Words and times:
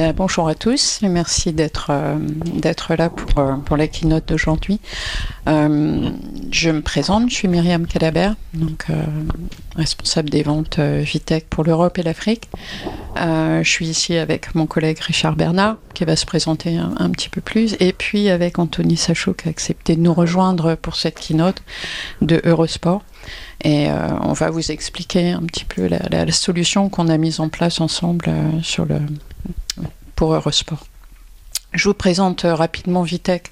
Euh, 0.00 0.14
bonjour 0.14 0.48
à 0.48 0.54
tous 0.54 1.00
et 1.02 1.08
merci 1.08 1.52
d'être 1.52 1.90
euh, 1.90 2.96
là 2.96 3.10
pour, 3.10 3.38
euh, 3.38 3.56
pour 3.56 3.76
la 3.76 3.88
keynote 3.88 4.26
d'aujourd'hui. 4.26 4.80
je 5.46 6.70
me 6.70 6.80
présente, 6.80 7.28
je 7.28 7.34
suis 7.34 7.46
Myriam 7.46 7.86
Calabert, 7.86 8.34
responsable 9.76 10.30
des 10.30 10.44
ventes 10.44 10.78
Vitech 10.78 11.44
pour 11.50 11.62
l'Europe 11.64 11.98
et 11.98 12.02
l'Afrique. 12.02 12.48
je 13.16 13.68
suis 13.68 13.86
ici 13.86 14.16
avec 14.16 14.54
mon 14.54 14.64
collègue 14.64 14.98
Richard 14.98 15.36
Bernard 15.36 15.76
qui 15.92 16.06
va 16.06 16.16
se 16.16 16.24
présenter 16.24 16.78
un, 16.78 17.10
petit 17.10 17.28
peu 17.28 17.42
plus 17.42 17.76
et 17.78 17.92
puis 17.92 18.30
avec 18.30 18.58
Anthony 18.58 18.96
Sachot 18.96 19.34
qui 19.34 19.48
a 19.48 19.50
accepté 19.50 19.94
de 19.96 20.00
nous 20.00 20.14
rejoindre 20.14 20.74
pour 20.74 20.96
cette 20.96 21.20
keynote 21.20 21.62
de 22.22 22.40
Eurosport. 22.44 23.02
Et 23.62 23.88
on 24.22 24.32
va 24.32 24.48
vous 24.48 24.72
expliquer 24.72 25.32
un 25.32 25.42
petit 25.42 25.66
peu 25.66 25.86
la 25.86 26.32
solution 26.32 26.88
qu'on 26.88 27.08
a 27.08 27.18
mise 27.18 27.40
en 27.40 27.50
place 27.50 27.78
ensemble 27.82 28.32
sur 28.62 28.86
le, 28.86 28.98
pour 30.14 30.34
Eurosport. 30.34 30.86
Je 31.74 31.88
vous 31.88 31.94
présente 31.94 32.44
euh, 32.44 32.54
rapidement 32.54 33.02
Vitech. 33.02 33.50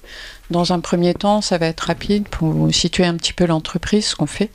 Dans 0.51 0.73
un 0.73 0.79
premier 0.79 1.13
temps, 1.13 1.41
ça 1.41 1.57
va 1.57 1.65
être 1.67 1.81
rapide 1.81 2.27
pour 2.27 2.49
vous 2.49 2.71
situer 2.71 3.05
un 3.05 3.15
petit 3.15 3.33
peu 3.33 3.45
l'entreprise, 3.45 4.05
ce 4.07 4.15
qu'on 4.15 4.27
fait. 4.27 4.51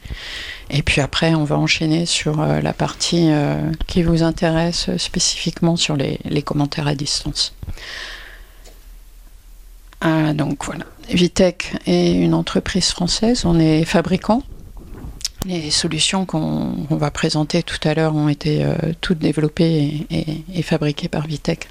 Et 0.70 0.82
puis 0.82 1.00
après, 1.00 1.34
on 1.34 1.42
va 1.42 1.58
enchaîner 1.58 2.06
sur 2.06 2.40
euh, 2.40 2.60
la 2.60 2.72
partie 2.72 3.28
euh, 3.30 3.72
qui 3.88 4.04
vous 4.04 4.22
intéresse 4.22 4.96
spécifiquement 4.98 5.76
sur 5.76 5.96
les, 5.96 6.42
commentaires 6.42 6.86
à 6.86 6.94
distance. 6.94 7.54
donc 10.34 10.64
voilà, 10.64 10.84
Vitech 11.08 11.72
est 11.86 12.12
une 12.12 12.34
entreprise 12.34 12.90
française, 12.90 13.44
on 13.44 13.58
est 13.58 13.84
fabricant. 13.84 14.42
Les 15.46 15.70
solutions 15.70 16.26
qu'on 16.26 16.74
va 16.90 17.12
présenter 17.12 17.62
tout 17.62 17.78
à 17.86 17.94
l'heure 17.94 18.16
ont 18.16 18.28
été 18.28 18.64
euh, 18.64 18.74
toutes 19.00 19.20
développées 19.20 20.04
et, 20.10 20.62
fabriquées 20.62 21.08
par 21.08 21.28
Vitech. 21.28 21.68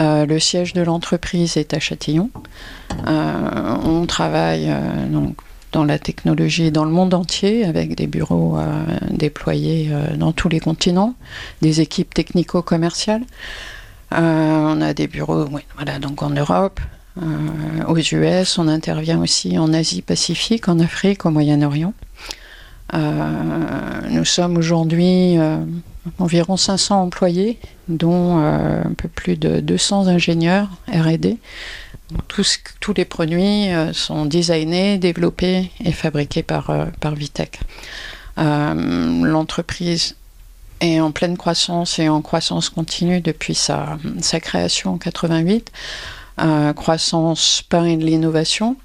Euh, 0.00 0.24
le 0.24 0.38
siège 0.38 0.72
de 0.72 0.80
l'entreprise 0.80 1.58
est 1.58 1.74
à 1.74 1.78
Châtillon. 1.78 2.30
Euh, 3.06 3.76
on 3.84 4.06
travaille 4.06 4.74
dans 5.72 5.84
la 5.84 5.98
technologie 5.98 6.70
dans 6.70 6.86
le 6.86 6.90
monde 6.90 7.12
entier 7.12 7.66
avec 7.66 7.96
des 7.96 8.06
bureaux 8.06 8.58
déployés 9.10 9.90
dans 10.16 10.32
tous 10.32 10.48
les 10.48 10.60
continents, 10.60 11.14
des 11.60 11.82
équipes 11.82 12.14
technico-commerciales. 12.14 13.24
on 14.10 14.80
a 14.80 14.94
des 14.94 15.06
bureaux 15.06 15.46
en 15.46 16.30
Europe, 16.30 16.80
aux 17.88 17.98
US, 17.98 18.58
on 18.58 18.68
intervient 18.68 19.20
aussi 19.20 19.58
en 19.58 19.74
Asie-Pacifique, 19.74 20.68
en 20.68 20.78
Afrique, 20.78 21.26
au 21.26 21.30
Moyen-Orient. 21.30 21.92
Euh, 22.94 24.00
nous 24.10 24.24
sommes 24.24 24.56
aujourd'hui 24.56 25.38
euh, 25.38 25.58
environ 26.18 26.56
500 26.56 27.02
employés, 27.02 27.58
dont 27.88 28.38
euh, 28.38 28.82
un 28.84 28.94
peu 28.94 29.08
plus 29.08 29.36
de 29.36 29.60
200 29.60 30.06
ingénieurs 30.06 30.68
RD. 30.88 31.36
Tous, 32.28 32.60
les 32.96 33.04
produits 33.04 33.66
sont 33.92 34.26
designés, 34.26 34.96
développés 34.96 35.72
et 35.84 35.90
fabriqués 35.90 36.44
par, 36.44 36.70
par 37.00 37.16
Vitech. 37.16 37.58
L'entreprise 38.36 40.14
est 40.80 41.00
en 41.00 41.10
pleine 41.10 41.36
croissance 41.36 41.98
et 41.98 42.08
en 42.08 42.22
croissance 42.22 42.68
continue 42.68 43.20
depuis 43.20 43.56
sa, 43.56 43.98
création 44.40 44.92
en 44.94 44.98
88. 44.98 45.72
croissance 46.76 47.64
par 47.68 47.82
l'innovation, 47.82 48.76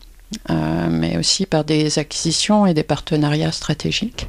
euh, 0.49 0.87
mais 0.89 1.17
aussi 1.17 1.45
par 1.45 1.63
des 1.63 1.99
acquisitions 1.99 2.65
et 2.65 2.73
des 2.73 2.83
partenariats 2.83 3.51
stratégiques. 3.51 4.27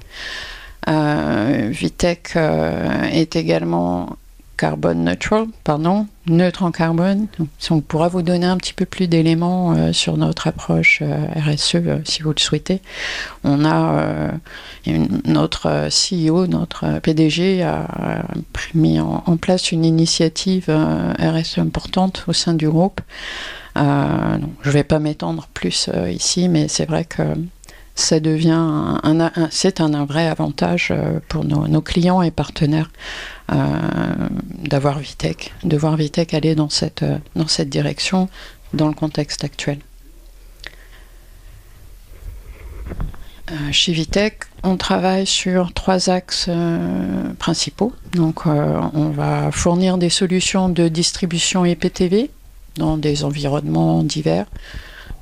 Euh, 0.88 1.68
Vitech 1.70 2.32
euh, 2.34 3.02
est 3.04 3.36
également 3.36 4.16
carbone 4.56 5.04
neutral, 5.04 5.46
pardon, 5.64 6.06
neutre 6.26 6.62
en 6.62 6.70
carbone. 6.70 7.26
Donc, 7.38 7.48
on 7.70 7.80
pourra 7.80 8.08
vous 8.08 8.22
donner 8.22 8.46
un 8.46 8.56
petit 8.56 8.74
peu 8.74 8.84
plus 8.84 9.08
d'éléments 9.08 9.92
sur 9.92 10.16
notre 10.16 10.46
approche 10.46 11.02
RSE 11.02 11.76
si 12.04 12.22
vous 12.22 12.32
le 12.32 12.38
souhaitez. 12.38 12.80
On 13.42 13.64
a 13.64 14.30
notre 15.24 15.88
CEO, 15.88 16.46
notre 16.46 17.00
PDG 17.00 17.64
a 17.64 18.22
mis 18.74 19.00
en 19.00 19.36
place 19.36 19.72
une 19.72 19.84
initiative 19.84 20.66
RSE 20.68 21.58
importante 21.58 22.24
au 22.28 22.32
sein 22.32 22.54
du 22.54 22.68
groupe 22.68 23.00
euh, 23.76 24.38
je 24.62 24.68
ne 24.68 24.72
vais 24.72 24.84
pas 24.84 24.98
m'étendre 24.98 25.48
plus 25.54 25.88
euh, 25.92 26.10
ici, 26.10 26.48
mais 26.48 26.68
c'est 26.68 26.84
vrai 26.84 27.04
que 27.04 27.22
ça 27.94 28.20
devient 28.20 28.98
c'est 29.50 29.80
un, 29.80 30.04
vrai 30.06 30.26
avantage 30.26 30.88
euh, 30.90 31.20
pour 31.28 31.44
nos, 31.44 31.82
clients 31.82 32.22
et 32.22 32.30
partenaires 32.30 32.90
d'avoir 33.48 34.98
Vitech, 34.98 35.52
de 35.62 35.76
voir 35.76 35.96
Vitech 35.96 36.32
aller 36.32 36.54
dans 36.54 36.70
cette, 36.70 37.04
dans 37.36 37.48
cette 37.48 37.68
direction 37.68 38.30
dans 38.72 38.88
le 38.88 38.94
contexte 38.94 39.44
actuel. 39.44 39.78
chez 43.70 43.92
Vitech, 43.92 44.38
on 44.62 44.78
travaille 44.78 45.26
sur 45.26 45.74
trois 45.74 46.08
axes 46.08 46.48
principaux. 47.38 47.92
Donc, 48.14 48.46
on 48.46 49.10
va 49.10 49.50
fournir 49.52 49.98
des 49.98 50.08
solutions 50.08 50.70
de 50.70 50.88
distribution 50.88 51.66
IPTV, 51.66 52.30
dans 52.76 52.96
des 52.96 53.24
environnements 53.24 54.02
divers. 54.02 54.46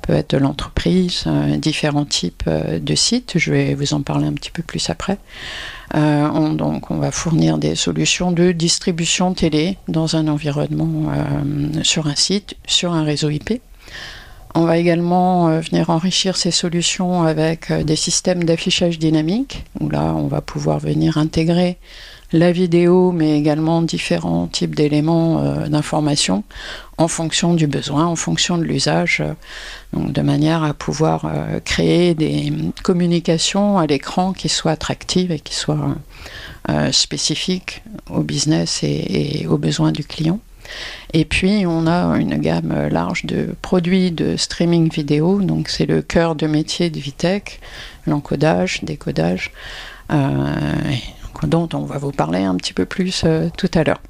Peut 0.01 0.13
être 0.13 0.31
de 0.31 0.37
l'entreprise, 0.37 1.25
euh, 1.27 1.57
différents 1.57 2.05
types 2.05 2.43
euh, 2.47 2.79
de 2.79 2.95
sites. 2.95 3.33
Je 3.35 3.51
vais 3.51 3.75
vous 3.75 3.93
en 3.93 4.01
parler 4.01 4.25
un 4.25 4.33
petit 4.33 4.49
peu 4.49 4.63
plus 4.63 4.89
après. 4.89 5.19
Euh, 5.93 6.27
on, 6.33 6.53
donc, 6.53 6.89
on 6.89 6.97
va 6.97 7.11
fournir 7.11 7.59
des 7.59 7.75
solutions 7.75 8.31
de 8.31 8.51
distribution 8.51 9.33
télé 9.33 9.77
dans 9.87 10.15
un 10.15 10.27
environnement 10.27 11.11
sur 11.83 12.07
un 12.07 12.15
site, 12.15 12.55
sur 12.65 12.93
un 12.93 13.03
réseau 13.03 13.29
IP. 13.29 13.61
On 14.55 14.65
va 14.65 14.77
également 14.77 15.59
venir 15.59 15.89
enrichir 15.89 16.35
ces 16.35 16.51
solutions 16.51 17.23
avec 17.23 17.71
des 17.71 17.95
systèmes 17.95 18.43
d'affichage 18.43 18.99
dynamique, 18.99 19.63
où 19.79 19.89
là, 19.89 20.13
on 20.15 20.27
va 20.27 20.41
pouvoir 20.41 20.79
venir 20.79 21.17
intégrer 21.17 21.77
la 22.33 22.51
vidéo, 22.51 23.11
mais 23.11 23.37
également 23.37 23.81
différents 23.81 24.47
types 24.47 24.75
d'éléments 24.75 25.41
d'information 25.67 26.43
en 27.01 27.07
fonction 27.07 27.53
du 27.53 27.67
besoin, 27.67 28.05
en 28.05 28.15
fonction 28.15 28.57
de 28.57 28.63
l'usage, 28.63 29.21
euh, 29.21 29.33
de 29.93 30.21
manière 30.21 30.63
à 30.63 30.73
pouvoir 30.73 31.25
euh, 31.25 31.59
créer 31.59 32.13
des 32.13 32.53
communications 32.83 33.77
à 33.77 33.87
l'écran 33.87 34.33
qui 34.33 34.49
soient 34.49 34.71
attractives 34.71 35.31
et 35.31 35.39
qui 35.39 35.55
soient 35.55 35.95
spécifiques 36.91 37.83
au 38.09 38.21
business 38.21 38.81
et, 38.83 39.45
aux 39.49 39.57
besoins 39.57 39.91
du 39.91 40.03
client. 40.05 40.39
Et 41.11 41.25
puis, 41.25 41.65
on 41.65 41.85
a 41.87 42.17
une 42.17 42.37
gamme 42.37 42.87
large 42.87 43.25
de 43.25 43.55
produits 43.61 44.11
de 44.11 44.37
streaming 44.37 44.89
vidéo. 44.89 45.41
Donc, 45.41 45.67
c'est 45.67 45.87
le 45.87 46.01
cœur 46.01 46.35
de 46.35 46.47
métier 46.47 46.89
de 46.89 46.99
Vitech, 46.99 47.59
l'encodage, 48.05 48.81
décodage 48.83 49.51
dont 51.47 51.69
on 51.73 51.85
va 51.85 51.97
vous 51.97 52.11
parler 52.11 52.43
un 52.43 52.55
petit 52.55 52.73
peu 52.73 52.85
plus 52.85 53.23
euh, 53.25 53.49
tout 53.57 53.69
à 53.73 53.83
l'heure. 53.83 54.01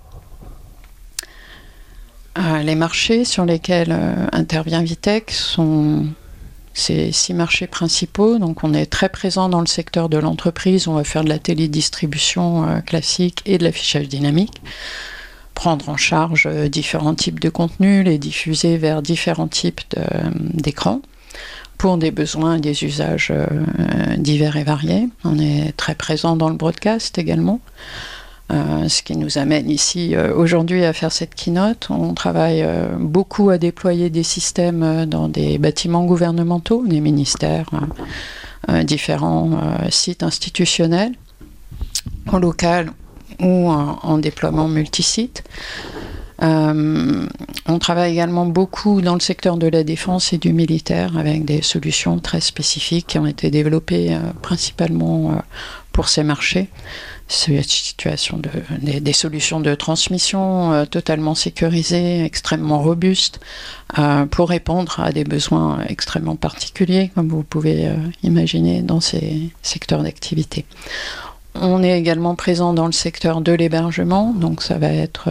Euh, 2.37 2.63
les 2.63 2.75
marchés 2.75 3.25
sur 3.25 3.45
lesquels 3.45 3.91
euh, 3.91 4.27
intervient 4.31 4.81
Vitech 4.81 5.31
sont 5.31 6.05
ces 6.73 7.11
six 7.11 7.33
marchés 7.33 7.67
principaux. 7.67 8.39
Donc 8.39 8.63
on 8.63 8.73
est 8.73 8.85
très 8.85 9.09
présent 9.09 9.49
dans 9.49 9.59
le 9.59 9.67
secteur 9.67 10.07
de 10.07 10.17
l'entreprise. 10.17 10.87
On 10.87 10.93
va 10.93 11.03
faire 11.03 11.23
de 11.23 11.29
la 11.29 11.39
télédistribution 11.39 12.81
classique 12.85 13.41
et 13.45 13.57
de 13.57 13.63
l'affichage 13.63 14.07
dynamique. 14.07 14.61
Prendre 15.53 15.89
en 15.89 15.97
charge 15.97 16.47
différents 16.69 17.13
types 17.13 17.41
de 17.41 17.49
contenus, 17.49 18.05
les 18.05 18.17
diffuser 18.17 18.77
vers 18.77 19.01
différents 19.01 19.49
types 19.49 19.81
d'écrans 20.53 21.01
pour 21.81 21.97
des 21.97 22.11
besoins 22.11 22.57
et 22.57 22.59
des 22.59 22.83
usages 22.83 23.31
euh, 23.31 23.47
divers 24.15 24.55
et 24.55 24.63
variés. 24.63 25.09
On 25.23 25.39
est 25.39 25.75
très 25.75 25.95
présent 25.95 26.35
dans 26.35 26.49
le 26.49 26.55
broadcast 26.55 27.17
également. 27.17 27.59
Euh, 28.51 28.89
ce 28.89 29.01
qui 29.01 29.15
nous 29.15 29.37
amène 29.37 29.69
ici 29.69 30.13
euh, 30.13 30.35
aujourd'hui 30.35 30.83
à 30.83 30.91
faire 30.93 31.11
cette 31.11 31.35
keynote. 31.35 31.87
On 31.89 32.13
travaille 32.13 32.65
beaucoup 32.99 33.49
à 33.49 33.57
déployer 33.57 34.09
des 34.09 34.23
systèmes 34.23 35.05
dans 35.05 35.27
des 35.27 35.57
bâtiments 35.57 36.05
gouvernementaux, 36.05 36.85
des 36.85 36.99
ministères, 36.99 37.69
différents 38.83 39.77
sites 39.89 40.23
institutionnels, 40.23 41.13
en 42.27 42.39
local 42.39 42.91
ou 43.39 43.69
en, 43.69 44.17
déploiement 44.17 44.67
multisite. 44.67 45.43
Euh, 46.43 47.27
on 47.67 47.79
travaille 47.79 48.13
également 48.13 48.47
beaucoup 48.47 49.01
dans 49.01 49.13
le 49.13 49.19
secteur 49.19 49.57
de 49.57 49.67
la 49.67 49.83
défense 49.83 50.33
et 50.33 50.39
du 50.39 50.53
militaire 50.53 51.17
avec 51.17 51.45
des 51.45 51.61
solutions 51.61 52.17
très 52.17 52.41
spécifiques 52.41 53.07
qui 53.07 53.19
ont 53.19 53.27
été 53.27 53.51
développées 53.51 54.15
euh, 54.15 54.19
principalement 54.41 55.31
euh, 55.31 55.35
pour 55.91 56.09
ces 56.09 56.23
marchés. 56.23 56.69
Situation 57.27 58.37
de, 58.37 58.49
des, 58.99 59.13
solutions 59.13 59.61
de 59.61 59.73
transmission 59.73 60.85
totalement 60.87 61.33
sécurisées, 61.33 62.25
extrêmement 62.25 62.81
robustes, 62.81 63.39
pour 64.31 64.49
répondre 64.49 64.99
à 64.99 65.13
des 65.13 65.23
besoins 65.23 65.79
extrêmement 65.87 66.35
particuliers, 66.35 67.09
comme 67.15 67.29
vous 67.29 67.43
pouvez 67.43 67.87
imaginer 68.23 68.81
dans 68.81 68.99
ces 68.99 69.49
secteurs 69.61 70.03
d'activité. 70.03 70.65
On 71.55 71.81
est 71.83 71.97
également 71.97 72.35
présent 72.35 72.73
dans 72.73 72.87
le 72.87 72.91
secteur 72.91 73.39
de 73.39 73.53
l'hébergement, 73.53 74.33
donc 74.33 74.61
ça 74.61 74.77
va 74.77 74.89
être 74.89 75.29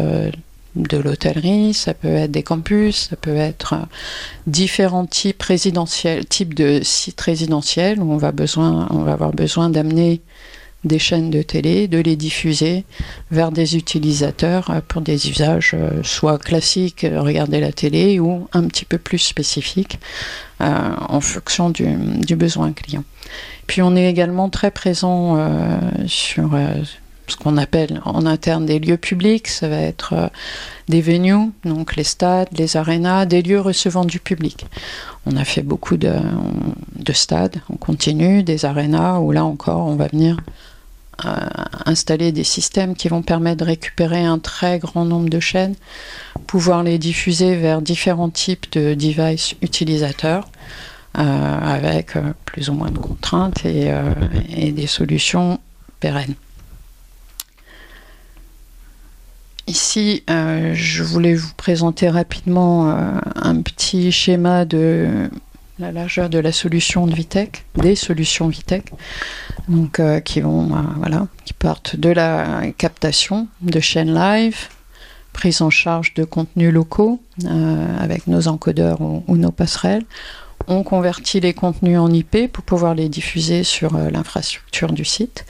de 0.76 0.96
l'hôtellerie, 0.98 1.74
ça 1.74 1.94
peut 1.94 2.08
être 2.08 2.30
des 2.30 2.42
campus, 2.42 3.08
ça 3.10 3.16
peut 3.16 3.36
être 3.36 3.74
différents 4.46 5.06
types 5.06 5.42
résidentiels, 5.42 6.24
types 6.26 6.54
de 6.54 6.80
sites 6.82 7.20
résidentiels 7.20 8.00
où 8.00 8.12
on 8.12 8.16
va, 8.16 8.32
besoin, 8.32 8.86
on 8.90 8.98
va 8.98 9.12
avoir 9.12 9.32
besoin 9.32 9.70
d'amener 9.70 10.20
des 10.84 10.98
chaînes 10.98 11.30
de 11.30 11.42
télé, 11.42 11.88
de 11.88 11.98
les 11.98 12.16
diffuser 12.16 12.84
vers 13.30 13.52
des 13.52 13.76
utilisateurs 13.76 14.80
pour 14.88 15.02
des 15.02 15.28
usages 15.28 15.76
soit 16.02 16.38
classiques, 16.38 17.06
regarder 17.14 17.60
la 17.60 17.70
télé, 17.70 18.18
ou 18.18 18.48
un 18.52 18.64
petit 18.64 18.86
peu 18.86 18.96
plus 18.96 19.18
spécifiques 19.18 19.98
en 20.58 21.20
fonction 21.20 21.68
du, 21.68 22.36
besoin 22.36 22.72
client. 22.72 23.04
Puis 23.66 23.82
on 23.82 23.94
est 23.94 24.10
également 24.10 24.48
très 24.48 24.72
présent 24.72 25.36
euh, 25.36 25.78
sur 26.08 26.54
euh, 26.54 26.74
ce 27.30 27.36
qu'on 27.36 27.56
appelle 27.56 28.00
en 28.04 28.26
interne 28.26 28.66
des 28.66 28.78
lieux 28.78 28.96
publics. 28.96 29.48
Ça 29.48 29.68
va 29.68 29.80
être 29.80 30.12
euh, 30.12 30.28
des 30.88 31.00
venues, 31.00 31.50
donc 31.64 31.96
les 31.96 32.04
stades, 32.04 32.48
les 32.52 32.76
arénas, 32.76 33.26
des 33.26 33.42
lieux 33.42 33.60
recevant 33.60 34.04
du 34.04 34.18
public. 34.20 34.66
On 35.26 35.36
a 35.36 35.44
fait 35.44 35.62
beaucoup 35.62 35.96
de, 35.96 36.12
stades, 37.12 37.60
on 37.70 37.76
continue, 37.76 38.42
des 38.42 38.64
arénas 38.64 39.18
où 39.18 39.32
là 39.32 39.44
encore 39.44 39.86
on 39.86 39.96
va 39.96 40.08
venir 40.08 40.38
installer 41.84 42.32
des 42.32 42.44
systèmes 42.44 42.94
qui 42.94 43.08
vont 43.08 43.20
permettre 43.20 43.58
de 43.58 43.64
récupérer 43.64 44.24
un 44.24 44.38
très 44.38 44.78
grand 44.78 45.04
nombre 45.04 45.28
de 45.28 45.38
chaînes, 45.38 45.74
pouvoir 46.46 46.82
les 46.82 46.96
diffuser 46.96 47.56
vers 47.56 47.82
différents 47.82 48.30
types 48.30 48.72
de 48.72 48.94
devices 48.94 49.54
utilisateurs. 49.60 50.48
Euh, 51.18 51.58
avec 51.60 52.14
euh, 52.14 52.32
plus 52.44 52.70
ou 52.70 52.72
moins 52.72 52.92
de 52.92 52.98
contraintes 52.98 53.62
euh, 53.66 54.14
et 54.48 54.70
des 54.70 54.86
solutions 54.86 55.58
pérennes. 55.98 56.36
Ici, 59.70 60.24
je 60.26 61.04
voulais 61.04 61.36
vous 61.36 61.54
présenter 61.56 62.08
rapidement 62.08 62.92
un 63.36 63.62
petit 63.62 64.10
schéma 64.10 64.64
de 64.64 65.30
la 65.78 65.92
largeur 65.92 66.28
de 66.28 66.40
la 66.40 66.50
solution 66.50 67.06
de 67.06 67.14
Vitech, 67.14 67.64
des 67.76 67.94
solutions 67.94 68.48
Vitech, 68.48 68.86
donc 69.68 70.00
qui 70.24 70.40
vont, 70.40 70.70
voilà, 70.96 71.28
qui 71.44 71.52
partent 71.52 71.94
de 71.94 72.08
la 72.08 72.62
captation 72.78 73.46
de 73.60 73.78
chaînes 73.78 74.12
live, 74.12 74.58
prise 75.32 75.62
en 75.62 75.70
charge 75.70 76.14
de 76.14 76.24
contenus 76.24 76.72
locaux 76.72 77.22
avec 77.46 78.26
nos 78.26 78.48
encodeurs 78.48 79.00
ou 79.00 79.36
nos 79.36 79.52
passerelles, 79.52 80.04
on 80.66 80.82
convertit 80.82 81.40
les 81.40 81.54
contenus 81.54 81.98
en 81.98 82.12
IP 82.12 82.50
pour 82.52 82.64
pouvoir 82.64 82.94
les 82.94 83.08
diffuser 83.08 83.64
sur 83.64 83.96
euh, 83.96 84.10
l'infrastructure 84.10 84.92
du 84.92 85.04
site. 85.04 85.44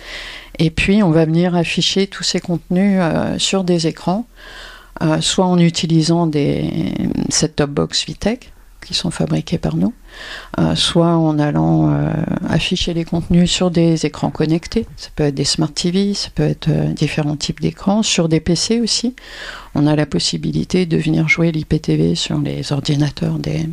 Et 0.59 0.71
puis, 0.71 1.03
on 1.03 1.11
va 1.11 1.25
venir 1.25 1.55
afficher 1.55 2.07
tous 2.07 2.23
ces 2.23 2.41
contenus 2.41 2.99
euh, 3.01 3.39
sur 3.39 3.65
des 3.65 3.87
écrans, 3.87 4.27
euh, 5.03 5.21
soit 5.21 5.47
en 5.47 5.59
utilisant 5.59 6.27
des 6.27 6.95
set-top 7.29 7.71
box 7.71 8.05
Vitech 8.07 8.53
qui 8.85 8.95
sont 8.95 9.11
fabriqués 9.11 9.59
par 9.59 9.77
nous, 9.77 9.93
soit 10.75 11.15
en 11.15 11.39
allant 11.39 11.95
afficher 12.49 12.95
les 12.95 13.05
contenus 13.05 13.51
sur 13.51 13.71
des 13.71 14.07
écrans 14.07 14.31
connectés. 14.31 14.87
Ça 14.97 15.11
peut 15.15 15.25
être 15.25 15.35
des 15.35 15.45
smart 15.45 15.71
TV, 15.71 16.15
ça 16.15 16.31
peut 16.35 16.45
être 16.45 16.71
différents 16.95 17.37
types 17.37 17.61
d'écrans, 17.61 18.03
sur 18.03 18.27
des 18.31 18.41
PC 18.41 18.81
aussi. 18.81 19.15
On 19.75 19.87
a 19.87 19.95
la 19.95 20.07
possibilité 20.07 20.87
de 20.87 20.97
venir 20.97 21.29
jouer 21.29 21.53
l'IPTV 21.53 22.15
sur 22.15 22.39
les 22.39 22.73
ordinateurs 22.73 23.39
des, 23.39 23.69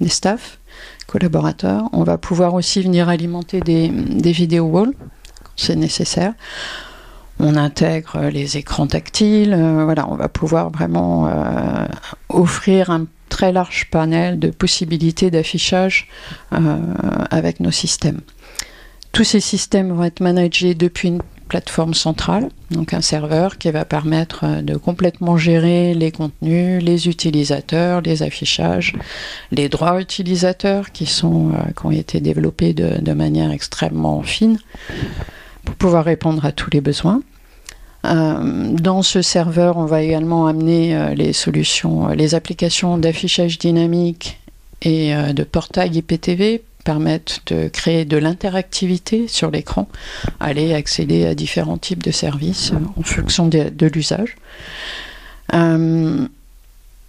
des 0.00 0.08
staffs 0.08 0.58
collaborateurs. 1.06 1.88
On 1.92 2.04
va 2.04 2.18
pouvoir 2.18 2.54
aussi 2.54 2.82
venir 2.82 3.08
alimenter 3.08 3.60
des, 3.60 3.88
des 3.88 4.32
vidéos 4.32 4.66
wall 4.66 4.92
quand 4.94 5.21
c'est 5.56 5.76
nécessaire. 5.76 6.34
On 7.38 7.56
intègre 7.56 8.28
les 8.30 8.56
écrans 8.56 8.86
tactiles. 8.86 9.52
Euh, 9.52 9.84
voilà, 9.84 10.08
on 10.08 10.14
va 10.14 10.28
pouvoir 10.28 10.70
vraiment 10.70 11.26
euh, 11.26 11.86
offrir 12.28 12.90
un 12.90 13.06
très 13.28 13.52
large 13.52 13.88
panel 13.90 14.38
de 14.38 14.50
possibilités 14.50 15.30
d'affichage 15.30 16.08
euh, 16.52 16.76
avec 17.30 17.60
nos 17.60 17.70
systèmes. 17.70 18.20
Tous 19.10 19.24
ces 19.24 19.40
systèmes 19.40 19.92
vont 19.92 20.04
être 20.04 20.20
managés 20.20 20.74
depuis 20.74 21.08
une 21.08 21.22
plateforme 21.48 21.92
centrale, 21.92 22.48
donc 22.70 22.94
un 22.94 23.02
serveur 23.02 23.58
qui 23.58 23.70
va 23.70 23.84
permettre 23.84 24.62
de 24.62 24.76
complètement 24.76 25.36
gérer 25.36 25.92
les 25.92 26.10
contenus, 26.10 26.82
les 26.82 27.08
utilisateurs, 27.08 28.00
les 28.00 28.22
affichages, 28.22 28.94
les 29.50 29.68
droits 29.68 30.00
utilisateurs 30.00 30.92
qui, 30.92 31.04
sont, 31.04 31.52
qui 31.76 31.86
ont 31.86 31.90
été 31.90 32.20
développés 32.20 32.72
de, 32.72 33.12
manière 33.12 33.50
extrêmement 33.50 34.22
fine 34.22 34.58
pour 35.64 35.74
pouvoir 35.76 36.04
répondre 36.04 36.44
à 36.44 36.52
tous 36.52 36.70
les 36.70 36.80
besoins. 36.80 37.22
Euh, 38.04 38.72
dans 38.72 39.02
ce 39.02 39.22
serveur, 39.22 39.76
on 39.76 39.86
va 39.86 40.02
également 40.02 40.46
amener 40.46 41.14
les 41.14 41.32
solutions, 41.32 42.08
les 42.08 42.34
applications 42.34 42.98
d'affichage 42.98 43.58
dynamique 43.58 44.40
et 44.82 45.14
de 45.14 45.44
portail 45.44 45.96
IPTV 45.96 46.62
permettent 46.82 47.40
de 47.46 47.68
créer 47.68 48.04
de 48.04 48.16
l'interactivité 48.16 49.28
sur 49.28 49.50
l'écran, 49.50 49.88
aller 50.40 50.74
accéder 50.74 51.26
à 51.26 51.34
différents 51.34 51.78
types 51.78 52.02
de 52.02 52.10
services 52.10 52.72
euh, 52.72 52.76
en 52.96 53.02
fonction 53.02 53.46
de, 53.48 53.86
l'usage. 53.86 54.36
Euh, 55.54 56.26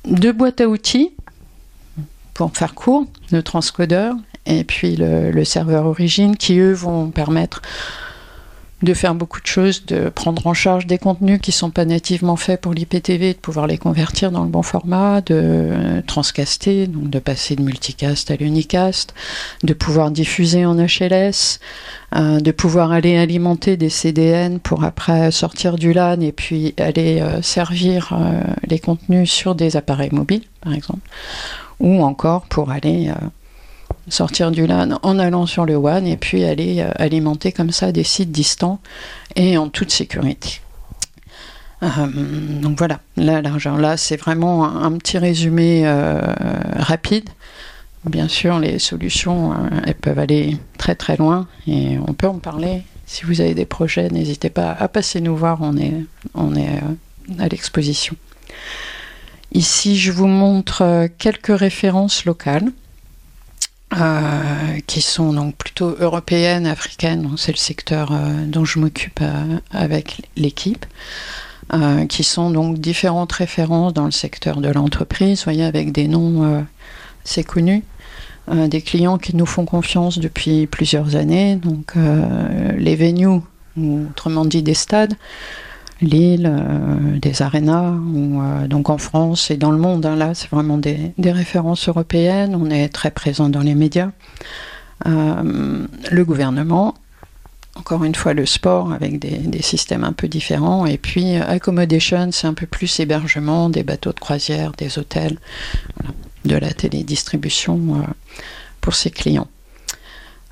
deux 0.06 0.32
boîtes 0.32 0.62
à 0.62 0.68
outils, 0.68 1.12
pour 2.34 2.56
faire 2.56 2.74
court, 2.74 3.06
le 3.32 3.44
transcodeur 3.44 4.16
et 4.46 4.64
puis 4.64 4.96
le, 4.96 5.32
le 5.32 5.46
serveur 5.46 5.86
origine, 5.86 6.36
qui 6.36 6.60
eux 6.60 6.74
vont 6.74 7.10
permettre 7.10 7.62
de 8.84 8.94
faire 8.94 9.16
beaucoup 9.16 9.42
de 9.42 9.48
choses, 9.48 9.86
de 9.86 10.10
prendre 10.10 10.46
en 10.46 10.54
charge 10.54 10.86
des 10.86 10.98
contenus 10.98 11.40
qui 11.42 11.52
ne 11.52 11.56
sont 11.56 11.72
pas 11.72 11.86
nativement 11.86 12.36
faits 12.36 12.60
pour 12.60 12.74
l'IPTV, 12.74 13.34
de 13.34 13.40
pouvoir 13.40 13.66
les 13.66 13.78
convertir 13.78 14.30
dans 14.30 14.44
le 14.44 14.50
bon 14.50 14.62
format, 14.62 15.22
de 15.22 16.04
transcaster, 16.06 16.88
donc 16.88 17.10
de 17.10 17.20
passer 17.20 17.56
de 17.56 17.62
multicast 17.62 18.30
à 18.30 18.36
l'unicast, 18.36 19.14
de 19.64 19.74
pouvoir 19.74 20.12
diffuser 20.12 20.66
en 20.66 20.76
HLS, 20.76 21.60
euh, 22.16 22.40
de 22.42 22.52
pouvoir 22.52 22.92
aller 22.92 23.18
alimenter 23.18 23.78
des 23.78 23.90
CDN 23.90 24.60
pour 24.60 24.84
après 24.84 25.32
sortir 25.32 25.78
du 25.78 25.94
LAN 25.94 26.20
et 26.20 26.34
puis 26.34 26.74
aller 26.78 27.22
euh, 27.22 27.42
servir 27.42 28.12
euh, 28.12 28.42
les 28.68 28.80
contenus 28.80 29.32
sur 29.32 29.56
des 29.56 29.78
appareils 29.78 30.12
mobiles, 30.12 30.44
par 30.62 30.74
exemple, 30.74 31.08
ou 31.80 32.04
encore 32.04 32.44
pour 32.44 32.70
aller 32.70 33.12
sortir 34.10 34.52
du 34.52 34.68
LAN 34.68 35.00
en 35.02 35.20
allant 35.20 35.46
sur 35.46 35.66
le 35.66 35.76
WAN 35.76 36.06
et 36.06 36.18
puis 36.18 36.44
aller 36.44 36.82
euh, 36.82 36.92
alimenter 36.96 37.52
comme 37.52 37.72
ça 37.72 37.92
des 37.92 38.04
sites 38.04 38.32
distants 38.32 38.80
et 39.36 39.58
en 39.58 39.70
toute 39.70 39.92
sécurité. 39.92 40.62
Euh, 41.82 41.88
donc 42.62 42.78
voilà, 42.78 43.00
là, 43.18 43.98
c'est 43.98 44.18
vraiment 44.18 44.66
un, 44.66 44.92
petit 44.98 45.18
résumé 45.18 45.84
euh, 45.86 46.22
rapide. 46.76 47.30
Bien 48.06 48.28
sûr, 48.28 48.60
les 48.60 48.80
solutions, 48.80 49.54
elles 49.86 49.96
peuvent 49.96 50.20
aller 50.20 50.58
très 50.78 50.96
très 50.96 51.16
loin 51.16 51.48
et 51.68 51.98
on 52.06 52.14
peut 52.14 52.28
en 52.28 52.40
parler. 52.40 52.84
Si 53.06 53.24
vous 53.26 53.40
avez 53.40 53.54
des 53.54 53.66
projets, 53.66 54.10
n'hésitez 54.10 54.50
pas 54.50 54.72
à 54.72 54.90
passer 54.90 55.22
nous 55.22 55.38
voir, 55.38 55.60
on 55.62 55.78
est, 55.78 55.94
on 56.36 56.56
est 56.56 56.82
à 57.40 57.48
l'exposition. 57.48 58.16
Ici, 59.54 59.98
je 59.98 60.12
vous 60.12 60.28
montre 60.28 61.08
quelques 61.18 61.58
références 61.58 62.26
locales. 62.26 62.72
Euh, 64.02 64.80
qui 64.88 65.02
sont 65.02 65.34
donc 65.34 65.56
plutôt 65.56 65.96
européennes, 66.00 66.66
africaines, 66.66 67.30
c'est 67.38 67.52
le 67.52 67.58
secteur 67.58 68.12
euh, 68.12 68.46
dont 68.48 68.66
je 68.66 68.80
m'occupe 68.80 69.20
euh, 69.22 69.60
avec 69.72 70.22
l'équipe, 70.36 70.86
qui 72.10 72.24
sont 72.24 72.52
donc 72.52 72.78
différentes 72.78 73.32
références 73.32 73.94
dans 73.94 74.06
le 74.06 74.12
secteur 74.12 74.62
de 74.62 74.70
l'entreprise, 74.70 75.44
voyez, 75.44 75.64
avec 75.64 75.92
des 75.92 76.08
noms 76.08 76.64
assez 77.26 77.44
connus, 77.44 77.84
des 78.52 78.82
clients 78.82 79.18
qui 79.18 79.36
nous 79.36 79.48
font 79.48 79.66
confiance 79.66 80.20
depuis 80.20 80.68
plusieurs 80.68 81.16
années, 81.16 81.56
donc 81.56 81.94
les 82.78 82.96
venues, 82.96 83.42
ou 83.78 84.06
autrement 84.12 84.46
dit 84.46 84.62
des 84.62 84.76
stades, 84.76 85.16
Lille, 86.04 86.50
euh, 86.52 87.20
des 87.20 87.42
arénas, 87.42 87.94
euh, 87.94 88.68
donc 88.68 88.90
en 88.90 88.98
France 88.98 89.50
et 89.52 89.58
dans 89.58 89.72
le 89.72 89.78
monde. 89.78 90.06
Hein, 90.06 90.16
là, 90.16 90.34
c'est 90.34 90.50
vraiment 90.50 90.78
des, 90.78 91.14
références 91.18 91.88
européennes. 91.88 92.56
On 92.56 92.70
est 92.70 92.90
très 92.90 93.12
présent 93.12 93.50
dans 93.50 93.62
les 93.62 93.76
médias. 93.76 94.12
Euh, 95.06 95.86
le 96.12 96.26
gouvernement, 96.26 96.96
encore 97.76 98.04
une 98.04 98.16
fois 98.16 98.34
le 98.34 98.46
sport 98.46 98.94
avec 98.94 99.20
des, 99.20 99.62
systèmes 99.62 100.04
un 100.04 100.14
peu 100.14 100.28
différents. 100.28 100.86
Et 100.86 100.98
puis 100.98 101.36
accommodation, 101.36 102.32
c'est 102.32 102.48
un 102.48 102.54
peu 102.54 102.68
plus 102.68 103.00
hébergement, 103.00 103.70
des 103.70 103.84
bateaux 103.84 104.14
de 104.14 104.20
croisière, 104.20 104.72
des 104.74 105.00
hôtels, 105.00 105.38
de 106.46 106.56
la 106.56 106.72
télédistribution 106.72 108.06
pour 108.82 108.96
ses 108.96 109.10
clients. 109.10 109.48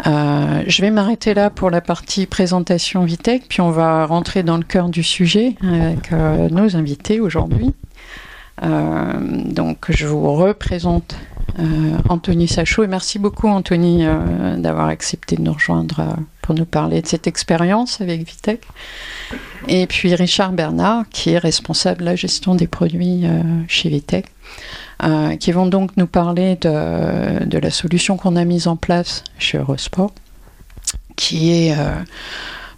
Euh, 0.08 0.63
je 0.67 0.81
vais 0.81 0.91
m'arrêter 0.91 1.34
là 1.34 1.50
pour 1.50 1.70
la 1.70 1.81
partie 1.81 2.25
présentation 2.25 3.03
Vitech, 3.03 3.43
puis 3.48 3.62
on 3.62 3.72
va 3.72 4.05
rentrer 4.05 4.43
dans 4.43 4.58
le 4.58 4.63
cœur 4.63 4.89
du 4.89 5.03
sujet 5.03 5.55
avec 5.62 6.12
euh, 6.12 6.50
nos 6.50 6.75
invités 6.75 7.20
aujourd'hui. 7.20 7.74
Euh, 8.63 9.13
donc 9.46 9.86
je 9.89 10.05
vous 10.08 10.34
représente 10.34 11.15
Anthony 12.08 12.48
Sachot 12.48 12.84
et 12.84 12.88
merci 12.88 13.20
beaucoup 13.20 13.48
Anthony 13.48 14.05
d'avoir 14.58 14.88
accepté 14.88 15.36
de 15.36 15.41
nous 15.41 15.51
rejoindre 15.51 16.15
pour 16.41 16.55
nous 16.55 16.65
parler 16.65 17.01
de 17.01 17.08
cette 17.08 17.27
expérience 17.27 18.00
avec 18.00 18.25
Vitech. 18.25 18.62
Et 19.67 19.86
puis 19.86 20.15
Richard 20.15 20.53
Bernard, 20.53 21.03
qui 21.10 21.31
est 21.31 21.38
responsable 21.38 22.00
de 22.00 22.05
la 22.05 22.15
gestion 22.15 22.55
des 22.55 22.67
produits 22.67 23.25
chez 23.67 23.89
Vitech, 23.89 24.27
qui 25.39 25.51
vont 25.51 25.65
donc 25.65 25.98
nous 25.98 26.08
parler 26.08 26.58
de, 26.58 27.58
la 27.58 27.72
solution 27.72 28.17
qu'on 28.17 28.36
a 28.36 28.46
mise 28.46 28.67
en 28.67 28.75
place 28.75 29.24
chez 29.39 29.58
Eurosport, 29.58 30.13
qui 31.15 31.51
est 31.51 31.75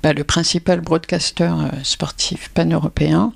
bah, 0.04 0.12
le 0.12 0.26
principal 0.26 0.82
broadcaster 0.82 1.46
euh, 1.46 1.70
sportif 1.82 2.50
pan-européen, 2.50 3.32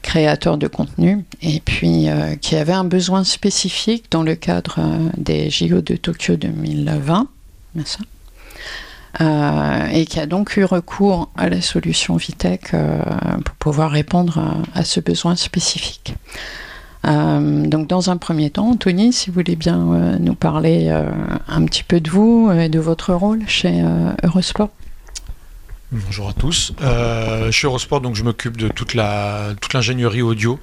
créateur 0.00 0.56
de 0.56 0.66
contenu, 0.66 1.26
et 1.42 1.60
puis 1.60 2.08
euh, 2.08 2.36
qui 2.36 2.56
avait 2.56 2.72
un 2.72 2.84
besoin 2.84 3.22
spécifique 3.22 4.06
dans 4.10 4.22
le 4.22 4.34
cadre 4.34 4.76
euh, 4.78 5.10
des 5.18 5.50
JO 5.50 5.82
de 5.82 5.94
Tokyo 5.94 6.36
2020, 6.36 7.28
et 9.90 10.06
qui 10.06 10.18
a 10.18 10.24
donc 10.24 10.56
eu 10.56 10.64
recours 10.64 11.28
à 11.36 11.50
la 11.50 11.60
solution 11.60 12.16
Vitech 12.16 12.70
pour 12.70 13.54
pouvoir 13.56 13.90
répondre 13.90 14.62
à, 14.74 14.84
ce 14.84 15.00
besoin 15.00 15.36
spécifique. 15.36 16.14
Donc 17.06 17.86
dans 17.86 18.10
un 18.10 18.16
premier 18.16 18.50
temps, 18.50 18.70
Anthony, 18.70 19.12
si 19.12 19.30
vous 19.30 19.34
voulez 19.34 19.56
bien 19.56 20.18
nous 20.18 20.34
parler 20.34 20.90
un 21.48 21.64
petit 21.64 21.84
peu 21.84 22.00
de 22.00 22.10
vous 22.10 22.50
et 22.52 22.68
de 22.68 22.80
votre 22.80 23.14
rôle 23.14 23.42
chez 23.46 23.82
Eurosport. 24.24 24.70
Bonjour 25.92 26.28
à 26.28 26.32
tous. 26.32 26.72
Euh, 26.82 27.52
suis 27.52 27.66
Eurosport, 27.66 28.00
donc 28.00 28.16
je 28.16 28.24
m'occupe 28.24 28.56
de 28.56 28.66
toute 28.66 28.94
l'ingénierie 28.94 30.20
audio, 30.20 30.58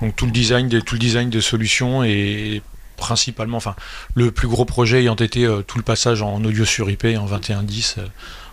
donc 0.00 0.16
tout 0.16 0.26
le 0.26 0.32
design 0.32 0.68
des 0.68 0.82
tout 0.82 0.96
le 0.96 0.98
design 0.98 1.30
des 1.30 1.40
solutions 1.40 2.02
et 2.02 2.60
principalement, 2.96 3.56
enfin, 3.56 3.76
le 4.14 4.32
plus 4.32 4.48
gros 4.48 4.64
projet 4.64 5.00
ayant 5.00 5.14
été 5.14 5.44
euh, 5.44 5.62
tout 5.62 5.78
le 5.78 5.84
passage 5.84 6.22
en 6.22 6.42
audio 6.44 6.64
sur 6.64 6.90
IP 6.90 7.04
en 7.04 7.26
21.10 7.26 7.98
euh, 7.98 8.06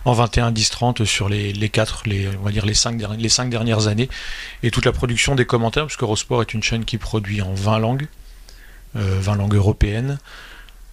en 0.04 0.14
21.10.30 0.14 1.04
sur 1.04 1.28
les, 1.28 1.52
les 1.52 1.70
les, 2.06 2.28
on 2.40 2.42
va 2.42 2.50
dire 2.50 2.66
les 2.66 2.74
cinq, 2.74 3.00
les 3.18 3.28
cinq 3.28 3.50
dernières 3.50 3.86
années, 3.86 4.08
et 4.62 4.70
toute 4.70 4.84
la 4.84 4.92
production 4.92 5.34
des 5.34 5.44
commentaires, 5.44 5.86
puisque 5.86 6.02
Eurosport 6.02 6.42
est 6.42 6.54
une 6.54 6.62
chaîne 6.62 6.84
qui 6.84 6.98
produit 6.98 7.42
en 7.42 7.54
20 7.54 7.78
langues, 7.78 8.06
20 8.94 9.36
langues 9.36 9.54
européennes. 9.54 10.18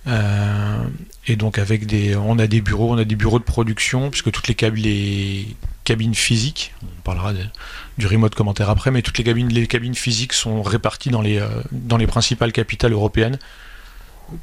Euh, 0.07 0.83
et 1.27 1.35
donc 1.35 1.59
avec 1.59 1.85
des, 1.85 2.15
on 2.15 2.39
a 2.39 2.47
des 2.47 2.61
bureaux, 2.61 2.91
on 2.93 2.97
a 2.97 3.03
des 3.03 3.15
bureaux 3.15 3.39
de 3.39 3.43
production 3.43 4.09
puisque 4.09 4.31
toutes 4.31 4.47
les, 4.47 4.55
les 4.71 5.55
cabines 5.83 6.15
physiques, 6.15 6.73
on 6.83 7.01
parlera 7.01 7.33
du 7.97 8.07
remote 8.07 8.33
commentaire 8.33 8.69
après, 8.69 8.91
mais 8.91 9.01
toutes 9.01 9.17
les 9.17 9.23
cabines, 9.23 9.49
les 9.49 9.67
cabines 9.67 9.95
physiques 9.95 10.33
sont 10.33 10.63
réparties 10.63 11.09
dans 11.09 11.21
les, 11.21 11.37
euh, 11.39 11.49
dans 11.71 11.97
les 11.97 12.07
principales 12.07 12.53
capitales 12.53 12.93
européennes 12.93 13.39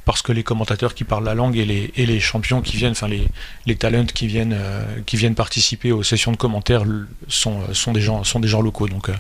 parce 0.05 0.23
que 0.23 0.33
les 0.33 0.43
commentateurs 0.43 0.95
qui 0.95 1.05
parlent 1.05 1.25
la 1.25 1.35
langue 1.35 1.57
et 1.57 1.65
les, 1.65 1.93
et 1.97 2.07
les 2.07 2.21
champions 2.21 2.61
qui 2.61 2.77
viennent, 2.77 2.93
enfin 2.93 3.09
les, 3.09 3.27
les 3.67 3.77
talents 3.77 4.07
qui 4.07 4.27
viennent, 4.27 4.57
euh, 4.57 4.83
qui 5.07 5.17
viennent 5.17 5.35
participer 5.35 5.93
aux 5.93 6.03
sessions 6.03 6.33
de 6.33 6.37
commentaires 6.37 6.85
sont, 7.29 7.61
sont, 7.73 7.93
des, 7.93 8.01
gens, 8.01 8.25
sont 8.25 8.41
des 8.41 8.49
gens 8.49 8.63
locaux. 8.63 8.89
Donc 8.89 9.11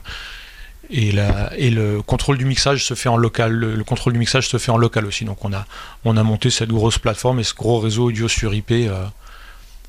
et, 0.90 1.14
et, 1.56 1.70
le 1.70 2.00
contrôle 2.02 2.38
du 2.38 2.44
mixage 2.44 2.84
se 2.84 2.94
fait 2.94 3.08
en 3.08 3.16
local. 3.16 3.52
Le, 3.52 3.84
contrôle 3.84 4.12
du 4.12 4.18
mixage 4.18 4.48
se 4.48 4.56
fait 4.58 4.70
en 4.70 4.76
local 4.76 5.06
aussi. 5.06 5.24
Donc 5.24 5.44
on 5.44 5.52
a, 5.52 5.66
on 6.04 6.16
a 6.16 6.22
monté 6.22 6.50
cette 6.50 6.70
grosse 6.70 6.98
plateforme 6.98 7.40
et 7.40 7.44
ce 7.44 7.54
gros 7.54 7.80
réseau 7.80 8.04
audio 8.04 8.28
sur 8.28 8.54
IP 8.54 8.70
euh, 8.70 9.04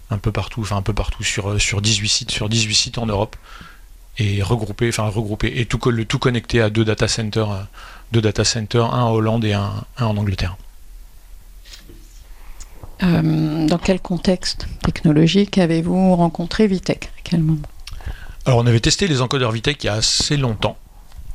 un 0.09 0.17
peu 0.17 0.31
partout, 0.31 0.61
enfin 0.61 0.77
un 0.77 0.81
peu 0.81 0.93
partout 0.93 1.23
sur, 1.23 1.49
euh, 1.49 1.59
sur 1.59 1.81
18 1.81 2.07
sites, 2.07 2.31
sur 2.31 2.49
18 2.49 2.73
sites 2.73 2.97
en 2.97 3.05
Europe 3.05 3.35
et 4.17 4.41
regroupé, 4.41 4.89
enfin 4.89 5.07
regroupé 5.07 5.59
et 5.59 5.65
tout, 5.65 5.77
tout 6.05 6.19
connecté 6.19 6.61
à 6.61 6.69
deux 6.69 6.85
data 6.85 7.07
centers, 7.07 7.51
euh, 7.51 7.61
deux 8.11 8.21
data 8.21 8.43
centers, 8.43 8.93
un 8.93 9.03
en 9.03 9.11
Hollande 9.11 9.45
et 9.45 9.53
un, 9.53 9.85
en 9.99 10.17
Angleterre. 10.17 10.57
Dans 13.01 13.77
quel 13.77 13.99
contexte 13.99 14.67
technologique 14.83 15.57
avez-vous 15.57 16.15
rencontré 16.15 16.67
Vitech 16.67 17.09
quel 17.23 17.41
moment 17.41 17.67
Alors 18.45 18.59
on 18.59 18.65
avait 18.65 18.79
testé 18.79 19.07
les 19.07 19.21
encodeurs 19.21 19.51
Vitech 19.51 19.83
il 19.83 19.87
y 19.87 19.89
a 19.89 19.93
assez 19.93 20.37
longtemps. 20.37 20.77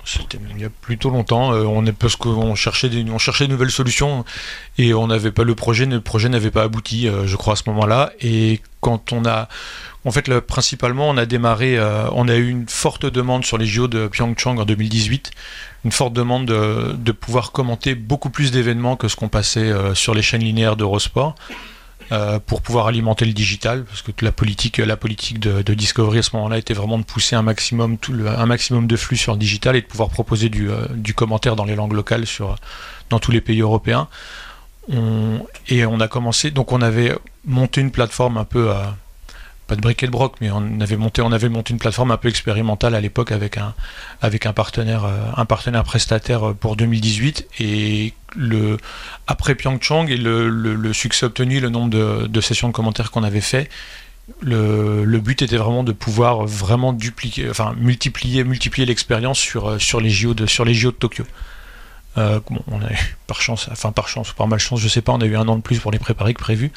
C'était 0.04 0.38
il 0.50 0.60
y 0.60 0.64
a 0.64 0.70
plutôt 0.70 1.10
longtemps. 1.10 1.52
Euh, 1.52 1.64
on 1.64 1.84
parce 1.92 2.16
qu'on 2.16 2.54
cherchait 2.54 2.88
des, 2.88 3.04
on 3.10 3.18
cherchait 3.18 3.46
de 3.46 3.52
nouvelles 3.52 3.70
solutions 3.70 4.24
et 4.78 4.94
on 4.94 5.06
n'avait 5.06 5.30
pas 5.30 5.44
le 5.44 5.54
projet, 5.54 5.86
le 5.86 6.00
projet 6.00 6.28
n'avait 6.28 6.50
pas 6.50 6.62
abouti, 6.62 7.06
euh, 7.06 7.26
je 7.26 7.36
crois 7.36 7.52
à 7.52 7.56
ce 7.56 7.64
moment-là. 7.68 8.12
Et 8.20 8.60
quand 8.80 9.12
on 9.12 9.24
a, 9.24 9.48
en 10.04 10.10
fait, 10.10 10.28
principalement, 10.40 11.08
on 11.08 11.16
a 11.16 11.26
démarré, 11.26 11.78
euh, 11.78 12.08
on 12.12 12.28
a 12.28 12.34
eu 12.34 12.48
une 12.48 12.68
forte 12.68 13.06
demande 13.06 13.44
sur 13.44 13.58
les 13.58 13.66
JO 13.66 13.86
de 13.86 14.08
Pyeongchang 14.08 14.58
en 14.58 14.64
2018, 14.64 15.30
une 15.84 15.92
forte 15.92 16.12
demande 16.12 16.46
de 16.46 17.12
pouvoir 17.12 17.52
commenter 17.52 17.94
beaucoup 17.94 18.30
plus 18.30 18.52
d'événements 18.52 18.96
que 18.96 19.08
ce 19.08 19.16
qu'on 19.16 19.28
passait 19.28 19.72
sur 19.94 20.14
les 20.14 20.22
chaînes 20.22 20.42
linéaires 20.42 20.76
d'Eurosport. 20.76 21.34
Euh, 22.12 22.38
pour 22.38 22.60
pouvoir 22.60 22.88
alimenter 22.88 23.24
le 23.24 23.32
digital, 23.32 23.84
parce 23.84 24.02
que 24.02 24.12
la 24.22 24.32
politique, 24.32 24.76
la 24.76 24.98
politique 24.98 25.38
de, 25.40 25.62
Discovery 25.72 26.18
à 26.18 26.22
ce 26.22 26.36
moment-là 26.36 26.58
était 26.58 26.74
vraiment 26.74 26.98
de 26.98 27.04
pousser 27.04 27.36
un 27.36 27.42
maximum, 27.42 27.96
un 28.26 28.44
maximum 28.44 28.86
de 28.86 28.96
flux 28.96 29.16
sur 29.16 29.32
le 29.32 29.38
digital 29.38 29.76
et 29.76 29.80
de 29.80 29.86
pouvoir 29.86 30.10
proposer 30.10 30.50
du, 30.50 30.68
euh, 30.68 30.86
commentaire 31.16 31.56
dans 31.56 31.64
les 31.64 31.74
langues 31.74 31.94
locales 31.94 32.26
sur, 32.26 32.56
dans 33.08 33.18
tous 33.18 33.30
les 33.30 33.40
pays 33.40 33.60
européens. 33.62 34.08
et 35.68 35.86
on 35.86 36.00
a 36.00 36.08
commencé, 36.08 36.50
donc 36.50 36.72
on 36.72 36.82
avait 36.82 37.16
monté 37.46 37.80
une 37.80 37.92
plateforme 37.92 38.36
un 38.36 38.44
peu 38.44 38.72
à, 38.72 38.96
pas 39.66 39.76
de 39.76 39.80
briquet 39.80 40.06
de 40.06 40.10
broc, 40.10 40.34
mais 40.40 40.50
on 40.50 40.80
avait 40.80 40.96
monté, 40.96 41.22
on 41.22 41.32
avait 41.32 41.48
monté 41.48 41.72
une 41.72 41.78
plateforme 41.78 42.10
un 42.10 42.16
peu 42.16 42.28
expérimentale 42.28 42.94
à 42.94 43.00
l'époque 43.00 43.32
avec 43.32 43.56
un, 43.56 43.74
avec 44.20 44.46
un 44.46 44.52
partenaire, 44.52 45.04
euh, 45.04 45.24
un 45.36 45.44
partenaire 45.44 45.84
prestataire 45.84 46.48
euh, 46.48 46.54
pour 46.54 46.76
2018 46.76 47.48
et 47.60 48.14
après 49.26 49.54
Pyeongchang 49.54 50.08
et 50.08 50.16
le, 50.16 50.92
succès 50.92 51.26
obtenu, 51.26 51.60
le 51.60 51.68
nombre 51.68 51.90
de, 52.28 52.40
sessions 52.40 52.68
de 52.68 52.72
commentaires 52.72 53.10
qu'on 53.10 53.22
avait 53.22 53.40
fait, 53.40 53.68
le, 54.40 55.18
but 55.18 55.42
était 55.42 55.56
vraiment 55.56 55.84
de 55.84 55.92
pouvoir 55.92 56.44
vraiment 56.46 56.92
dupliquer, 56.92 57.50
enfin 57.50 57.74
multiplier, 57.76 58.44
multiplier 58.44 58.86
l'expérience 58.86 59.38
sur, 59.38 59.70
euh, 59.70 59.78
sur 59.78 60.00
les 60.00 60.10
JO 60.10 60.34
de 60.34 60.46
sur 60.46 60.64
les 60.64 60.74
JO 60.74 60.90
de 60.90 60.96
Tokyo. 60.96 61.24
par 62.14 63.40
chance, 63.40 63.68
enfin 63.70 63.92
par 63.92 64.08
chance 64.08 64.32
ou 64.32 64.34
par 64.34 64.48
malchance, 64.48 64.80
je 64.80 64.88
sais 64.88 65.02
pas, 65.02 65.12
on 65.12 65.20
a 65.20 65.26
eu 65.26 65.36
un 65.36 65.46
an 65.48 65.56
de 65.56 65.62
plus 65.62 65.78
pour 65.78 65.92
les 65.92 65.98
préparer 65.98 66.34
que 66.34 66.40
prévu. 66.40 66.72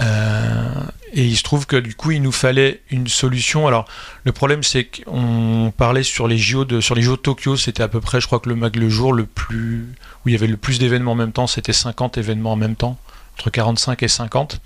Euh, 0.00 0.82
et 1.12 1.24
il 1.24 1.36
se 1.36 1.42
trouve 1.42 1.66
que 1.66 1.76
du 1.76 1.94
coup, 1.94 2.10
il 2.10 2.22
nous 2.22 2.32
fallait 2.32 2.80
une 2.90 3.08
solution. 3.08 3.66
Alors, 3.66 3.86
le 4.24 4.32
problème, 4.32 4.62
c'est 4.62 4.84
qu'on 4.84 5.72
parlait 5.76 6.02
sur 6.02 6.26
les 6.26 6.38
JO 6.38 6.64
de, 6.64 6.80
sur 6.80 6.94
les 6.94 7.02
JO 7.02 7.16
Tokyo, 7.16 7.56
c'était 7.56 7.82
à 7.82 7.88
peu 7.88 8.00
près, 8.00 8.20
je 8.20 8.26
crois 8.26 8.40
que 8.40 8.48
le, 8.48 8.54
le 8.54 8.88
jour 8.88 9.12
le 9.12 9.26
plus, 9.26 9.86
où 10.24 10.28
il 10.28 10.32
y 10.32 10.34
avait 10.34 10.46
le 10.46 10.56
plus 10.56 10.78
d'événements 10.78 11.12
en 11.12 11.16
même 11.16 11.32
temps, 11.32 11.46
c'était 11.46 11.74
50 11.74 12.16
événements 12.16 12.52
en 12.52 12.56
même 12.56 12.76
temps, 12.76 12.98
entre 13.38 13.50
45 13.50 14.02
et 14.02 14.08
50. 14.08 14.60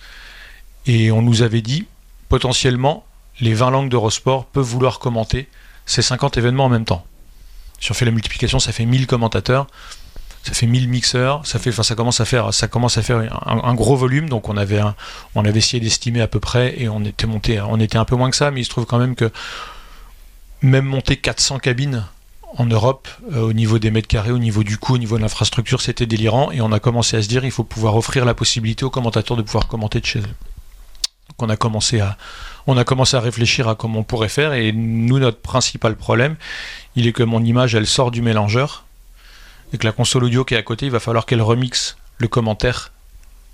Et 0.87 1.11
on 1.11 1.23
nous 1.23 1.43
avait 1.43 1.63
dit, 1.63 1.87
potentiellement, 2.29 3.05
les 3.41 3.55
20 3.55 3.71
langues 3.71 3.89
d'Eurosport 3.89 4.47
peuvent 4.47 4.65
vouloir 4.65 5.01
commenter 5.01 5.49
ces 5.85 6.03
50 6.03 6.37
événements 6.37 6.67
en 6.67 6.69
même 6.69 6.85
temps. 6.85 7.05
Si 7.81 7.91
on 7.91 7.95
fait 7.95 8.05
la 8.05 8.11
multiplication, 8.13 8.59
ça 8.61 8.73
fait 8.73 8.87
1000 8.87 9.07
commentateurs 9.07 9.67
ça 10.47 10.55
fait 10.55 10.67
1000 10.67 10.89
mixeurs, 10.89 11.45
ça 11.45 11.59
fait, 11.59 11.71
enfin, 11.71 11.83
ça 11.83 11.97
commence 11.97 12.21
à 12.21 12.25
faire, 12.25 12.55
ça 12.55 12.69
commence 12.69 12.99
à 12.99 13.03
faire 13.03 13.19
un, 13.47 13.75
gros 13.75 13.97
volume. 13.97 14.29
Donc 14.29 14.49
on 14.49 14.57
avait, 14.57 14.81
on 15.35 15.45
avait 15.45 15.59
essayé 15.59 15.81
d'estimer 15.81 16.21
à 16.21 16.29
peu 16.29 16.39
près 16.39 16.81
et 16.81 16.89
on 16.89 17.03
était 17.05 17.27
monté, 17.27 17.61
on 17.61 17.81
était 17.81 17.99
un 17.99 18.05
peu 18.05 18.15
moins 18.15 18.31
que 18.31 18.37
ça, 18.37 18.53
mais 18.53 18.61
il 18.61 18.65
se 18.65 18.71
trouve 18.71 18.87
quand 18.87 18.99
même 18.99 19.17
que 19.17 19.33
même 20.63 20.85
monter 20.85 21.17
400 21.17 21.59
cabines 21.59 22.05
en 22.59 22.65
Europe, 22.65 23.09
euh, 23.33 23.41
au 23.41 23.53
niveau 23.53 23.81
des 23.81 23.91
mètres 23.91 24.07
carrés, 24.07 24.31
au 24.31 24.39
niveau 24.39 24.63
du 24.63 24.79
coût, 24.79 24.95
au 24.95 24.99
niveau 24.99 25.17
de 25.17 25.23
l'infrastructure, 25.23 25.81
c'était 25.81 26.07
délirant. 26.07 26.53
Et 26.53 26.61
on 26.61 26.71
a 26.71 26.79
commencé 26.79 27.17
à 27.17 27.23
se 27.23 27.29
dire, 27.29 27.45
il 27.45 27.51
faut 27.51 27.65
pouvoir 27.65 27.97
offrir 27.97 28.25
la 28.25 28.35
possibilité 28.35 28.85
aux 28.85 28.91
commentateurs 28.91 29.37
de 29.37 29.43
pouvoir 29.43 29.67
commenter 29.67 30.01
de 30.01 30.07
chez 30.07 30.21
eux. 30.21 30.23
Donc 30.23 31.41
on 31.41 31.49
a 31.49 31.57
commencé 31.57 31.99
à, 31.99 32.17
on 32.69 32.77
a 32.79 32.85
commencé 32.85 33.17
à 33.17 33.21
réfléchir 33.21 33.69
à 33.69 33.75
comment 33.75 33.99
on 33.99 34.05
pourrait 34.05 34.29
faire. 34.29 34.53
Et 34.53 34.71
nous, 34.71 35.19
notre 35.19 35.41
principal 35.41 35.97
problème, 35.97 36.37
il 36.95 37.09
est 37.09 37.13
que 37.13 37.25
mon 37.25 37.45
image, 37.45 37.75
elle 37.75 37.87
sort 37.87 38.13
du 38.13 38.23
mélangeur 38.23 38.86
et 39.73 39.79
que 39.79 39.87
la 39.87 39.93
console 39.93 40.25
audio 40.25 40.45
qui 40.45 40.55
est 40.55 40.59
à 40.59 40.63
côté, 40.63 40.87
il 40.87 40.93
va 40.93 41.01
falloir 41.01 41.27
qu'elle 41.27 41.43
remixe 41.43 41.97
le 42.19 42.29
commentaire 42.29 42.93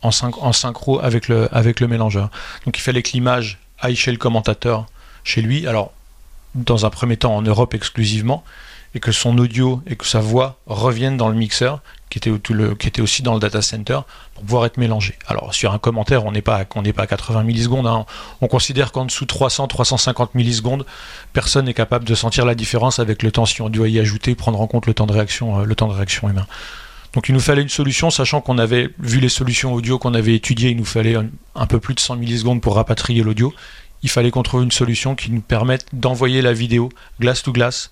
en, 0.02 0.10
synchro 0.10 1.00
avec 1.00 1.28
le, 1.28 1.48
avec 1.54 1.80
le 1.80 1.88
mélangeur. 1.88 2.30
Donc 2.66 2.76
il 2.78 2.80
fallait 2.80 3.02
que 3.02 3.12
l'image 3.12 3.58
aille 3.78 3.96
chez 3.96 4.10
le 4.10 4.18
commentateur, 4.18 4.86
chez 5.24 5.42
lui, 5.42 5.66
alors 5.66 5.92
dans 6.54 6.84
un 6.84 6.90
premier 6.90 7.16
temps 7.16 7.36
en 7.36 7.42
Europe 7.42 7.74
exclusivement, 7.74 8.44
et 8.94 9.00
que 9.00 9.12
son 9.12 9.38
audio 9.38 9.80
et 9.86 9.96
que 9.96 10.04
sa 10.04 10.20
voix 10.20 10.58
reviennent 10.66 11.16
dans 11.16 11.28
le 11.28 11.34
mixeur, 11.34 11.80
qui 12.12 12.18
était, 12.88 13.00
aussi 13.00 13.22
dans 13.22 13.32
le 13.32 13.40
data 13.40 13.62
center, 13.62 14.00
pour 14.34 14.44
pouvoir 14.44 14.66
être 14.66 14.76
mélangé. 14.76 15.14
Alors 15.26 15.54
sur 15.54 15.72
un 15.72 15.78
commentaire, 15.78 16.26
on 16.26 16.32
n'est 16.32 16.42
pas, 16.42 16.56
à 16.56 17.06
80 17.06 17.42
millisecondes, 17.42 17.86
hein. 17.86 18.04
on 18.42 18.48
considère 18.48 18.92
qu'en 18.92 19.06
dessous 19.06 19.24
de 19.24 19.32
300-350 19.32 20.28
millisecondes, 20.34 20.84
personne 21.32 21.64
n'est 21.64 21.74
capable 21.74 22.04
de 22.04 22.14
sentir 22.14 22.44
la 22.44 22.54
différence 22.54 22.98
avec 22.98 23.22
le 23.22 23.32
temps 23.32 23.46
si 23.46 23.62
on 23.62 23.70
doit 23.70 23.88
y 23.88 23.98
ajouter, 23.98 24.34
prendre 24.34 24.60
en 24.60 24.66
compte 24.66 24.86
le 24.86 24.92
temps 24.92 25.06
de 25.06 25.12
réaction, 25.12 25.60
euh, 25.60 25.64
le 25.64 25.74
temps 25.74 25.88
de 25.88 25.94
réaction 25.94 26.28
humain. 26.28 26.46
Donc 27.14 27.30
il 27.30 27.32
nous 27.34 27.40
fallait 27.40 27.62
une 27.62 27.70
solution, 27.70 28.10
sachant 28.10 28.42
qu'on 28.42 28.58
avait 28.58 28.90
vu 28.98 29.18
les 29.18 29.30
solutions 29.30 29.72
audio 29.72 29.98
qu'on 29.98 30.12
avait 30.12 30.34
étudiées, 30.34 30.70
il 30.70 30.76
nous 30.76 30.84
fallait 30.84 31.16
un, 31.54 31.66
peu 31.66 31.80
plus 31.80 31.94
de 31.94 32.00
100 32.00 32.16
millisecondes 32.16 32.60
pour 32.60 32.74
rapatrier 32.74 33.22
l'audio. 33.22 33.54
Il 34.02 34.10
fallait 34.10 34.30
qu'on 34.30 34.42
trouve 34.42 34.64
une 34.64 34.72
solution 34.72 35.14
qui 35.14 35.30
nous 35.30 35.40
permette 35.40 35.86
d'envoyer 35.94 36.42
la 36.42 36.52
vidéo 36.52 36.90
glace 37.20 37.42
to 37.42 37.52
glace 37.52 37.90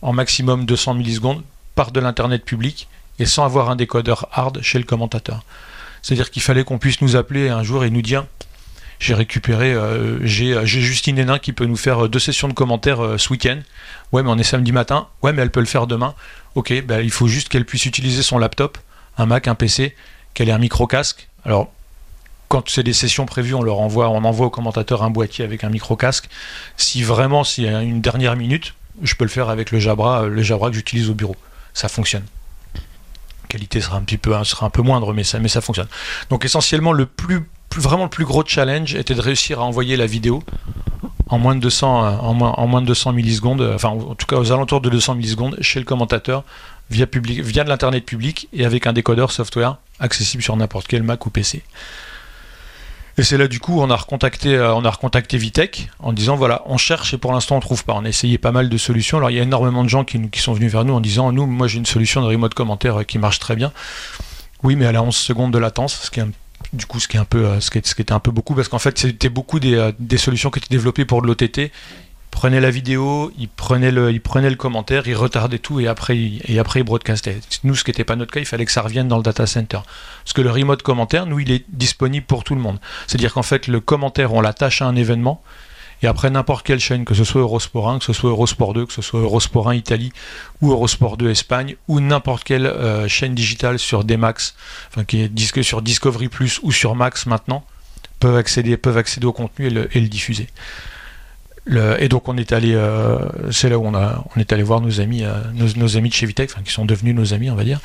en 0.00 0.12
maximum 0.12 0.64
200 0.64 0.94
millisecondes 0.94 1.42
par 1.76 1.92
de 1.92 2.00
l'internet 2.00 2.44
public 2.44 2.88
et 3.18 3.26
sans 3.26 3.44
avoir 3.44 3.70
un 3.70 3.76
décodeur 3.76 4.28
hard 4.32 4.60
chez 4.62 4.78
le 4.78 4.84
commentateur. 4.84 5.42
C'est-à-dire 6.02 6.30
qu'il 6.30 6.42
fallait 6.42 6.64
qu'on 6.64 6.78
puisse 6.78 7.00
nous 7.00 7.16
appeler 7.16 7.48
un 7.48 7.62
jour 7.62 7.84
et 7.84 7.90
nous 7.90 8.02
dire 8.02 8.26
j'ai 8.98 9.14
récupéré, 9.14 9.74
j'ai 10.22 10.64
Justine 10.64 11.18
Hénin 11.18 11.40
qui 11.40 11.52
peut 11.52 11.64
nous 11.66 11.76
faire 11.76 12.08
deux 12.08 12.20
sessions 12.20 12.46
de 12.46 12.52
commentaires 12.52 13.18
ce 13.18 13.30
week-end. 13.30 13.58
Ouais, 14.12 14.22
mais 14.22 14.30
on 14.30 14.38
est 14.38 14.44
samedi 14.44 14.70
matin. 14.70 15.08
Ouais, 15.22 15.32
mais 15.32 15.42
elle 15.42 15.50
peut 15.50 15.58
le 15.58 15.66
faire 15.66 15.88
demain. 15.88 16.14
Ok, 16.54 16.72
bah, 16.84 17.00
il 17.00 17.10
faut 17.10 17.26
juste 17.26 17.48
qu'elle 17.48 17.64
puisse 17.64 17.84
utiliser 17.84 18.22
son 18.22 18.38
laptop, 18.38 18.78
un 19.18 19.26
Mac, 19.26 19.48
un 19.48 19.56
PC, 19.56 19.96
qu'elle 20.34 20.48
ait 20.48 20.52
un 20.52 20.58
micro 20.58 20.86
casque. 20.86 21.28
Alors 21.44 21.72
quand 22.48 22.68
c'est 22.68 22.82
des 22.82 22.92
sessions 22.92 23.26
prévues, 23.26 23.54
on 23.54 23.62
leur 23.62 23.80
envoie, 23.80 24.08
on 24.10 24.24
envoie 24.24 24.46
au 24.46 24.50
commentateur 24.50 25.02
un 25.02 25.10
boîtier 25.10 25.44
avec 25.44 25.64
un 25.64 25.70
micro 25.70 25.96
casque. 25.96 26.28
Si 26.76 27.02
vraiment, 27.02 27.42
s'il 27.42 27.64
y 27.64 27.68
a 27.68 27.82
une 27.82 28.02
dernière 28.02 28.36
minute, 28.36 28.74
je 29.02 29.14
peux 29.14 29.24
le 29.24 29.30
faire 29.30 29.48
avec 29.48 29.70
le 29.72 29.80
Jabra, 29.80 30.26
le 30.26 30.42
Jabra 30.42 30.68
que 30.68 30.76
j'utilise 30.76 31.10
au 31.10 31.14
bureau. 31.14 31.34
Ça 31.74 31.88
fonctionne. 31.88 32.24
Qualité 33.52 33.82
sera 33.82 33.98
un 33.98 34.00
petit 34.00 34.16
peu, 34.16 34.32
sera 34.44 34.64
un 34.64 34.70
peu 34.70 34.80
moindre, 34.80 35.12
mais 35.12 35.24
ça, 35.24 35.60
fonctionne. 35.60 35.88
Donc 36.30 36.46
essentiellement, 36.46 36.92
le 36.92 37.04
plus, 37.04 37.46
vraiment 37.76 38.04
le 38.04 38.08
plus 38.08 38.24
gros 38.24 38.42
challenge 38.46 38.94
était 38.94 39.14
de 39.14 39.20
réussir 39.20 39.60
à 39.60 39.64
envoyer 39.64 39.98
la 39.98 40.06
vidéo 40.06 40.42
en 41.28 41.38
moins 41.38 41.54
de 41.54 41.60
200, 41.60 42.18
en 42.20 42.32
moins, 42.32 42.52
en 42.52 42.66
moins 42.66 42.80
de 42.80 42.86
200 42.86 43.12
millisecondes, 43.12 43.60
enfin 43.74 43.90
en 43.90 44.14
tout 44.14 44.24
cas 44.24 44.36
aux 44.36 44.52
alentours 44.52 44.80
de 44.80 44.88
200 44.88 45.16
millisecondes 45.16 45.58
chez 45.60 45.80
le 45.80 45.84
commentateur 45.84 46.44
via, 46.90 47.06
public, 47.06 47.40
via 47.40 47.62
de 47.62 47.68
l'internet 47.68 48.06
public 48.06 48.48
et 48.54 48.64
avec 48.64 48.86
un 48.86 48.94
décodeur 48.94 49.30
software 49.30 49.76
accessible 50.00 50.42
sur 50.42 50.56
n'importe 50.56 50.86
quel 50.88 51.02
Mac 51.02 51.26
ou 51.26 51.30
PC. 51.30 51.62
Et 53.18 53.22
c'est 53.22 53.36
là 53.36 53.46
du 53.46 53.60
coup 53.60 53.80
on 53.80 53.90
a 53.90 53.96
recontacté, 53.96 54.54
euh, 54.54 54.74
on 54.74 54.84
a 54.84 54.90
recontacté 54.90 55.36
Vitech 55.36 55.88
en 55.98 56.12
disant 56.12 56.36
voilà 56.36 56.62
on 56.66 56.78
cherche 56.78 57.12
et 57.12 57.18
pour 57.18 57.32
l'instant 57.32 57.56
on 57.56 57.60
trouve 57.60 57.84
pas. 57.84 57.92
On 57.94 58.04
a 58.04 58.08
essayé 58.08 58.38
pas 58.38 58.52
mal 58.52 58.68
de 58.68 58.78
solutions. 58.78 59.18
Alors 59.18 59.30
il 59.30 59.36
y 59.36 59.40
a 59.40 59.42
énormément 59.42 59.84
de 59.84 59.88
gens 59.88 60.04
qui, 60.04 60.30
qui 60.30 60.40
sont 60.40 60.52
venus 60.52 60.72
vers 60.72 60.84
nous 60.84 60.94
en 60.94 61.00
disant 61.00 61.30
nous 61.32 61.46
moi 61.46 61.66
j'ai 61.66 61.78
une 61.78 61.86
solution 61.86 62.22
de 62.22 62.26
remote 62.26 62.54
commentaire 62.54 63.00
euh, 63.00 63.04
qui 63.04 63.18
marche 63.18 63.38
très 63.38 63.56
bien. 63.56 63.72
Oui 64.62 64.76
mais 64.76 64.86
elle 64.86 64.96
a 64.96 65.02
11 65.02 65.14
secondes 65.14 65.52
de 65.52 65.58
latence, 65.58 66.00
ce 66.04 66.10
qui 66.10 66.20
est 66.20 66.26
du 66.72 66.86
coup 66.86 67.00
ce 67.00 67.08
qui 67.08 67.16
est 67.16 67.20
un 67.20 67.24
peu 67.26 67.44
euh, 67.44 67.60
ce 67.60 67.70
qui, 67.70 67.78
était 67.78 68.12
un 68.12 68.20
peu 68.20 68.30
beaucoup 68.30 68.54
parce 68.54 68.68
qu'en 68.68 68.78
fait 68.78 68.98
c'était 68.98 69.28
beaucoup 69.28 69.60
des, 69.60 69.90
des, 69.98 70.16
solutions 70.16 70.50
qui 70.50 70.60
étaient 70.60 70.74
développées 70.74 71.04
pour 71.04 71.20
de 71.20 71.26
l'OTT 71.26 71.70
prenait 72.32 72.60
la 72.60 72.70
vidéo, 72.70 73.30
il 73.38 73.48
prenait 73.48 73.92
le, 73.92 74.10
il 74.10 74.20
prenait 74.20 74.50
le 74.50 74.56
commentaire, 74.56 75.06
il 75.06 75.14
retardait 75.14 75.60
tout 75.60 75.78
et 75.78 75.86
après, 75.86 76.18
il, 76.18 76.42
et 76.48 76.58
après 76.58 76.80
il 76.80 76.82
broadcastait. 76.82 77.38
Nous, 77.62 77.76
ce 77.76 77.84
qui 77.84 77.90
n'était 77.90 78.02
pas 78.02 78.16
notre 78.16 78.32
cas, 78.32 78.40
il 78.40 78.46
fallait 78.46 78.64
que 78.64 78.72
ça 78.72 78.82
revienne 78.82 79.06
dans 79.06 79.18
le 79.18 79.22
data 79.22 79.46
center. 79.46 79.78
Parce 80.24 80.32
que 80.32 80.40
le 80.40 80.50
remote 80.50 80.82
commentaire, 80.82 81.26
nous, 81.26 81.38
il 81.38 81.52
est 81.52 81.64
disponible 81.68 82.26
pour 82.26 82.42
tout 82.42 82.56
le 82.56 82.60
monde. 82.60 82.80
C'est-à-dire 83.06 83.32
qu'en 83.32 83.44
fait, 83.44 83.68
le 83.68 83.78
commentaire, 83.78 84.32
on 84.32 84.40
l'attache 84.40 84.82
à 84.82 84.86
un 84.86 84.96
événement 84.96 85.40
et 86.02 86.08
après 86.08 86.30
n'importe 86.30 86.66
quelle 86.66 86.80
chaîne, 86.80 87.04
que 87.04 87.14
ce 87.14 87.22
soit 87.22 87.42
Eurosport 87.42 87.88
1, 87.88 87.98
que 88.00 88.04
ce 88.04 88.12
soit 88.12 88.30
Eurosport 88.30 88.72
2, 88.72 88.86
que 88.86 88.92
ce 88.92 89.02
soit 89.02 89.20
Eurosport 89.20 89.68
1 89.68 89.74
Italie 89.76 90.12
ou 90.60 90.72
Eurosport 90.72 91.16
2 91.16 91.30
Espagne, 91.30 91.76
ou 91.86 92.00
n'importe 92.00 92.42
quelle 92.42 92.66
euh, 92.66 93.06
chaîne 93.06 93.36
digitale 93.36 93.78
sur 93.78 94.02
D-Max, 94.02 94.56
enfin 94.88 95.04
qui 95.04 95.20
est 95.20 95.62
sur 95.62 95.80
Discovery 95.80 96.28
Plus 96.28 96.58
ou 96.62 96.72
sur 96.72 96.96
Max 96.96 97.26
maintenant, 97.26 97.64
peuvent 98.18 98.36
accéder, 98.36 98.76
peuvent 98.76 98.96
accéder 98.96 99.26
au 99.26 99.32
contenu 99.32 99.66
et 99.66 100.00
le 100.00 100.08
diffuser 100.08 100.48
et 101.70 102.08
donc 102.08 102.28
on 102.28 102.36
est 102.36 102.52
allé, 102.52 102.74
euh, 102.74 103.18
c'est 103.50 103.68
là 103.68 103.78
où 103.78 103.86
on, 103.86 103.94
a, 103.94 104.24
on 104.34 104.40
est 104.40 104.52
allé 104.52 104.62
voir 104.62 104.80
nos 104.80 105.00
amis, 105.00 105.24
euh, 105.24 105.32
nos, 105.54 105.96
amis 105.96 106.08
de 106.08 106.14
chez 106.14 106.26
Vitech, 106.26 106.50
qui 106.64 106.72
sont 106.72 106.84
devenus 106.84 107.14
nos 107.14 107.34
amis, 107.34 107.50
on 107.50 107.54
va 107.54 107.64
dire, 107.64 107.80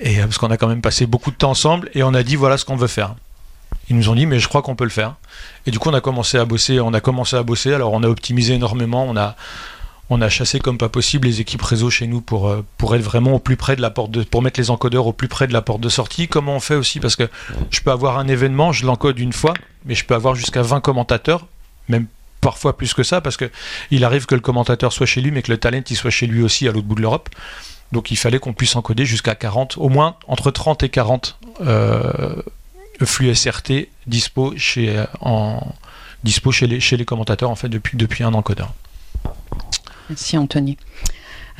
et 0.00 0.18
euh, 0.18 0.24
parce 0.24 0.38
qu'on 0.38 0.50
a 0.50 0.56
quand 0.56 0.68
même 0.68 0.82
passé 0.82 1.06
beaucoup 1.06 1.30
de 1.30 1.36
temps 1.36 1.50
ensemble, 1.50 1.90
et 1.94 2.02
on 2.02 2.12
a 2.12 2.22
dit 2.22 2.36
voilà 2.36 2.58
ce 2.58 2.64
qu'on 2.64 2.76
veut 2.76 2.88
faire. 2.88 3.14
Ils 3.88 3.96
nous 3.96 4.08
ont 4.08 4.14
dit 4.14 4.26
mais 4.26 4.38
je 4.38 4.48
crois 4.48 4.62
qu'on 4.62 4.76
peut 4.76 4.84
le 4.84 4.90
faire. 4.90 5.14
Et 5.66 5.70
du 5.70 5.78
coup 5.78 5.88
on 5.88 5.94
a 5.94 6.00
commencé 6.00 6.36
à 6.36 6.44
bosser, 6.44 6.78
on 6.80 6.92
a 6.92 7.00
commencé 7.00 7.36
à 7.36 7.42
bosser. 7.42 7.72
Alors 7.72 7.92
on 7.92 8.02
a 8.02 8.08
optimisé 8.08 8.54
énormément, 8.54 9.04
on 9.08 9.16
a 9.16 9.34
on 10.10 10.20
a 10.20 10.28
chassé 10.28 10.58
comme 10.58 10.76
pas 10.76 10.88
possible 10.88 11.28
les 11.28 11.40
équipes 11.40 11.62
réseau 11.62 11.88
chez 11.88 12.08
nous 12.08 12.20
pour, 12.20 12.52
pour 12.76 12.96
être 12.96 13.02
vraiment 13.02 13.34
au 13.34 13.38
plus 13.38 13.56
près 13.56 13.76
de 13.76 13.80
la 13.80 13.90
porte 13.90 14.24
pour 14.24 14.42
mettre 14.42 14.58
les 14.58 14.70
encodeurs 14.70 15.06
au 15.06 15.12
plus 15.12 15.28
près 15.28 15.46
de 15.46 15.52
la 15.52 15.62
porte 15.62 15.80
de 15.80 15.88
sortie. 15.88 16.26
Comment 16.26 16.56
on 16.56 16.60
fait 16.60 16.74
aussi? 16.74 16.98
Parce 16.98 17.14
que 17.14 17.28
je 17.70 17.80
peux 17.80 17.92
avoir 17.92 18.18
un 18.18 18.26
événement, 18.26 18.72
je 18.72 18.84
l'encode 18.84 19.20
une 19.20 19.32
fois, 19.32 19.54
mais 19.86 19.94
je 19.94 20.04
peux 20.04 20.14
avoir 20.14 20.34
jusqu'à 20.34 20.62
20 20.62 20.80
commentateurs, 20.80 21.46
même 21.88 22.06
parfois 22.40 22.76
plus 22.76 22.94
que 22.94 23.02
ça, 23.02 23.20
parce 23.20 23.36
que 23.36 23.50
il 23.90 24.04
arrive 24.04 24.26
que 24.26 24.34
le 24.34 24.40
commentateur 24.40 24.92
soit 24.92 25.06
chez 25.06 25.20
lui, 25.20 25.30
mais 25.30 25.42
que 25.42 25.50
le 25.50 25.58
talent 25.58 25.82
soit 25.86 26.10
chez 26.10 26.26
lui 26.26 26.42
aussi 26.42 26.68
à 26.68 26.72
l'autre 26.72 26.86
bout 26.86 26.94
de 26.94 27.02
l'Europe. 27.02 27.28
Donc 27.92 28.10
il 28.10 28.16
fallait 28.16 28.38
qu'on 28.38 28.52
puisse 28.52 28.76
encoder 28.76 29.04
jusqu'à 29.04 29.34
40, 29.34 29.76
au 29.78 29.88
moins 29.88 30.16
entre 30.28 30.50
30 30.50 30.82
et 30.84 30.88
40 30.88 31.38
euh, 31.60 32.34
flux 33.02 33.34
SRT 33.34 33.88
dispo 34.06 34.54
chez, 34.56 34.96
euh, 34.96 35.60
chez 36.80 36.96
les 36.96 37.04
commentateurs 37.04 37.50
en 37.50 37.56
fait 37.56 37.68
depuis, 37.68 37.96
depuis 37.96 38.22
un 38.22 38.34
encodeur. 38.34 38.72
Merci 40.08 40.38
Anthony. 40.38 40.76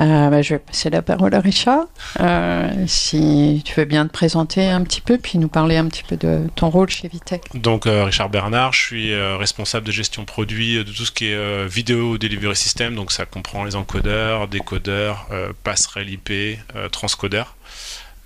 Euh, 0.01 0.31
bah, 0.31 0.41
je 0.41 0.55
vais 0.55 0.59
passer 0.59 0.89
la 0.89 1.03
parole 1.03 1.35
à 1.35 1.41
Richard. 1.41 1.85
Euh, 2.21 2.71
si 2.87 3.63
tu 3.65 3.75
veux 3.75 3.85
bien 3.85 4.07
te 4.07 4.13
présenter 4.13 4.67
un 4.69 4.83
petit 4.83 5.03
peu, 5.03 5.19
puis 5.19 5.39
nous 5.39 5.49
parler 5.49 5.77
un 5.77 5.87
petit 5.87 6.03
peu 6.03 6.17
de 6.17 6.49
ton 6.55 6.71
rôle 6.71 6.89
chez 6.89 7.09
Vitech. 7.09 7.43
Donc, 7.55 7.87
euh, 7.87 8.05
Richard 8.05 8.31
Bernard, 8.31 8.73
je 8.73 8.81
suis 8.81 9.15
responsable 9.15 9.87
de 9.87 9.93
gestion 9.93 10.25
produit 10.25 10.77
de 10.77 10.91
tout 10.91 11.05
ce 11.05 11.13
qui 11.13 11.27
est 11.27 11.67
vidéo 11.67 12.17
delivery 12.17 12.57
system. 12.57 12.95
Donc, 12.95 13.13
ça 13.13 13.27
comprend 13.27 13.65
les 13.65 13.77
encodeurs, 13.77 14.49
décodeurs, 14.49 15.29
passerelles 15.65 16.09
IP, 16.09 16.59
transcodeurs. 16.93 17.57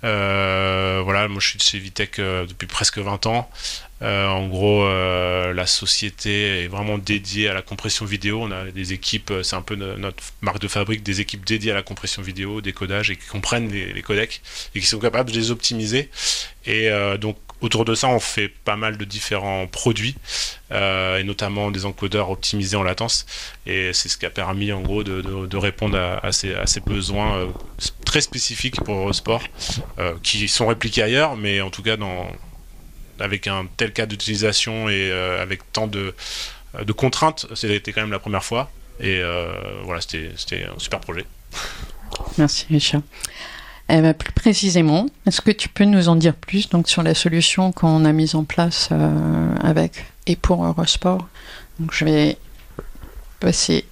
voilà, 0.01 1.27
moi 1.27 1.39
je 1.39 1.49
suis 1.49 1.59
chez 1.59 1.79
Vitech 1.79 2.17
depuis 2.19 2.67
presque 2.67 2.99
20 2.99 3.25
ans. 3.25 3.49
Euh, 4.01 4.27
en 4.27 4.47
gros, 4.47 4.83
euh, 4.83 5.53
la 5.53 5.65
société 5.65 6.63
est 6.63 6.67
vraiment 6.67 6.97
dédiée 6.97 7.47
à 7.47 7.53
la 7.53 7.61
compression 7.61 8.05
vidéo. 8.05 8.41
On 8.41 8.51
a 8.51 8.65
des 8.65 8.93
équipes, 8.93 9.31
euh, 9.31 9.43
c'est 9.43 9.55
un 9.55 9.61
peu 9.61 9.75
notre 9.75 10.21
marque 10.41 10.59
de 10.59 10.67
fabrique, 10.67 11.01
des 11.01 11.21
équipes 11.21 11.45
dédiées 11.45 11.71
à 11.71 11.75
la 11.75 11.83
compression 11.83 12.21
vidéo, 12.21 12.59
des 12.59 12.73
codages 12.73 13.09
et 13.09 13.15
qui 13.15 13.27
comprennent 13.27 13.71
les, 13.71 14.01
codecs 14.01 14.41
et 14.73 14.79
qui 14.81 14.85
sont 14.85 14.99
capables 14.99 15.31
de 15.31 15.35
les 15.35 15.51
optimiser. 15.51 16.09
Et 16.65 16.89
donc, 17.19 17.37
autour 17.61 17.85
de 17.85 17.93
ça, 17.93 18.07
on 18.07 18.19
fait 18.19 18.47
pas 18.49 18.75
mal 18.75 18.97
de 18.97 19.05
différents 19.05 19.67
produits, 19.67 20.15
et 20.71 21.23
notamment 21.23 21.69
des 21.69 21.85
encodeurs 21.85 22.31
optimisés 22.31 22.75
en 22.75 22.81
latence. 22.81 23.27
Et 23.67 23.93
c'est 23.93 24.09
ce 24.09 24.17
qui 24.17 24.25
a 24.25 24.31
permis, 24.31 24.71
en 24.71 24.81
gros, 24.81 25.03
de, 25.03 25.57
répondre 25.57 25.95
à, 25.97 26.31
ces, 26.31 26.55
besoins 26.87 27.47
très 28.03 28.21
spécifiques 28.21 28.81
pour 28.81 29.13
sport, 29.13 29.43
qui 30.23 30.47
sont 30.47 30.65
répliqués 30.65 31.03
ailleurs, 31.03 31.35
mais 31.35 31.61
en 31.61 31.69
tout 31.69 31.83
cas 31.83 31.97
dans 31.97 32.27
avec 33.19 33.47
un 33.47 33.65
tel 33.77 33.91
cas 33.93 34.05
d'utilisation 34.05 34.89
et 34.89 35.09
euh, 35.11 35.41
avec 35.41 35.71
tant 35.71 35.87
de, 35.87 36.13
contraintes, 36.95 37.47
c'était 37.55 37.91
quand 37.93 38.01
même 38.01 38.11
la 38.11 38.19
première 38.19 38.43
fois. 38.43 38.69
Et 38.99 39.19
euh, 39.19 39.51
voilà, 39.83 40.01
c'était 40.01 40.65
un 40.65 40.79
super 40.79 40.99
projet. 40.99 41.25
Merci 42.37 42.65
Richard. 42.69 43.01
Eh 43.87 44.01
ben, 44.01 44.13
plus 44.13 44.31
précisément, 44.31 45.05
est-ce 45.27 45.41
que 45.41 45.51
tu 45.51 45.69
peux 45.69 45.83
nous 45.83 46.09
en 46.09 46.15
dire 46.15 46.33
plus 46.33 46.69
donc, 46.69 46.89
sur 46.89 47.03
la 47.03 47.13
solution 47.13 47.71
qu'on 47.71 48.03
a 48.03 48.11
mise 48.11 48.33
en 48.33 48.43
place 48.43 48.89
euh, 48.91 49.55
avec 49.61 50.05
et 50.25 50.35
pour 50.35 50.65
Eurosport? 50.65 51.27
Donc, 51.79 51.93
Je 51.93 52.05
vais 52.05 52.37
passer 53.39 53.85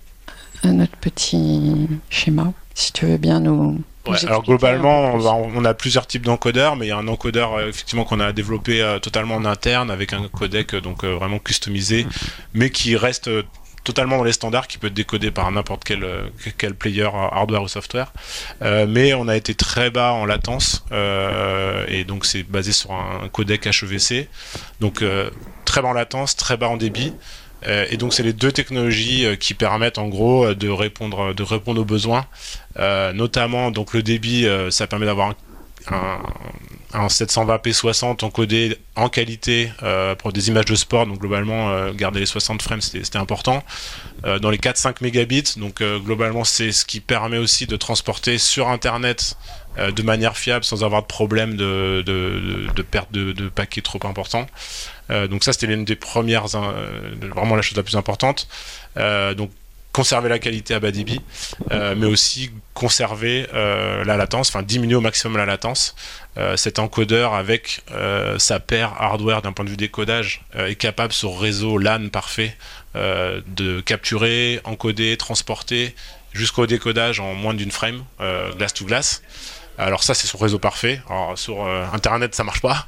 à 0.64 0.70
notre 0.70 0.98
petit 0.98 1.88
schéma, 2.10 2.54
si 2.74 2.92
tu 2.92 3.06
veux 3.06 3.18
bien 3.18 3.42
nous, 3.42 3.84
alors 4.06 4.44
globalement, 4.44 5.14
on, 5.16 5.66
a 5.66 5.74
plusieurs 5.74 6.08
types 6.08 6.24
d'encodeurs, 6.24 6.76
mais 6.76 6.88
il 6.88 6.90
y 6.90 6.92
a 6.92 6.98
un 6.98 7.08
encodeur 7.08 7.54
euh, 7.54 7.70
effectivement 7.70 8.04
qu'on 8.04 8.20
a 8.20 8.34
développé 8.34 8.82
euh, 8.82 9.00
totalement 9.00 9.36
en 9.36 9.46
interne 9.46 9.90
avec 9.90 10.14
un 10.14 10.28
codec 10.28 10.74
euh, 10.74 10.82
donc 10.82 11.06
vraiment 11.06 11.40
customisé, 11.40 12.06
mais 12.54 12.70
qui 12.70 12.96
reste 12.96 13.30
totalement 13.84 14.18
dans 14.18 14.24
les 14.24 14.34
standards, 14.34 14.68
qui 14.68 14.78
peut 14.78 14.88
être 14.88 14.94
décodé 14.94 15.32
par 15.32 15.52
n'importe 15.52 15.84
quel, 15.84 16.06
quel 16.58 16.74
player 16.74 17.10
hardware 17.14 17.64
ou 17.64 17.68
software. 17.68 18.14
mais 18.62 19.14
on 19.14 19.28
a 19.28 19.36
été 19.36 19.56
très 19.56 19.90
bas 19.90 20.14
en 20.14 20.26
latence, 20.26 20.86
et 21.90 22.06
donc 22.06 22.26
c'est 22.26 22.44
basé 22.44 22.72
sur 22.72 22.94
un, 22.94 23.28
codec 23.28 23.68
HEVC, 23.68 24.30
donc 24.80 25.04
très 25.66 25.82
bas 25.82 25.90
en 25.90 25.94
latence, 25.94 26.38
très 26.38 26.56
bas 26.56 26.70
en 26.70 26.78
débit. 26.78 27.12
Euh, 27.68 27.86
et 27.90 27.98
donc 27.98 28.14
c'est 28.14 28.24
les 28.24 28.34
deux 28.34 28.52
technologies 28.52 29.26
euh, 29.26 29.36
qui 29.36 29.54
permettent 29.54 29.98
en 29.98 30.08
gros 30.08 30.46
euh, 30.46 30.56
de 30.56 30.70
répondre, 30.70 31.34
de 31.34 31.44
répondre 31.44 31.82
aux 31.82 31.86
besoins. 31.86 32.26
notamment 33.14 33.72
donc 33.72 33.94
le 33.94 34.04
débit, 34.04 34.48
ça 34.72 34.88
permet 34.88 35.06
d'avoir 35.06 35.36
un, 35.88 36.20
un 36.94 37.08
720p 37.08 37.74
60 37.74 38.24
encodé 38.24 38.78
en 38.96 39.10
qualité 39.10 39.72
pour 40.20 40.32
des 40.32 40.48
images 40.48 40.66
de 40.66 40.76
sport. 40.76 41.06
Donc 41.06 41.20
globalement, 41.20 41.92
garder 41.92 42.20
les 42.20 42.26
60 42.26 42.62
frames, 42.62 42.82
c'était 42.82 43.18
important. 43.18 43.64
dans 44.42 44.50
les 44.50 44.58
4-5 44.58 44.96
mégabits, 45.02 45.54
donc 45.58 45.84
globalement, 45.84 46.44
c'est 46.44 46.72
ce 46.72 46.86
qui 46.86 47.00
permet 47.00 47.38
aussi 47.38 47.68
de 47.68 47.76
transporter 47.76 48.38
sur 48.38 48.70
Internet 48.70 49.38
de 49.78 50.04
manière 50.04 50.38
fiable 50.38 50.64
sans 50.64 50.84
avoir 50.84 51.04
de 51.04 51.08
problème 51.08 51.56
de, 51.56 52.04
de, 52.06 52.68
de 52.76 52.82
perte 52.82 53.12
de, 53.12 53.50
paquets 53.50 53.82
trop 53.82 54.00
importants. 54.04 54.48
Euh, 55.14 55.28
donc 55.28 55.44
ça, 55.44 55.54
c'était 55.54 55.68
l'une 55.68 55.86
des 55.86 55.96
premières, 55.96 56.46
euh, 56.56 57.00
vraiment 57.36 57.56
la 57.56 57.62
chose 57.62 57.78
la 57.78 57.84
plus 57.84 57.96
importante. 57.96 58.48
Euh, 58.98 59.34
donc 59.34 59.52
conserver 59.92 60.28
la 60.28 60.40
qualité 60.40 60.74
à 60.74 60.80
bas 60.80 60.90
débit, 60.90 61.22
mais 61.70 62.08
aussi 62.08 62.50
conserver 62.74 63.46
la 63.54 64.18
latence, 64.18 64.50
enfin 64.50 64.64
diminuer 64.64 64.96
au 64.96 65.02
maximum 65.02 65.38
la 65.38 65.46
latence. 65.46 65.94
cet 66.56 66.80
encodeur 66.80 67.36
avec 67.36 67.84
sa 68.40 68.60
paire 68.60 68.96
hardware 68.98 69.44
d'un 69.44 69.52
point 69.52 69.64
de 69.64 69.70
vue 69.70 69.78
décodage 69.78 70.46
est 70.58 70.74
capable 70.74 71.14
sur 71.14 71.40
réseau 71.40 71.78
LAN 71.78 72.10
parfait 72.10 72.58
de 72.96 73.82
capturer, 73.82 74.62
encoder, 74.64 75.16
transporter 75.16 75.94
jusqu'au 76.32 76.66
décodage 76.66 77.20
en 77.20 77.36
moins 77.36 77.54
d'une 77.54 77.70
frame, 77.70 78.04
glace 78.58 78.74
to 78.74 78.86
glace. 78.86 79.22
Alors 79.78 80.04
ça 80.04 80.14
c'est 80.14 80.28
sur 80.28 80.40
réseau 80.40 80.60
parfait. 80.60 81.02
Sur 81.36 81.66
euh, 81.66 81.86
internet 81.94 82.36
ça 82.36 82.44
marche 82.44 82.62
pas. 82.62 82.88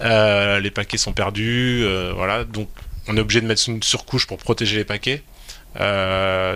Euh, 0.00 0.60
les 0.60 0.70
paquets 0.70 0.98
sont 0.98 1.12
perdus. 1.12 1.82
Euh, 1.84 2.12
voilà. 2.14 2.44
Donc 2.44 2.68
on 3.08 3.16
est 3.16 3.20
obligé 3.20 3.40
de 3.40 3.46
mettre 3.46 3.62
une 3.68 3.82
surcouche 3.82 4.26
pour 4.26 4.38
protéger 4.38 4.76
les 4.76 4.84
paquets. 4.84 5.22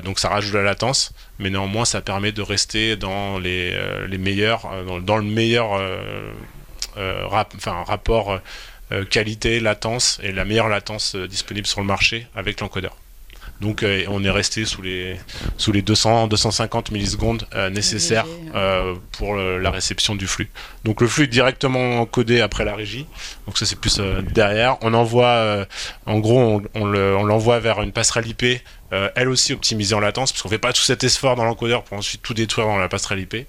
donc 0.04 0.18
ça 0.18 0.28
rajoute 0.28 0.54
la 0.54 0.62
latence, 0.62 1.12
mais 1.38 1.50
néanmoins 1.50 1.84
ça 1.84 2.00
permet 2.00 2.32
de 2.32 2.42
rester 2.42 2.96
dans 2.96 3.38
les, 3.38 3.76
les 4.08 4.18
meilleurs, 4.18 4.68
dans, 5.02 5.16
le 5.16 5.24
meilleur 5.24 5.80
rapport 7.86 8.40
qualité, 9.10 9.58
latence 9.60 10.20
et 10.22 10.32
la 10.32 10.44
meilleure 10.44 10.68
latence 10.68 11.16
disponible 11.16 11.66
sur 11.66 11.80
le 11.80 11.86
marché 11.86 12.26
avec 12.36 12.60
l'encodeur. 12.60 12.96
Donc 13.60 13.82
euh, 13.82 14.04
on 14.08 14.24
est 14.24 14.30
resté 14.30 14.64
sous 14.64 14.82
les, 14.82 15.16
sous 15.56 15.72
les 15.72 15.82
200, 15.82 16.26
250 16.28 16.90
millisecondes 16.90 17.46
euh, 17.54 17.70
nécessaires 17.70 18.26
euh, 18.54 18.94
pour 19.12 19.36
la 19.36 19.70
réception 19.70 20.14
du 20.16 20.26
flux. 20.26 20.50
Donc 20.84 21.00
le 21.00 21.06
flux 21.06 21.24
est 21.24 21.28
directement 21.28 22.04
codé 22.06 22.40
après 22.40 22.64
la 22.64 22.74
régie. 22.74 23.06
Donc 23.46 23.56
ça 23.58 23.64
c'est 23.66 23.78
plus 23.78 24.00
derrière. 24.32 24.76
On 24.82 24.92
envoie, 24.94 25.66
en 26.06 26.18
gros, 26.18 26.62
on, 26.74 26.84
l'envoie 26.84 27.60
vers 27.60 27.80
une 27.82 27.92
passerelle 27.92 28.26
IP 28.26 28.60
elle 29.16 29.28
aussi 29.28 29.52
optimisée 29.52 29.96
en 29.96 30.00
latence, 30.00 30.30
parce 30.30 30.42
qu'on 30.42 30.48
fait 30.48 30.58
pas 30.58 30.72
tout 30.72 30.82
cet 30.82 31.02
effort 31.02 31.34
dans 31.34 31.44
l'encodeur 31.44 31.82
pour 31.82 31.98
ensuite 31.98 32.22
tout 32.22 32.32
détruire 32.32 32.68
dans 32.68 32.78
la 32.78 32.88
passerelle 32.88 33.18
IP. 33.18 33.48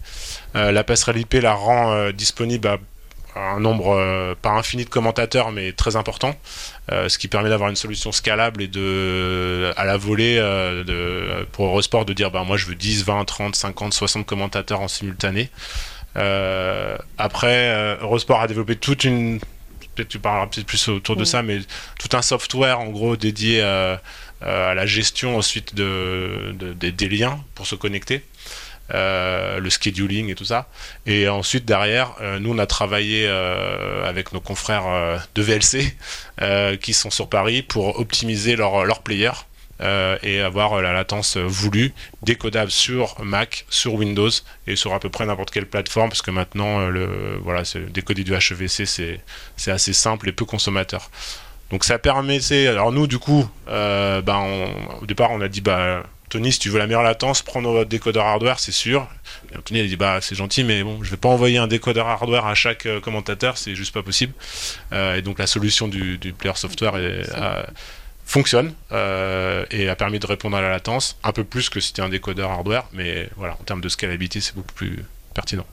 la 0.56 0.84
passerelle 0.84 1.20
IP 1.20 1.36
la 1.36 1.54
rend 1.54 2.10
disponible 2.10 2.68
à 2.68 2.80
un 3.36 3.60
nombre 3.60 3.96
euh, 3.96 4.36
pas 4.42 4.52
infini 4.52 4.86
de 4.86 4.90
commentateurs, 4.90 5.52
mais 5.52 5.74
très 5.74 5.96
important, 5.96 6.36
euh, 6.92 7.10
ce 7.10 7.18
qui 7.18 7.28
permet 7.28 7.50
d'avoir 7.50 7.70
une 7.70 7.76
solution 7.76 8.12
scalable 8.12 8.62
et 8.62 8.68
de, 8.68 9.74
à 9.76 9.86
la 9.86 9.98
volée 9.98 10.38
euh, 10.38 10.84
de, 10.84 11.46
pour 11.52 11.66
Eurosport 11.66 12.06
de 12.06 12.14
dire 12.14 12.32
bah, 12.32 12.44
moi 12.44 12.58
je 12.58 12.66
veux 12.66 12.76
10, 12.76 13.04
20, 13.04 13.26
30, 13.26 13.56
50, 13.56 13.94
60 13.94 14.26
commentateurs 14.26 14.82
en 14.82 14.88
simultané. 14.88 15.50
après, 17.18 17.98
Eurosport 18.02 18.42
a 18.42 18.48
développé 18.48 18.76
toute 18.76 19.04
une. 19.04 19.40
Peut-être 19.96 20.10
tu 20.10 20.20
parleras 20.20 20.48
peut-être 20.48 20.68
plus 20.68 20.90
autour 20.90 21.16
de 21.16 21.24
ça, 21.24 21.42
mais 21.42 21.60
tout 22.00 22.18
un 22.18 22.22
software 22.22 22.80
en 22.80 22.88
gros 22.88 23.16
dédié 23.16 23.62
à 23.62 24.02
la 24.42 24.86
gestion 24.86 25.38
ensuite 25.38 25.76
de, 25.76 26.54
des 26.54 27.10
liens 27.10 27.40
pour 27.54 27.68
se 27.68 27.76
connecter. 27.76 28.24
Euh, 28.94 29.60
le 29.60 29.70
scheduling 29.72 30.30
et 30.30 30.36
tout 30.36 30.46
ça. 30.46 30.68
Et 31.08 31.28
ensuite, 31.28 31.66
derrière, 31.66 32.14
euh, 32.22 32.38
nous, 32.38 32.54
on 32.54 32.60
a 32.60 32.68
travaillé 32.68 33.26
euh, 33.28 34.08
avec 34.08 34.32
nos 34.32 34.40
confrères 34.40 34.86
de 35.34 35.42
VLC 35.42 35.96
qui 36.82 36.94
sont 36.94 37.10
sur 37.10 37.28
Paris 37.28 37.64
pour 37.64 38.00
optimiser 38.00 38.56
leur, 38.56 38.86
leur 38.86 39.02
player. 39.02 39.32
et 39.82 40.40
avoir 40.40 40.82
la 40.82 40.94
latence 40.94 41.38
voulue, 41.38 41.94
décodable 42.22 42.72
sur 42.72 43.16
Mac, 43.24 43.66
sur 43.70 43.96
Windows 43.96 44.30
et 44.68 44.76
sur 44.76 44.94
à 44.94 45.00
peu 45.00 45.10
près 45.10 45.26
n'importe 45.26 45.52
quelle 45.52 45.66
plateforme, 45.66 46.10
parce 46.10 46.22
que 46.22 46.32
maintenant, 46.32 46.88
le, 46.88 47.40
voilà, 47.42 47.64
décoder 47.90 48.24
du 48.24 48.34
HEVC, 48.34 48.86
c'est 49.58 49.72
assez 49.72 49.94
simple 49.94 50.30
et 50.30 50.32
peu 50.32 50.46
consommateur. 50.46 51.10
Donc 51.72 51.84
ça 51.84 51.98
permet, 51.98 52.40
alors 52.68 52.92
nous 52.92 53.08
du 53.08 53.18
coup, 53.18 53.50
ben, 53.68 54.68
au 55.02 55.06
départ 55.06 55.32
on 55.32 55.42
a 55.42 55.48
dit 55.48 55.62
bah 55.62 56.04
Tony, 56.36 56.52
si 56.52 56.60
tu 56.60 56.70
veux 56.70 56.80
la 56.80 56.86
meilleure 56.86 57.02
latence, 57.02 57.42
prends 57.42 57.62
notre 57.62 57.86
décodeur 57.86 58.26
hardware, 58.26 58.60
c'est 58.60 58.74
sûr. 58.74 59.08
Et 59.54 59.56
a 59.56 59.88
dit 59.88 59.96
bah 59.96 60.20
c'est 60.20 60.36
gentil, 60.36 60.66
mais 60.66 60.84
bon, 60.84 61.02
je 61.02 61.10
vais 61.10 61.16
pas 61.16 61.30
envoyer 61.30 61.60
un 61.60 61.68
décodeur 61.68 62.10
hardware 62.10 62.46
à 62.46 62.56
chaque 62.56 62.86
euh, 62.88 63.00
commentateur, 63.00 63.58
c'est 63.58 63.74
juste 63.74 63.94
pas 63.94 64.04
possible. 64.04 64.34
Euh, 64.92 65.16
et 65.16 65.22
donc 65.22 65.40
la 65.40 65.48
solution 65.48 65.88
du, 65.88 66.20
player 66.38 66.56
software 66.58 66.96
fonctionne 68.26 68.74
euh, 68.92 69.66
et 69.72 69.88
a 69.88 69.96
permis 69.96 70.20
de 70.20 70.28
répondre 70.28 70.58
à 70.58 70.62
la 70.62 70.72
latence 70.72 71.18
un 71.24 71.32
peu 71.32 71.46
plus 71.46 71.70
que 71.70 71.80
si 71.80 71.88
c'était 71.88 72.02
un 72.02 72.10
décodeur 72.10 72.52
hardware, 72.52 72.84
mais 72.92 73.30
voilà, 73.38 73.54
en 73.54 73.64
termes 73.64 73.80
de 73.80 73.88
scalabilité, 73.88 74.42
c'est 74.42 74.56
beaucoup 74.56 74.74
plus 74.74 75.06
pertinent. 75.34 75.66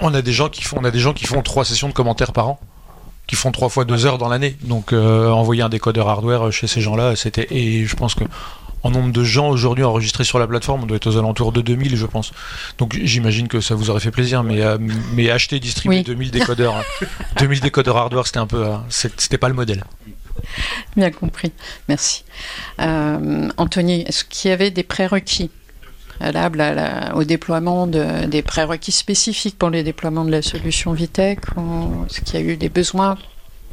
On 0.00 0.14
a 0.14 0.22
des 0.22 0.32
gens 0.32 0.48
qui 0.48 0.62
font, 0.62 0.78
on 0.80 0.84
a 0.84 0.90
des 0.90 1.00
gens 1.00 1.12
qui 1.12 1.26
font 1.26 1.42
trois 1.42 1.66
sessions 1.66 1.88
de 1.88 1.92
commentaires 1.92 2.32
par 2.32 2.48
an 2.48 2.60
qui 3.26 3.36
font 3.36 3.52
trois 3.52 3.68
fois 3.68 3.84
deux 3.84 4.06
heures 4.06 4.18
dans 4.18 4.28
l'année. 4.28 4.56
Donc 4.62 4.92
envoyer 4.92 5.62
un 5.62 5.68
décodeur 5.68 6.08
hardware 6.08 6.52
chez 6.52 6.66
ces 6.66 6.80
gens-là, 6.80 7.16
c'était 7.16 7.46
et 7.50 7.84
je 7.86 7.96
pense 7.96 8.14
que 8.14 8.24
en 8.86 8.90
nombre 8.90 9.12
de 9.12 9.24
gens 9.24 9.48
aujourd'hui 9.48 9.84
enregistrés 9.84 10.24
sur 10.24 10.38
la 10.38 10.46
plateforme, 10.46 10.84
on 10.84 10.86
doit 10.86 10.96
être 10.96 11.08
aux 11.08 11.16
alentours 11.16 11.52
de 11.52 11.60
2000, 11.60 11.96
je 11.96 12.06
pense. 12.06 12.32
Donc 12.78 12.96
j'imagine 13.02 13.48
que 13.48 13.60
ça 13.60 13.74
vous 13.74 13.90
aurait 13.90 14.00
fait 14.00 14.10
plaisir, 14.10 14.42
mais, 14.42 14.62
euh, 14.62 14.78
mais 15.14 15.30
acheter, 15.30 15.58
distribuer 15.58 16.02
2000 16.02 16.30
décodeurs, 16.30 16.84
2000 17.38 17.60
décodeurs 17.60 17.96
hardware, 17.96 18.26
c'était 18.26 18.38
un 18.38 18.46
peu, 18.46 18.64
euh, 18.64 18.76
c'était 18.88 19.38
pas 19.38 19.48
le 19.48 19.54
modèle. 19.54 19.84
Bien 20.96 21.10
compris, 21.10 21.52
merci. 21.88 22.24
Euh, 22.80 23.48
Anthony, 23.56 24.02
est-ce 24.02 24.24
qu'il 24.24 24.50
y 24.50 24.52
avait 24.52 24.70
des 24.70 24.84
prérequis? 24.84 25.50
Au 26.20 27.24
déploiement 27.24 27.86
de, 27.86 28.26
des 28.26 28.42
prérequis 28.42 28.92
spécifiques 28.92 29.58
pour 29.58 29.70
les 29.70 29.82
déploiements 29.82 30.24
de 30.24 30.30
la 30.30 30.42
solution 30.42 30.92
Vitech 30.92 31.40
Est-ce 32.08 32.20
qu'il 32.20 32.40
y 32.40 32.42
a 32.42 32.46
eu 32.46 32.56
des 32.56 32.68
besoins 32.68 33.16
que 33.16 33.20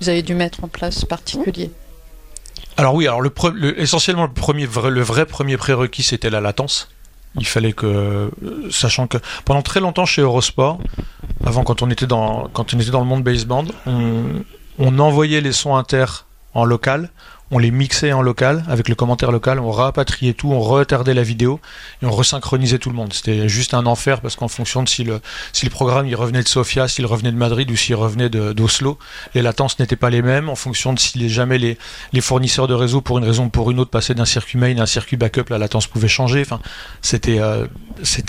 vous 0.01 0.09
avez 0.09 0.21
dû 0.21 0.35
mettre 0.35 0.63
en 0.63 0.67
place 0.67 1.05
particuliers? 1.05 1.71
Alors 2.77 2.95
oui, 2.95 3.07
alors 3.07 3.21
le, 3.21 3.31
essentiellement 3.79 4.25
le 4.25 4.33
premier 4.33 4.65
le 4.65 5.01
vrai 5.01 5.25
premier 5.25 5.57
prérequis 5.57 6.03
c'était 6.03 6.29
la 6.29 6.41
latence. 6.41 6.89
Il 7.35 7.47
fallait 7.47 7.73
que, 7.73 8.29
sachant 8.69 9.07
que 9.07 9.17
pendant 9.45 9.63
très 9.63 9.79
longtemps 9.79 10.05
chez 10.05 10.21
Eurosport, 10.21 10.79
avant 11.43 11.63
quand 11.63 11.81
on 11.81 11.89
était 11.89 12.05
dans 12.05 12.47
quand 12.53 12.73
on 12.73 12.79
était 12.79 12.91
dans 12.91 12.99
le 12.99 13.07
monde 13.07 13.23
baseband, 13.23 13.65
on, 13.85 14.23
on 14.77 14.99
envoyait 14.99 15.41
les 15.41 15.51
sons 15.51 15.75
inter 15.75 16.05
en 16.53 16.65
local, 16.65 17.09
on 17.53 17.59
les 17.59 17.69
mixait 17.69 18.11
en 18.13 18.23
local 18.23 18.63
avec 18.67 18.89
le 18.89 18.95
commentaire 18.95 19.31
local, 19.31 19.59
on 19.59 19.71
rapatriait 19.71 20.33
tout, 20.33 20.51
on 20.51 20.59
retardait 20.59 21.13
la 21.13 21.21
vidéo 21.21 21.59
et 22.01 22.05
on 22.07 22.11
resynchronisait 22.11 22.79
tout 22.79 22.89
le 22.89 22.95
monde. 22.95 23.13
C'était 23.13 23.47
juste 23.47 23.75
un 23.75 23.85
enfer 23.85 24.21
parce 24.21 24.35
qu'en 24.35 24.47
fonction 24.47 24.81
de 24.81 24.89
si 24.89 25.03
le, 25.03 25.21
si 25.51 25.65
le 25.65 25.69
programme 25.69 26.07
il 26.07 26.15
revenait 26.15 26.41
de 26.41 26.47
Sofia, 26.47 26.87
s'il 26.87 27.05
revenait 27.05 27.31
de 27.31 27.37
Madrid 27.37 27.69
ou 27.69 27.75
s'il 27.75 27.95
revenait 27.95 28.29
d'Oslo, 28.29 28.97
les 29.35 29.43
latences 29.43 29.77
n'étaient 29.77 29.95
pas 29.95 30.09
les 30.09 30.23
mêmes. 30.23 30.49
En 30.49 30.55
fonction 30.55 30.93
de 30.93 30.99
si 30.99 31.29
jamais 31.29 31.59
les, 31.59 31.77
les 32.11 32.21
fournisseurs 32.21 32.67
de 32.67 32.73
réseau, 32.73 33.01
pour 33.01 33.19
une 33.19 33.25
raison 33.25 33.45
ou 33.45 33.49
pour 33.49 33.69
une 33.69 33.79
autre, 33.79 33.91
passaient 33.91 34.15
d'un 34.15 34.25
circuit 34.25 34.57
main 34.57 34.75
à 34.79 34.81
un 34.81 34.85
circuit 34.87 35.17
backup, 35.17 35.45
la 35.49 35.59
latence 35.59 35.85
pouvait 35.85 36.07
changer. 36.07 36.41
Enfin, 36.41 36.59
c'était 37.01 37.39
euh, 37.39 37.67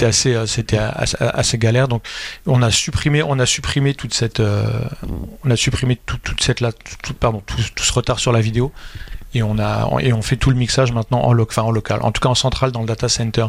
assez, 0.03 0.35
euh, 0.35 0.91
assez, 1.21 1.59
galère. 1.59 1.89
Donc, 1.89 2.05
on 2.47 2.61
a 2.61 2.71
supprimé, 2.71 3.23
on 3.23 3.39
a 3.39 3.47
supprimé 3.47 3.95
toute 3.95 4.13
cette, 4.13 4.41
euh, 4.41 4.67
on 5.45 5.51
a 5.51 5.57
supprimé 5.57 5.97
toute 5.97 6.43
cette, 6.43 6.63
tout, 7.03 7.15
pardon, 7.15 7.43
tout, 7.47 7.57
ce 7.83 7.93
retard 7.93 8.19
sur 8.19 8.33
la 8.33 8.41
vidéo 8.41 8.73
et 9.35 9.42
on 9.42 9.59
a 9.59 9.88
et 10.01 10.12
on 10.12 10.23
fait 10.23 10.37
tout 10.37 10.51
le 10.51 10.57
mixage 10.57 10.92
maintenant 10.92 11.23
en, 11.23 11.31
en 11.31 11.33
local, 11.73 12.01
en 12.03 12.12
tout 12.12 12.20
cas 12.20 12.29
en 12.29 12.35
centrale 12.35 12.73
dans 12.73 12.81
le 12.81 12.87
data 12.87 13.09
center. 13.09 13.47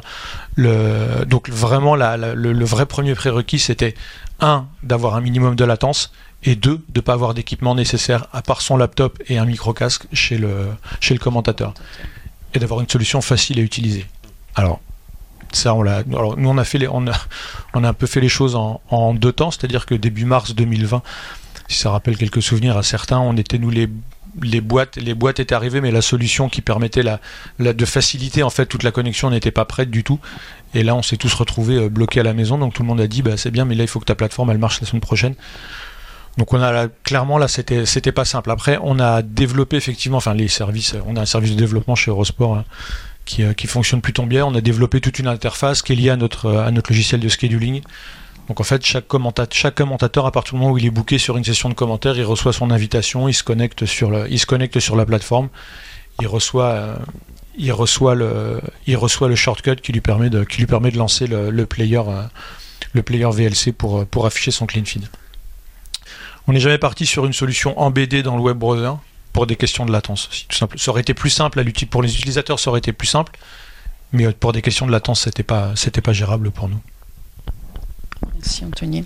Donc 0.57 1.49
vraiment 1.49 1.95
le, 1.95 2.65
vrai 2.65 2.85
premier 2.85 3.15
prérequis 3.15 3.59
c'était 3.59 3.95
un 4.39 4.65
d'avoir 4.83 5.15
un 5.15 5.21
minimum 5.21 5.55
de 5.55 5.65
latence 5.65 6.11
et 6.43 6.55
deux 6.55 6.83
de 6.89 7.01
pas 7.01 7.13
avoir 7.13 7.33
d'équipement 7.33 7.75
nécessaire 7.75 8.27
à 8.33 8.41
part 8.41 8.61
son 8.61 8.77
laptop 8.77 9.21
et 9.27 9.37
un 9.37 9.45
micro 9.45 9.73
casque 9.73 10.07
chez 10.13 10.37
le 10.37 10.67
chez 10.99 11.13
le 11.13 11.19
commentateur 11.19 11.73
et 12.53 12.59
d'avoir 12.59 12.81
une 12.81 12.89
solution 12.89 13.21
facile 13.21 13.59
à 13.59 13.61
utiliser. 13.61 14.05
Alors 14.55 14.79
ça, 15.51 15.73
on. 15.73 15.85
Alors, 15.85 16.37
nous, 16.37 16.49
on 16.49 16.57
a 16.57 16.63
fait 16.65 16.85
on 16.87 17.07
a, 17.07 17.13
on 17.73 17.83
a 17.83 17.89
un 17.89 17.93
peu 17.93 18.07
fait 18.07 18.19
les 18.19 18.29
choses 18.29 18.55
en, 18.55 18.81
en 18.89 19.13
deux 19.13 19.31
temps, 19.31 19.51
c'est-à-dire 19.51 19.85
que 19.85 19.95
début 19.95 20.25
mars 20.25 20.53
2020, 20.53 21.01
si 21.67 21.77
ça 21.77 21.91
rappelle 21.91 22.17
quelques 22.17 22.41
souvenirs 22.41 22.77
à 22.77 22.83
certains, 22.83 23.19
on 23.19 23.37
était 23.37 23.57
nous 23.57 23.69
les 23.69 23.89
les 24.41 24.61
boîtes, 24.61 24.97
les 24.97 25.13
boîtes 25.13 25.39
étaient 25.39 25.55
arrivées, 25.55 25.81
mais 25.81 25.91
la 25.91 26.01
solution 26.01 26.49
qui 26.49 26.61
permettait 26.61 27.03
la, 27.03 27.19
de 27.59 27.85
faciliter 27.85 28.43
en 28.43 28.49
fait 28.49 28.65
toute 28.65 28.83
la 28.83 28.91
connexion 28.91 29.29
n'était 29.29 29.51
pas 29.51 29.65
prête 29.65 29.89
du 29.89 30.03
tout. 30.03 30.19
Et 30.73 30.83
là, 30.83 30.95
on 30.95 31.01
s'est 31.01 31.17
tous 31.17 31.33
retrouvés 31.33 31.77
euh, 31.77 31.89
bloqués 31.89 32.19
à 32.19 32.23
la 32.23 32.33
maison. 32.33 32.57
Donc 32.57 32.73
tout 32.73 32.83
le 32.83 32.87
monde 32.87 33.01
a 33.01 33.07
dit, 33.07 33.21
bah, 33.21 33.37
c'est 33.37 33.51
bien, 33.51 33.65
mais 33.65 33.75
là, 33.75 33.83
il 33.83 33.87
faut 33.87 33.99
que 33.99 34.05
ta 34.05 34.15
plateforme 34.15 34.51
elle 34.51 34.57
marche 34.57 34.81
la 34.81 34.87
semaine 34.87 35.01
prochaine. 35.01 35.35
Donc 36.37 36.53
on 36.53 36.61
a 36.61 36.87
clairement 37.03 37.37
là, 37.37 37.47
c'était 37.47 37.85
c'était 37.85 38.11
pas 38.11 38.25
simple. 38.25 38.51
Après, 38.51 38.77
on 38.81 38.99
a 38.99 39.21
développé 39.21 39.77
effectivement, 39.77 40.17
enfin 40.17 40.33
les 40.33 40.49
services, 40.49 40.95
on 41.07 41.15
a 41.15 41.21
un 41.21 41.25
service 41.25 41.51
de 41.51 41.55
développement 41.55 41.95
chez 41.95 42.11
Eurosport 42.11 42.57
hein, 42.57 42.65
qui, 43.23 43.43
euh, 43.43 43.53
qui 43.53 43.67
fonctionne 43.67 44.01
plutôt 44.01 44.25
bien. 44.25 44.45
On 44.45 44.53
a 44.53 44.59
développé 44.59 44.99
toute 44.99 45.17
une 45.19 45.27
interface 45.27 45.81
qui 45.81 45.93
est 45.93 45.95
liée 45.95 46.09
à 46.09 46.17
notre 46.17 46.53
à 46.57 46.71
notre 46.71 46.91
logiciel 46.91 47.21
de 47.21 47.29
scheduling 47.29 47.81
donc 48.47 48.59
en 48.59 48.63
fait, 48.63 48.85
chaque, 48.85 49.07
commentateur, 49.07 50.25
à 50.25 50.31
partir 50.31 50.53
du 50.53 50.59
moment 50.59 50.71
où 50.71 50.77
il 50.77 50.85
est 50.85 50.91
booké 50.91 51.17
sur 51.17 51.37
une 51.37 51.43
session 51.43 51.69
de 51.69 51.73
commentaires, 51.73 52.15
il 52.15 52.23
reçoit 52.23 52.53
son 52.53 52.69
invitation, 52.69 53.27
il 53.27 53.33
se 53.33 53.43
connecte 53.43 53.85
sur, 53.85 54.11
la 54.11 55.05
plateforme, 55.05 55.49
il 56.21 56.27
reçoit, 56.27 56.65
euh, 56.65 56.95
il 57.57 57.71
reçoit, 57.71 58.13
le, 58.15 59.35
shortcut 59.35 59.77
qui 59.77 59.91
lui 59.91 60.01
permet 60.01 60.29
de, 60.29 60.45
lancer 60.95 61.25
le, 61.27 61.65
player, 61.65 62.01
euh, 62.07 63.29
VLC 63.31 63.71
pour, 63.71 64.05
pour 64.05 64.25
afficher 64.27 64.51
son 64.51 64.67
clean 64.67 64.85
feed. 64.85 65.07
On 66.47 66.53
n'est 66.53 66.59
jamais 66.59 66.77
parti 66.77 67.07
sur 67.07 67.25
une 67.25 67.33
solution 67.33 67.79
embêtée 67.79 68.21
dans 68.21 68.35
le 68.35 68.41
web 68.43 68.57
browser 68.57 68.91
pour 69.33 69.47
des 69.47 69.55
questions 69.55 69.85
de 69.85 69.91
latence. 69.91 70.29
Tout 70.47 70.55
simple. 70.55 70.77
Ça 70.77 70.91
aurait 70.91 71.01
été 71.01 71.15
plus 71.15 71.31
simple 71.31 71.63
pour 71.89 72.03
les 72.03 72.13
utilisateurs, 72.13 72.59
ça 72.59 72.69
aurait 72.69 72.79
été 72.79 72.93
plus 72.93 73.07
simple, 73.07 73.31
mais 74.13 74.31
pour 74.31 74.53
des 74.53 74.61
questions 74.61 74.85
de 74.85 74.91
latence, 74.91 75.21
c'était 75.21 75.43
pas, 75.43 75.71
c'était 75.75 76.01
pas 76.01 76.13
gérable 76.13 76.51
pour 76.51 76.69
nous. 76.69 76.79
Merci 78.55 78.65
Anthony. 78.65 79.03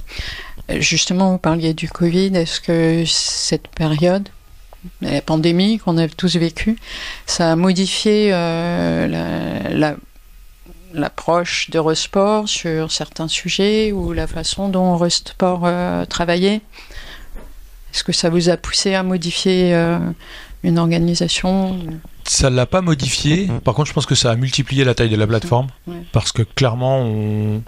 Euh, 0.69 0.79
justement, 0.79 1.31
vous 1.31 1.37
parliez 1.39 1.73
du 1.73 1.89
Covid. 1.89 2.35
Est-ce 2.35 2.61
que 2.61 3.03
cette 3.07 3.67
période, 3.67 4.29
la 5.01 5.21
pandémie 5.21 5.79
qu'on 5.79 5.97
a 5.97 6.07
tous 6.07 6.35
vécue, 6.35 6.77
ça 7.25 7.51
a 7.51 7.55
modifié 7.55 8.29
euh, 8.31 9.95
l'approche 10.93 11.71
d'Eurosport 11.71 12.47
sur 12.47 12.91
certains 12.91 13.27
sujets 13.27 13.91
ou 13.91 14.13
la 14.13 14.27
façon 14.27 14.69
dont 14.69 14.93
Eurosport 14.93 15.61
euh, 15.63 16.05
travaillait? 16.05 16.61
Est-ce 17.91 18.03
que 18.03 18.11
ça 18.11 18.29
vous 18.29 18.49
a 18.49 18.57
poussé 18.57 18.93
à 18.93 19.01
modifier 19.01 19.73
une 20.61 20.77
organisation? 20.77 21.79
Ça 22.23 22.51
l'a 22.51 22.67
pas 22.67 22.81
modifié. 22.81 23.49
Par 23.63 23.73
contre, 23.73 23.87
je 23.87 23.93
pense 23.93 24.05
que 24.05 24.13
ça 24.13 24.29
a 24.29 24.35
multiplié 24.35 24.83
la 24.83 24.93
taille 24.93 25.09
de 25.09 25.15
la 25.15 25.25
plateforme. 25.25 25.69
Ouais. 25.87 25.95
Parce 26.11 26.31
que 26.31 26.43
clairement, 26.43 26.99
on 26.99 27.63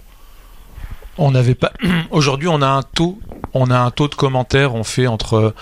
on 1.18 1.30
n'avait 1.30 1.54
pas. 1.54 1.72
Aujourd'hui, 2.10 2.48
on 2.48 2.62
a 2.62 2.66
un 2.66 2.82
taux, 2.82 3.18
de 3.54 4.14
commentaires. 4.14 4.74
On 4.74 4.84
fait 4.84 5.06
entre, 5.06 5.54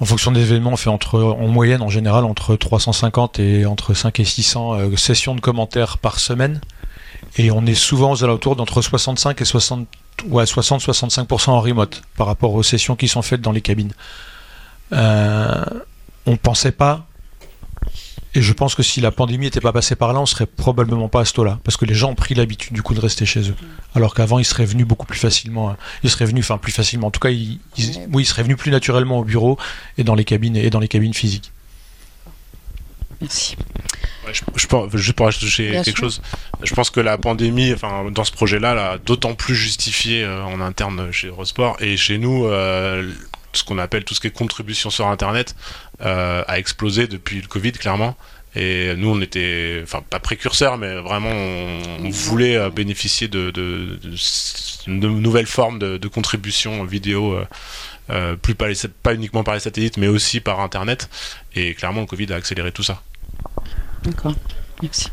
en 0.00 0.04
fonction 0.04 0.32
des 0.32 0.42
événements, 0.42 0.72
on 0.72 0.76
fait 0.76 0.90
entre, 0.90 1.20
en 1.20 1.48
moyenne, 1.48 1.82
en 1.82 1.88
général, 1.88 2.24
entre 2.24 2.56
350 2.56 3.38
et 3.38 3.66
entre 3.66 3.94
5 3.94 4.20
et 4.20 4.24
600 4.24 4.74
euh, 4.74 4.96
sessions 4.96 5.34
de 5.34 5.40
commentaires 5.40 5.98
par 5.98 6.18
semaine. 6.18 6.60
Et 7.38 7.50
on 7.50 7.66
est 7.66 7.74
souvent 7.74 8.12
aux 8.12 8.24
alentours 8.24 8.56
d'entre 8.56 8.80
65 8.80 9.40
et 9.40 9.44
60, 9.44 9.86
ouais, 10.28 10.44
60-65% 10.44 11.50
en 11.50 11.60
remote 11.60 12.02
par 12.16 12.26
rapport 12.26 12.54
aux 12.54 12.62
sessions 12.62 12.96
qui 12.96 13.08
sont 13.08 13.22
faites 13.22 13.40
dans 13.40 13.52
les 13.52 13.60
cabines. 13.60 13.92
Euh, 14.92 15.64
on 16.24 16.36
pensait 16.36 16.72
pas. 16.72 17.06
Et 18.36 18.42
je 18.42 18.52
pense 18.52 18.74
que 18.74 18.82
si 18.82 19.00
la 19.00 19.10
pandémie 19.10 19.46
n'était 19.46 19.60
pas 19.62 19.72
passée 19.72 19.96
par 19.96 20.12
là, 20.12 20.20
on 20.20 20.26
serait 20.26 20.46
probablement 20.46 21.08
pas 21.08 21.20
à 21.20 21.24
ce 21.24 21.32
taux-là. 21.32 21.58
Parce 21.64 21.76
que 21.76 21.84
les 21.86 21.94
gens 21.94 22.10
ont 22.10 22.14
pris 22.14 22.34
l'habitude 22.34 22.74
du 22.74 22.82
coup 22.82 22.94
de 22.94 23.00
rester 23.00 23.24
chez 23.26 23.48
eux. 23.50 23.54
Alors 23.94 24.14
qu'avant, 24.14 24.38
ils 24.38 24.44
seraient 24.44 24.66
venus 24.66 24.86
beaucoup 24.86 25.06
plus 25.06 25.18
facilement. 25.18 25.70
hein. 25.70 25.76
Ils 26.02 26.10
seraient 26.10 26.26
venus, 26.26 26.44
enfin 26.44 26.58
plus 26.58 26.70
facilement. 26.72 27.06
En 27.06 27.10
tout 27.10 27.20
cas, 27.20 27.30
ils, 27.30 27.58
ils- 27.78 27.96
Ouais. 27.96 28.06
oui, 28.12 28.22
ils 28.22 28.26
seraient 28.26 28.42
venus 28.42 28.58
plus 28.58 28.70
naturellement 28.70 29.18
au 29.18 29.24
bureau 29.24 29.58
et 29.98 30.04
dans 30.04 30.14
les 30.14 30.24
cabines 30.24 30.56
et 30.56 30.68
dans 30.70 30.80
les 30.80 30.88
cabines 30.88 31.14
physiques. 31.14 31.50
Merci. 33.20 33.56
Ouais, 34.26 34.34
je, 34.34 34.42
je 34.54 34.96
juste 34.98 35.14
pour 35.14 35.26
ajouter 35.26 35.70
Bien 35.70 35.82
quelque 35.82 35.96
sûr. 35.96 36.04
chose, 36.10 36.20
je 36.62 36.74
pense 36.74 36.90
que 36.90 37.00
la 37.00 37.16
pandémie, 37.16 37.72
enfin, 37.72 38.10
dans 38.10 38.24
ce 38.24 38.32
projet-là, 38.32 38.74
là, 38.74 38.98
d'autant 39.04 39.34
plus 39.34 39.54
justifié 39.54 40.22
euh, 40.24 40.44
en 40.44 40.60
interne 40.60 41.10
chez 41.12 41.28
Eurosport 41.28 41.76
et 41.80 41.96
chez 41.96 42.18
nous, 42.18 42.44
euh, 42.46 43.10
ce 43.56 43.64
qu'on 43.64 43.78
appelle 43.78 44.04
tout 44.04 44.14
ce 44.14 44.20
qui 44.20 44.26
est 44.26 44.30
contribution 44.30 44.90
sur 44.90 45.06
Internet 45.08 45.54
euh, 46.02 46.42
a 46.46 46.58
explosé 46.58 47.06
depuis 47.06 47.40
le 47.40 47.48
Covid, 47.48 47.72
clairement. 47.72 48.16
Et 48.54 48.94
nous, 48.96 49.10
on 49.10 49.20
était, 49.20 49.80
enfin, 49.82 50.02
pas 50.08 50.18
précurseurs, 50.18 50.78
mais 50.78 50.96
vraiment, 50.96 51.30
on, 51.30 52.08
voulait 52.08 52.56
euh, 52.56 52.70
bénéficier 52.70 53.28
de, 53.28 53.50
de, 53.50 53.68
nouvelles 54.86 55.46
formes 55.46 55.78
de, 55.78 56.08
contribution 56.08 56.84
vidéo. 56.84 57.38
euh, 58.08 58.36
plus 58.36 58.54
par 58.54 58.68
les, 58.68 58.76
pas 59.02 59.14
uniquement 59.14 59.44
par 59.44 59.54
les 59.54 59.60
satellites, 59.60 59.96
mais 59.96 60.08
aussi 60.08 60.40
par 60.40 60.60
Internet. 60.60 61.10
Et 61.54 61.74
clairement, 61.74 62.00
le 62.00 62.06
Covid 62.06 62.32
a 62.32 62.36
accéléré 62.36 62.72
tout 62.72 62.82
ça. 62.82 63.02
D'accord. 64.04 64.34
Merci. 64.80 65.10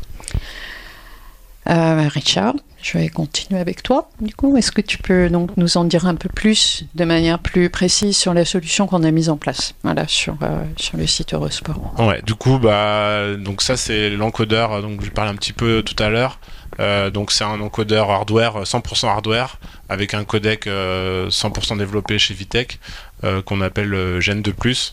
Richard, 1.66 2.54
je 2.84 2.98
vais 2.98 3.08
continuer 3.08 3.58
avec 3.58 3.82
toi. 3.82 4.10
Du 4.20 4.34
coup, 4.34 4.56
est-ce 4.56 4.70
que 4.70 4.82
tu 4.82 4.98
peux 4.98 5.30
donc 5.30 5.56
nous 5.56 5.76
en 5.78 5.84
dire 5.84 6.06
un 6.06 6.14
peu 6.14 6.28
plus, 6.28 6.84
de 6.94 7.04
manière 7.04 7.38
plus 7.38 7.70
précise, 7.70 8.16
sur 8.16 8.34
la 8.34 8.44
solution 8.44 8.86
qu'on 8.86 9.02
a 9.02 9.10
mise 9.10 9.30
en 9.30 9.38
place, 9.38 9.74
voilà, 9.82 10.06
sur 10.06 10.36
euh, 10.42 10.62
sur 10.76 10.98
le 10.98 11.06
site 11.06 11.32
Eurosport? 11.32 11.94
Ouais, 11.98 12.20
du 12.22 12.34
coup, 12.34 12.58
bah, 12.58 13.36
donc 13.38 13.62
ça 13.62 13.76
c'est 13.76 14.10
l'encodeur, 14.10 14.82
donc 14.82 15.02
je 15.02 15.10
parlais 15.10 15.30
un 15.30 15.36
petit 15.36 15.54
peu 15.54 15.82
tout 15.82 16.00
à 16.02 16.10
l'heure. 16.10 16.38
Euh, 16.80 17.10
donc 17.10 17.30
c'est 17.30 17.44
un 17.44 17.60
encodeur 17.60 18.10
hardware, 18.10 18.64
100% 18.64 19.06
hardware, 19.06 19.58
avec 19.88 20.12
un 20.12 20.24
codec 20.24 20.66
euh, 20.66 21.28
100% 21.30 21.78
développé 21.78 22.18
chez 22.18 22.34
Vitech, 22.34 22.80
euh, 23.22 23.42
qu'on 23.42 23.60
appelle 23.60 23.94
euh, 23.94 24.20
Gen 24.20 24.42
2+. 24.42 24.92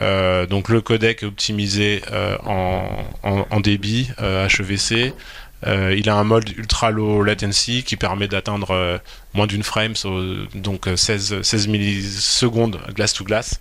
Euh, 0.00 0.46
donc 0.46 0.68
le 0.68 0.80
codec 0.80 1.22
est 1.22 1.26
optimisé 1.26 2.02
euh, 2.12 2.36
en, 2.46 2.88
en, 3.24 3.46
en 3.50 3.60
débit 3.60 4.10
euh, 4.20 4.48
HEVC. 4.48 5.12
Euh, 5.66 5.94
il 5.96 6.08
a 6.08 6.14
un 6.14 6.24
mode 6.24 6.48
ultra 6.56 6.90
low 6.90 7.22
latency 7.22 7.82
qui 7.82 7.96
permet 7.96 8.28
d'atteindre 8.28 8.70
euh, 8.70 8.98
moins 9.34 9.46
d'une 9.48 9.64
frame, 9.64 9.96
so- 9.96 10.22
donc 10.54 10.86
euh, 10.86 10.96
16, 10.96 11.42
16 11.42 11.66
millisecondes 11.68 12.78
glace 12.94 13.12
to 13.12 13.24
glace. 13.24 13.60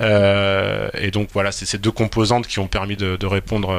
Euh, 0.00 0.88
et 0.94 1.10
donc 1.10 1.30
voilà, 1.32 1.50
c'est 1.50 1.64
ces 1.66 1.78
deux 1.78 1.90
composantes 1.90 2.46
qui 2.46 2.58
ont 2.58 2.68
permis 2.68 2.96
de, 2.96 3.26
répondre, 3.26 3.70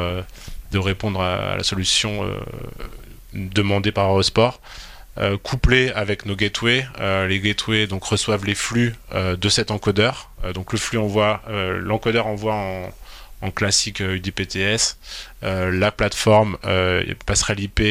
à 1.22 1.58
la 1.58 1.64
solution 1.64 2.28
demandée 3.34 3.92
par 3.92 4.10
Eurosport. 4.10 4.60
Euh, 5.20 5.38
couplé 5.38 5.92
avec 5.92 6.26
nos 6.26 6.36
gateways, 6.36 6.88
les 7.28 7.40
gateways 7.40 7.86
donc 7.86 8.04
reçoivent 8.04 8.46
les 8.46 8.56
flux 8.56 8.96
de 9.14 9.50
cet 9.50 9.70
encodeur. 9.70 10.32
Donc 10.56 10.74
le 10.74 10.80
flux 10.80 10.98
l'encodeur 10.98 12.26
envoie 12.26 12.56
en, 12.56 12.90
en 13.44 13.52
classique 13.52 14.02
euh, 14.02 14.16
UDPTS. 14.16 14.98
Euh, 15.44 15.72
la 15.72 15.92
plateforme 15.92 16.58
euh, 16.66 17.04
passerelle 17.26 17.60
IP 17.60 17.82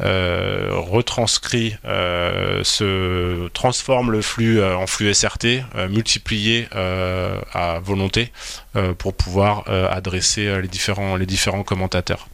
euh, 0.00 0.68
retranscrit, 0.72 1.74
euh, 1.84 2.62
se 2.62 3.48
transforme 3.48 4.12
le 4.12 4.22
flux 4.22 4.60
euh, 4.60 4.76
en 4.76 4.86
flux 4.86 5.12
SRT, 5.12 5.46
euh, 5.74 5.88
multiplié 5.88 6.68
euh, 6.76 7.40
à 7.52 7.80
volonté 7.80 8.30
euh, 8.76 8.92
pour 8.94 9.14
pouvoir 9.14 9.64
euh, 9.68 9.88
adresser 9.90 10.46
euh, 10.46 10.60
les 10.60 10.68
différents 10.68 11.16
les 11.16 11.26
différents 11.26 11.64
commentateurs. 11.64 12.28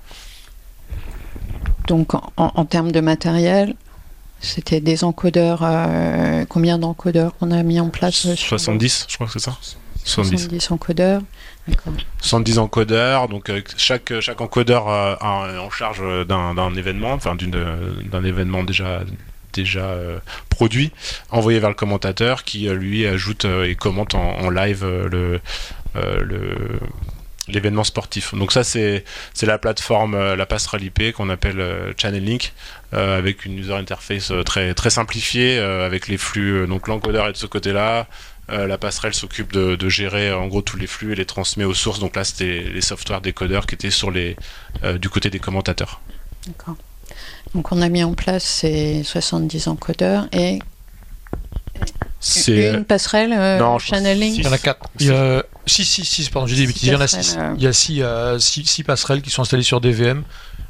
Donc, 1.86 2.14
en, 2.14 2.22
en 2.36 2.64
termes 2.64 2.92
de 2.92 3.00
matériel, 3.00 3.74
c'était 4.40 4.80
des 4.80 5.04
encodeurs. 5.04 5.60
euh, 5.62 6.44
combien 6.48 6.78
d'encodeurs 6.78 7.34
qu'on 7.36 7.50
a 7.50 7.62
mis 7.62 7.80
en 7.80 7.88
place 7.88 8.26
euh, 8.26 8.34
sur- 8.36 8.48
70, 8.48 9.06
je 9.08 9.14
crois 9.14 9.26
que 9.26 9.32
c'est 9.34 9.38
ça. 9.38 9.56
70. 10.04 10.38
70 10.38 10.70
encodeurs. 10.70 11.22
D'accord. 11.66 11.94
70 12.20 12.58
encodeurs, 12.58 13.28
donc 13.28 13.48
euh, 13.48 13.62
chaque, 13.76 14.12
chaque 14.20 14.40
encodeur 14.40 14.88
euh, 14.88 15.16
a 15.18 15.60
en 15.60 15.70
charge 15.70 16.00
euh, 16.02 16.24
d'un 16.24 16.74
événement, 16.74 17.12
enfin 17.12 17.34
d'une, 17.34 17.54
euh, 17.54 17.94
d'un 18.12 18.22
événement 18.22 18.64
déjà, 18.64 19.00
déjà 19.54 19.84
euh, 19.86 20.18
produit, 20.50 20.92
envoyé 21.30 21.58
vers 21.58 21.70
le 21.70 21.74
commentateur 21.74 22.44
qui 22.44 22.68
euh, 22.68 22.74
lui 22.74 23.06
ajoute 23.06 23.46
euh, 23.46 23.64
et 23.68 23.76
commente 23.76 24.14
en, 24.14 24.38
en 24.40 24.50
live 24.50 24.84
euh, 24.84 25.08
le, 25.08 25.40
euh, 25.96 26.20
le, 26.22 26.78
l'événement 27.48 27.84
sportif. 27.84 28.34
Donc 28.34 28.52
ça 28.52 28.64
c'est, 28.64 29.04
la 29.42 29.58
plateforme, 29.58 30.14
euh, 30.14 30.36
la 30.36 30.46
passerelle 30.46 30.82
IP 30.82 31.12
qu'on 31.12 31.28
appelle 31.30 31.60
euh, 31.60 31.92
Channel 31.96 32.24
Link, 32.24 32.52
euh, 32.92 33.18
avec 33.18 33.44
une 33.44 33.58
user 33.58 33.74
interface 33.74 34.30
euh, 34.30 34.42
très, 34.42 34.74
très 34.74 34.90
simplifiée, 34.90 35.58
euh, 35.58 35.84
avec 35.86 36.08
les 36.08 36.16
flux, 36.16 36.62
euh, 36.62 36.66
donc 36.66 36.88
l'encodeur 36.88 37.28
est 37.28 37.32
de 37.32 37.36
ce 37.36 37.46
côté-là, 37.46 38.06
euh, 38.50 38.66
la 38.66 38.76
passerelle 38.78 39.14
s'occupe 39.14 39.52
de, 39.52 39.74
de 39.76 39.88
gérer 39.88 40.32
en 40.32 40.46
gros 40.48 40.62
tous 40.62 40.76
les 40.76 40.86
flux 40.86 41.12
et 41.12 41.16
les 41.16 41.24
transmet 41.26 41.64
aux 41.64 41.74
sources. 41.74 41.98
Donc 41.98 42.14
là, 42.16 42.24
c'était 42.24 42.64
les 42.72 42.80
softwares 42.80 43.20
décodeurs 43.20 43.66
qui 43.66 43.74
étaient 43.74 43.90
sur 43.90 44.10
les, 44.10 44.36
euh, 44.82 44.98
du 44.98 45.08
côté 45.08 45.30
des 45.30 45.38
commentateurs. 45.38 46.00
D'accord. 46.46 46.76
Donc, 47.54 47.72
on 47.72 47.80
a 47.82 47.88
mis 47.88 48.02
en 48.04 48.14
place 48.14 48.44
ces 48.44 49.02
70 49.04 49.68
encodeurs 49.68 50.26
et 50.32 50.58
C'est 52.20 52.72
une 52.74 52.84
passerelle 52.84 53.32
euh, 53.32 53.58
non, 53.58 53.78
channeling. 53.78 54.32
six. 54.34 54.38
Il 54.40 54.44
y 54.44 54.48
en 54.48 54.52
a 54.52 54.58
quatre. 54.58 54.88
Il 55.00 55.06
y 55.06 55.10
a 55.10 55.42
6, 55.66 55.84
6, 55.84 56.04
6, 56.04 56.28
pardon, 56.30 56.46
j'ai 56.46 56.56
dit. 56.66 56.72
Il 56.82 56.88
y 56.88 56.92
en 56.94 56.96
a 56.96 56.98
passerelles, 57.00 57.24
6. 57.24 57.36
euh. 57.38 57.54
Il 57.58 57.62
y 57.62 57.66
a 57.66 57.72
6 57.72 58.02
euh, 58.02 58.38
six- 58.38 58.64
six 58.66 58.82
passerelles 58.82 59.22
qui 59.22 59.30
sont 59.30 59.42
installées 59.42 59.62
sur 59.62 59.80
des 59.80 59.92
VM, 59.92 60.24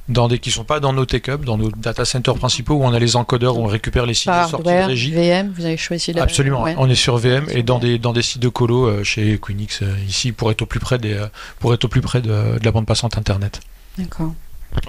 dans 0.08 0.28
des, 0.28 0.38
qui 0.38 0.50
sont 0.50 0.64
pas 0.64 0.80
dans 0.80 0.92
nos 0.92 1.06
tech-up, 1.06 1.44
dans 1.44 1.56
nos 1.56 1.70
data 1.70 2.04
centers 2.04 2.34
principaux 2.34 2.74
où 2.74 2.84
on 2.84 2.92
a 2.92 2.98
les 2.98 3.16
encodeurs, 3.16 3.56
où 3.56 3.62
on 3.62 3.66
récupère 3.66 4.06
les 4.06 4.14
signaux 4.14 4.34
Par 4.34 4.48
sortis 4.48 4.68
de 4.70 4.86
régie. 4.86 5.12
VM, 5.12 5.52
vous 5.56 5.64
avez 5.64 5.76
choisi 5.76 6.12
la. 6.12 6.22
Absolument, 6.22 6.62
ouais. 6.62 6.74
on 6.78 6.88
est 6.88 6.94
sur 6.94 7.16
VM 7.16 7.46
et 7.50 7.62
dans 7.62 7.78
des, 7.78 7.98
dans 7.98 8.12
des 8.12 8.22
sites 8.22 8.42
de 8.42 8.48
colo 8.48 8.86
euh, 8.86 9.04
chez 9.04 9.38
Queenix 9.38 9.82
euh, 9.82 9.94
ici 10.06 10.32
pour 10.32 10.50
être 10.50 10.62
au 10.62 10.66
plus 10.66 10.80
près, 10.80 10.98
des, 10.98 11.14
euh, 11.14 11.26
pour 11.58 11.72
être 11.72 11.84
au 11.84 11.88
plus 11.88 12.02
près 12.02 12.20
de, 12.20 12.28
de 12.28 12.64
la 12.64 12.70
bande 12.70 12.86
passante 12.86 13.16
internet. 13.16 13.60
D'accord. 13.96 14.34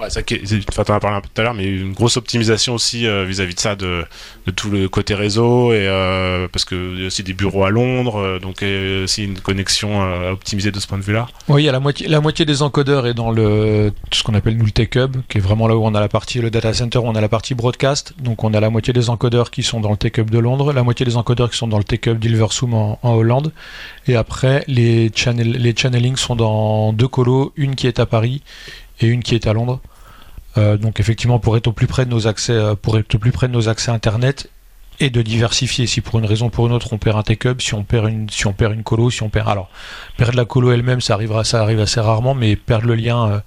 Ouais, 0.00 0.10
ça 0.10 0.20
enfin, 0.68 0.84
t'en 0.84 0.94
as 0.94 1.00
parlé 1.00 1.16
un 1.16 1.20
peu 1.20 1.28
tout 1.32 1.40
à 1.40 1.44
l'heure, 1.44 1.54
mais 1.54 1.64
une 1.64 1.92
grosse 1.92 2.16
optimisation 2.16 2.74
aussi 2.74 3.06
euh, 3.06 3.24
vis-à-vis 3.24 3.54
de 3.54 3.60
ça, 3.60 3.76
de, 3.76 4.04
tout 4.54 4.70
le 4.70 4.88
côté 4.88 5.14
réseau, 5.14 5.72
et 5.72 5.86
euh, 5.88 6.48
parce 6.52 6.64
qu'il 6.64 7.00
y 7.00 7.04
a 7.04 7.06
aussi 7.06 7.22
des 7.22 7.32
bureaux 7.32 7.64
à 7.64 7.70
Londres, 7.70 8.16
euh, 8.16 8.38
donc 8.38 8.62
euh, 8.62 9.04
aussi 9.04 9.24
une 9.24 9.38
connexion 9.38 10.02
euh, 10.02 10.30
à 10.30 10.32
optimiser 10.32 10.70
de 10.70 10.80
ce 10.80 10.86
point 10.86 10.98
de 10.98 11.02
vue-là. 11.02 11.28
Oui, 11.48 11.62
il 11.62 11.66
y 11.66 11.68
a 11.68 11.72
la 11.72 11.80
moitié, 11.80 12.08
la 12.08 12.20
moitié 12.20 12.44
des 12.44 12.62
encodeurs 12.62 13.06
est 13.06 13.14
dans 13.14 13.30
le 13.30 13.92
ce 14.12 14.22
qu'on 14.22 14.34
appelle 14.34 14.56
nous 14.56 14.66
le 14.66 14.70
tech 14.70 14.90
hub, 14.96 15.16
qui 15.28 15.38
est 15.38 15.40
vraiment 15.40 15.66
là 15.66 15.76
où 15.76 15.84
on 15.84 15.94
a 15.94 16.00
la 16.00 16.08
partie 16.08 16.40
le 16.40 16.50
data 16.50 16.74
center, 16.74 16.98
où 16.98 17.06
on 17.06 17.14
a 17.14 17.20
la 17.20 17.28
partie 17.28 17.54
broadcast. 17.54 18.14
Donc 18.18 18.44
on 18.44 18.52
a 18.52 18.60
la 18.60 18.70
moitié 18.70 18.92
des 18.92 19.08
encodeurs 19.08 19.50
qui 19.50 19.62
sont 19.62 19.80
dans 19.80 19.90
le 19.90 19.96
tech 19.96 20.12
hub 20.18 20.30
de 20.30 20.38
Londres, 20.38 20.72
la 20.72 20.82
moitié 20.82 21.06
des 21.06 21.16
encodeurs 21.16 21.50
qui 21.50 21.56
sont 21.56 21.68
dans 21.68 21.78
le 21.78 21.84
tech 21.84 22.00
hub 22.06 22.18
d'Ilversum 22.18 22.74
en, 22.74 22.98
en 23.02 23.14
Hollande, 23.14 23.52
et 24.08 24.16
après 24.16 24.64
les 24.66 25.10
channel, 25.14 25.52
les 25.52 25.74
channelings 25.74 26.16
sont 26.16 26.36
dans 26.36 26.92
deux 26.92 27.08
colos, 27.08 27.52
une 27.56 27.76
qui 27.76 27.86
est 27.86 27.98
à 27.98 28.06
Paris 28.06 28.42
et 29.00 29.06
une 29.06 29.22
qui 29.22 29.34
est 29.34 29.46
à 29.46 29.52
Londres. 29.52 29.80
Euh, 30.58 30.76
donc 30.76 31.00
effectivement 31.00 31.38
pour 31.38 31.56
être 31.56 31.66
au 31.66 31.72
plus 31.72 31.86
près 31.86 32.06
de 32.06 32.10
nos 32.10 32.26
accès, 32.26 32.52
euh, 32.52 32.74
pour 32.74 32.96
être 32.98 33.14
au 33.14 33.18
plus 33.18 33.32
près 33.32 33.46
de 33.48 33.52
nos 33.52 33.68
accès 33.68 33.90
internet 33.90 34.48
et 35.00 35.10
de 35.10 35.20
diversifier. 35.20 35.86
Si 35.86 36.00
pour 36.00 36.18
une 36.18 36.24
raison 36.24 36.46
ou 36.46 36.50
pour 36.50 36.66
une 36.66 36.72
autre 36.72 36.94
on 36.94 36.98
perd 36.98 37.18
un 37.18 37.50
hub, 37.50 37.60
si 37.60 37.74
on 37.74 37.84
perd 37.84 38.08
une, 38.08 38.30
si 38.30 38.46
on 38.46 38.54
perd 38.54 38.72
une 38.72 38.82
colo, 38.82 39.10
si 39.10 39.22
on 39.22 39.28
perd 39.28 39.48
alors 39.48 39.68
perdre 40.16 40.36
la 40.36 40.46
colo 40.46 40.72
elle-même, 40.72 41.02
ça 41.02 41.12
arrivera, 41.12 41.44
ça 41.44 41.60
arrive 41.60 41.80
assez 41.80 42.00
rarement, 42.00 42.34
mais 42.34 42.56
perdre 42.56 42.86
le 42.86 42.94
lien, 42.94 43.28
euh, 43.28 43.40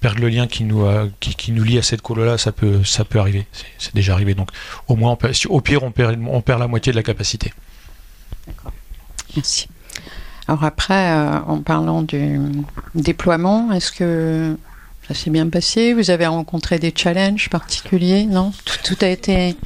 perdre 0.00 0.20
le 0.20 0.28
lien 0.28 0.46
qui 0.46 0.64
nous, 0.64 0.86
qui, 1.20 1.52
nous 1.52 1.62
lie 1.62 1.78
à 1.78 1.82
cette 1.82 2.02
colo-là, 2.02 2.36
ça 2.36 2.52
peut, 2.52 2.84
ça 2.84 3.04
peut 3.04 3.18
arriver. 3.18 3.46
C'est- 3.78 3.94
déjà 3.94 4.12
arrivé. 4.12 4.34
Donc, 4.34 4.50
au 4.88 4.96
moins, 4.96 5.16
au 5.48 5.60
pire, 5.60 5.82
on 5.82 5.90
perd, 5.90 6.18
on 6.26 6.40
perd 6.42 6.60
la 6.60 6.68
moitié 6.68 6.92
de 6.92 6.96
la 6.96 7.02
capacité. 7.02 7.52
Merci. 9.36 9.68
Alors 10.48 10.64
après, 10.64 11.12
en 11.46 11.58
parlant 11.58 12.02
du 12.02 12.38
déploiement, 12.94 13.72
est-ce 13.72 13.92
que 13.92 14.56
ça 15.10 15.14
s'est 15.14 15.30
bien 15.30 15.48
passé 15.48 15.92
Vous 15.92 16.10
avez 16.10 16.28
rencontré 16.28 16.78
des 16.78 16.92
challenges 16.96 17.48
particuliers 17.48 18.26
Non? 18.26 18.52
Tout, 18.64 18.76
tout 18.84 19.04
a 19.04 19.08
été... 19.08 19.56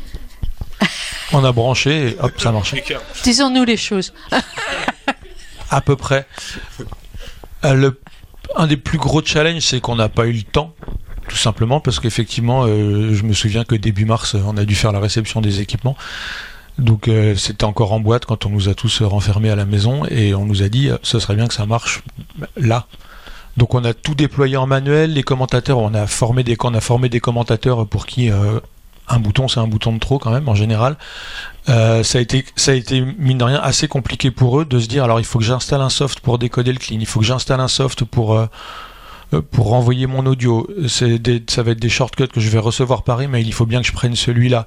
On 1.32 1.44
a 1.44 1.52
branché 1.52 2.08
et 2.08 2.16
hop, 2.18 2.32
ça 2.40 2.48
a 2.48 2.52
marché. 2.52 2.82
Disons-nous 3.24 3.64
les 3.64 3.76
choses. 3.76 4.14
À 5.70 5.82
peu 5.82 5.96
près. 5.96 6.26
un 7.62 8.66
des 8.66 8.76
plus 8.78 8.96
gros 8.96 9.22
challenges, 9.22 9.62
c'est 9.62 9.80
qu'on 9.80 9.96
n'a 9.96 10.08
pas 10.08 10.26
eu 10.26 10.32
le 10.32 10.42
temps 10.42 10.74
tout 11.28 11.36
simplement 11.36 11.80
parce 11.80 12.00
qu'effectivement, 12.00 12.66
je 12.66 13.22
me 13.22 13.32
souviens 13.32 13.64
que 13.64 13.74
début 13.74 14.04
mars, 14.04 14.34
on 14.34 14.56
a 14.56 14.64
dû 14.64 14.74
faire 14.74 14.92
la 14.92 15.00
réception 15.00 15.40
des 15.40 15.60
équipements. 15.60 15.96
Donc 16.78 17.10
c'était 17.36 17.64
encore 17.64 17.92
en 17.92 18.00
boîte 18.00 18.24
quand 18.24 18.46
on 18.46 18.50
nous 18.50 18.68
a 18.68 18.74
tous 18.74 19.02
renfermés 19.02 19.50
à 19.50 19.56
la 19.56 19.66
maison 19.66 20.06
et 20.06 20.34
on 20.34 20.46
nous 20.46 20.62
a 20.62 20.68
dit 20.68 20.90
ce 21.02 21.18
serait 21.18 21.36
bien 21.36 21.48
que 21.48 21.54
ça 21.54 21.66
marche 21.66 22.02
là. 22.56 22.86
Donc 23.56 23.74
on 23.74 23.84
a 23.84 23.94
tout 23.94 24.14
déployé 24.14 24.56
en 24.56 24.66
manuel, 24.66 25.12
les 25.12 25.22
commentateurs, 25.22 25.78
on 25.78 25.94
a 25.94 26.06
formé 26.06 26.42
des, 26.42 26.56
commentateurs 26.56 27.86
pour 27.86 28.06
qui 28.06 28.30
euh, 28.30 28.58
un 29.08 29.18
bouton 29.18 29.48
c'est 29.48 29.60
un 29.60 29.66
bouton 29.66 29.92
de 29.92 29.98
trop 29.98 30.18
quand 30.18 30.30
même 30.30 30.48
en 30.48 30.54
général. 30.54 30.96
Euh, 31.68 32.02
ça 32.02 32.18
a 32.18 32.20
été 32.20 32.44
ça 32.56 32.72
mine 33.18 33.38
de 33.38 33.44
rien 33.44 33.60
assez 33.62 33.86
compliqué 33.88 34.30
pour 34.30 34.60
eux 34.60 34.64
de 34.64 34.78
se 34.78 34.88
dire 34.88 35.04
alors 35.04 35.20
il 35.20 35.24
faut 35.24 35.38
que 35.38 35.44
j'installe 35.44 35.82
un 35.82 35.88
soft 35.88 36.20
pour 36.20 36.38
décoder 36.38 36.72
le 36.72 36.78
clean, 36.78 36.98
il 37.00 37.06
faut 37.06 37.20
que 37.20 37.26
j'installe 37.26 37.60
un 37.60 37.68
soft 37.68 38.04
pour 38.04 38.34
euh, 38.34 38.46
pour 39.40 39.68
renvoyer 39.68 40.06
mon 40.06 40.26
audio. 40.26 40.68
Ça 40.86 41.06
va 41.62 41.70
être 41.72 41.80
des 41.80 41.88
shortcuts 41.88 42.28
que 42.28 42.40
je 42.40 42.48
vais 42.48 42.58
recevoir 42.58 43.02
par 43.02 43.22
email. 43.22 43.46
Il 43.46 43.52
faut 43.52 43.66
bien 43.66 43.80
que 43.80 43.86
je 43.86 43.92
prenne 43.92 44.16
celui-là. 44.16 44.66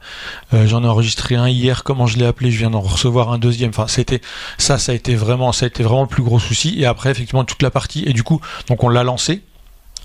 Euh, 0.53 0.67
j'en 0.67 0.83
ai 0.83 0.87
enregistré 0.87 1.35
un 1.35 1.47
hier. 1.47 1.83
Comment 1.83 2.07
je 2.07 2.17
l'ai 2.17 2.25
appelé? 2.25 2.51
Je 2.51 2.59
viens 2.59 2.69
d'en 2.69 2.81
recevoir 2.81 3.31
un 3.31 3.37
deuxième. 3.37 3.69
Enfin, 3.69 3.87
c'était 3.87 4.21
ça, 4.57 4.77
ça 4.77 4.91
a 4.91 4.95
été 4.95 5.15
vraiment, 5.15 5.51
ça 5.51 5.65
a 5.65 5.67
été 5.67 5.83
vraiment 5.83 6.01
le 6.01 6.07
plus 6.07 6.23
gros 6.23 6.39
souci. 6.39 6.75
Et 6.79 6.85
après, 6.85 7.11
effectivement, 7.11 7.43
toute 7.43 7.61
la 7.61 7.71
partie. 7.71 8.03
Et 8.05 8.13
du 8.13 8.23
coup, 8.23 8.41
donc 8.67 8.83
on 8.83 8.89
l'a 8.89 9.03
lancé 9.03 9.41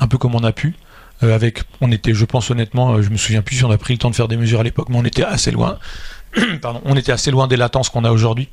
un 0.01 0.09
peu 0.09 0.19
comme 0.19 0.35
on 0.35 0.45
a 0.45 0.53
pu. 0.53 0.75
Euh, 1.23 1.35
avec, 1.35 1.63
on 1.81 1.93
était, 1.93 2.15
je 2.15 2.25
pense 2.25 2.51
honnêtement, 2.51 3.01
je 3.01 3.11
me 3.11 3.17
souviens 3.17 3.43
plus 3.43 3.57
si 3.57 3.65
on 3.65 3.71
a 3.71 3.79
pris 3.79 3.95
le 3.95 3.99
temps 3.99 4.11
de 4.11 4.17
faire 4.17 4.29
des 4.29 4.37
mesures 4.37 4.61
à 4.61 4.65
l'époque, 4.65 4.89
mais 4.89 4.97
on 4.99 5.05
était 5.05 5.25
assez 5.25 5.51
loin. 5.51 5.79
On 6.85 6.97
était 6.97 7.13
assez 7.13 7.31
loin 7.31 7.47
des 7.47 7.57
latences 7.57 7.91
qu'on 7.91 8.05
a 8.05 8.11
aujourd'hui. 8.11 8.49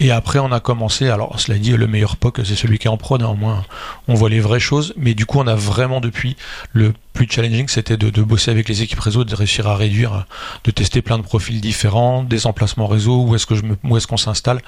Et 0.00 0.10
après, 0.10 0.38
on 0.38 0.50
a 0.52 0.60
commencé, 0.60 1.08
alors 1.08 1.38
cela 1.38 1.58
dit, 1.58 1.76
le 1.76 1.86
meilleur 1.86 2.16
POC, 2.16 2.40
c'est 2.44 2.56
celui 2.56 2.78
qui 2.78 2.86
est 2.86 2.90
en 2.90 2.96
prod, 2.96 3.22
hein, 3.22 3.28
au 3.28 3.34
moins 3.34 3.64
on 4.08 4.14
voit 4.14 4.30
les 4.30 4.40
vraies 4.40 4.60
choses, 4.60 4.94
mais 4.96 5.14
du 5.14 5.26
coup, 5.26 5.38
on 5.38 5.46
a 5.46 5.54
vraiment 5.54 6.00
depuis, 6.00 6.36
le 6.72 6.92
plus 7.12 7.28
challenging, 7.30 7.68
c'était 7.68 7.96
de, 7.96 8.22
bosser 8.22 8.50
avec 8.50 8.68
les 8.68 8.82
équipes 8.82 9.00
réseau, 9.00 9.24
de 9.24 9.34
réussir 9.34 9.66
à 9.68 9.76
réduire, 9.76 10.26
de 10.64 10.70
tester 10.70 11.02
plein 11.02 11.18
de 11.18 11.22
profils 11.22 11.60
différents, 11.60 12.22
des 12.22 12.46
emplacements 12.46 12.86
réseau, 12.86 13.24
où 13.24 13.36
est-ce 13.36 14.06
qu'on 14.06 14.16
s'installe, 14.16 14.60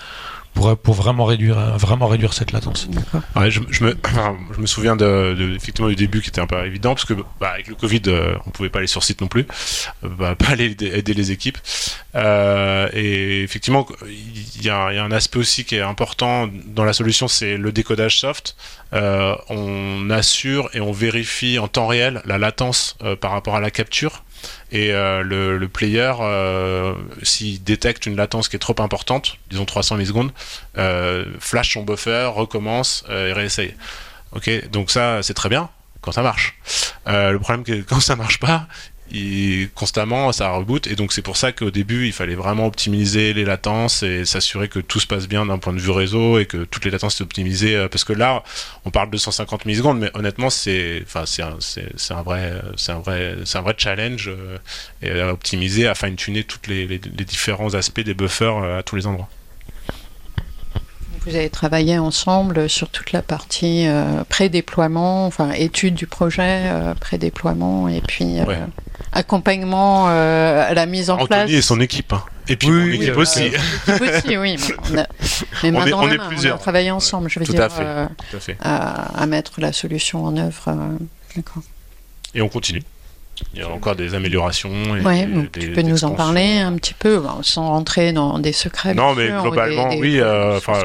pour, 0.54 0.76
pour 0.76 0.94
vraiment 0.94 1.24
réduire 1.24 1.56
vraiment 1.76 2.06
réduire 2.06 2.32
cette 2.32 2.52
latence. 2.52 2.88
Ouais, 3.36 3.50
je, 3.50 3.60
je, 3.70 3.84
me, 3.84 3.96
je 4.54 4.60
me 4.60 4.66
souviens 4.66 4.96
de, 4.96 5.34
de, 5.34 5.54
effectivement 5.54 5.88
du 5.88 5.96
début 5.96 6.20
qui 6.20 6.28
était 6.28 6.40
un 6.40 6.46
peu 6.46 6.64
évident 6.64 6.94
parce 6.94 7.04
que 7.04 7.14
bah, 7.40 7.50
avec 7.54 7.68
le 7.68 7.74
Covid 7.74 8.02
euh, 8.06 8.34
on 8.46 8.50
pouvait 8.50 8.68
pas 8.68 8.78
aller 8.78 8.86
sur 8.86 9.02
site 9.02 9.20
non 9.20 9.26
plus, 9.26 9.46
euh, 10.04 10.08
bah, 10.08 10.34
pas 10.38 10.50
aller 10.50 10.76
aider, 10.80 11.14
les 11.14 11.30
équipes 11.30 11.58
euh, 12.14 12.88
et 12.92 13.42
effectivement 13.42 13.86
il 14.06 14.62
y, 14.62 14.66
y, 14.66 14.70
a 14.70 15.04
un 15.04 15.12
aspect 15.12 15.38
aussi 15.38 15.64
qui 15.64 15.76
est 15.76 15.80
important 15.80 16.48
dans 16.66 16.84
la 16.84 16.92
solution 16.92 17.28
c'est 17.28 17.56
le 17.56 17.72
décodage 17.72 18.18
soft. 18.18 18.56
Euh, 18.94 19.34
on 19.48 20.08
assure 20.10 20.70
et 20.72 20.80
on 20.80 20.92
vérifie 20.92 21.58
en 21.58 21.66
temps 21.66 21.88
réel 21.88 22.22
la 22.26 22.38
latence 22.38 22.96
euh, 23.02 23.16
par 23.16 23.32
rapport 23.32 23.56
à 23.56 23.60
la 23.60 23.70
capture 23.70 24.23
et 24.72 24.92
euh, 24.92 25.22
le, 25.22 25.68
player, 25.68 26.12
euh, 26.20 26.94
s'il 27.22 27.62
détecte 27.62 28.07
une 28.07 28.16
latence 28.16 28.48
qui 28.48 28.57
est 28.57 28.61
trop 28.61 28.74
importante, 28.80 29.38
disons 29.50 29.64
300 29.64 29.96
millisecondes, 29.96 30.33
euh, 30.78 31.24
flash 31.40 31.74
son 31.74 31.83
buffer, 31.83 32.30
recommence 32.35 33.04
et 33.09 33.33
réessaye. 33.33 33.74
Donc 34.72 34.90
ça 34.90 35.22
c'est 35.22 35.35
très 35.35 35.48
bien 35.48 35.68
quand 36.00 36.12
ça 36.12 36.22
marche. 36.22 36.59
le 37.07 37.38
problème 37.38 37.64
que 37.64 37.83
quand 37.88 38.00
ça 38.00 38.16
marche 38.16 38.38
pas, 38.38 38.66
constamment 39.74 40.33
ça 40.33 40.50
reboot. 40.50 40.87
Et 40.87 40.96
donc 40.96 41.12
c'est 41.12 41.22
pour 41.22 41.37
ça 41.37 41.53
qu'au 41.53 41.70
début 41.70 42.07
il 42.07 42.12
fallait 42.12 42.35
vraiment 42.35 42.66
optimiser 42.66 43.33
les 43.33 43.44
latences 43.44 44.03
et 44.03 44.24
s'assurer 44.24 44.68
que 44.68 44.79
tout 44.79 45.00
se 45.00 45.07
passe 45.07 45.29
bien 45.29 45.46
d'un 45.46 45.59
point 45.59 45.72
de 45.72 45.79
vue 45.79 45.90
réseau 45.90 46.38
et 46.38 46.46
que 46.46 46.64
toutes 46.64 46.85
les 46.85 46.90
latences 46.90 47.16
soient 47.16 47.24
optimisées 47.24 47.77
euh, 47.77 47.88
parce 47.88 48.05
que 48.05 48.12
là 48.12 48.42
on 48.85 48.90
parle 48.90 49.11
de 49.11 49.16
150 49.16 49.64
millisecondes 49.64 49.98
mais 49.98 50.11
honnêtement 50.14 50.50
c'est 50.50 51.03
enfin 51.05 51.24
c'est 51.27 51.42
un, 51.42 51.57
un 52.11 52.22
vrai 52.22 52.53
c'est 52.77 52.92
un 52.92 53.00
vrai 53.00 53.37
c'est 53.44 53.59
un 53.59 53.62
vrai 53.62 53.74
challenge 53.77 54.29
euh, 54.29 54.59
et 55.03 55.20
à 55.20 55.33
optimiser 55.33 55.87
à 55.87 55.94
fine 55.94 56.16
tuner 56.16 56.44
tous 56.44 56.68
les, 56.68 56.87
les, 56.87 56.98
différents 56.98 57.74
aspects 57.74 58.00
des 58.00 58.14
buffers 58.14 58.57
euh, 58.57 58.79
à 58.79 58.83
tous 58.83 58.96
les 58.96 59.07
endroits. 59.07 59.29
Vous 61.27 61.35
avez 61.35 61.48
travaillé 61.48 61.98
ensemble 61.98 62.68
sur 62.68 62.90
toute 62.90 63.12
la 63.12 63.22
partie 63.22 63.87
pré-déploiement, 64.29 65.24
enfin 65.24 65.53
étude 65.53 65.94
du 65.94 66.07
projet, 66.07 66.70
pré-déploiement 67.00 67.88
et 67.88 68.03
puis 68.03 68.40
accompagnement 69.14 70.09
euh, 70.09 70.68
à 70.68 70.74
la 70.74 70.87
mise 70.87 71.09
en 71.09 71.14
Anthony 71.14 71.29
place. 71.29 71.50
et 71.50 71.62
son 71.62 71.81
équipe. 71.81 72.12
Hein. 72.12 72.22
Et 72.48 72.57
puis 72.57 72.68
oui, 72.68 72.98
mon 72.98 73.03
équipe 73.03 73.16
aussi. 73.16 73.50
aussi, 73.88 74.37
oui. 74.37 74.57
Mais, 74.92 75.07
on, 75.72 75.87
est, 75.87 75.92
on, 75.94 76.09
est 76.11 76.18
plusieurs. 76.29 76.57
on 76.57 76.59
a 76.59 76.61
travaillé 76.61 76.90
ensemble, 76.90 77.31
je 77.31 77.38
veux 77.38 77.46
dire, 77.46 77.68
euh, 77.81 78.07
à, 78.61 79.22
à, 79.22 79.27
mettre 79.27 79.61
la 79.61 79.72
solution 79.72 80.24
en 80.24 80.37
œuvre. 80.37 80.68
Euh, 80.68 81.42
et 82.35 82.42
on 82.42 82.48
continue. 82.48 82.83
Il 83.52 83.61
y 83.61 83.62
a 83.62 83.68
encore 83.68 83.94
des 83.94 84.14
améliorations. 84.14 84.72
Oui, 85.04 85.48
tu 85.52 85.72
peux 85.72 85.83
nous 85.83 86.04
en 86.04 86.12
parler 86.12 86.59
un 86.59 86.74
petit 86.76 86.94
peu, 86.94 87.22
sans 87.42 87.68
rentrer 87.68 88.12
dans 88.12 88.38
des 88.38 88.52
secrets. 88.52 88.94
Non, 88.94 89.14
mais 89.14 89.28
globalement, 89.28 89.94
oui. 89.96 90.18
Euh, 90.20 90.57
enfin, 90.57 90.83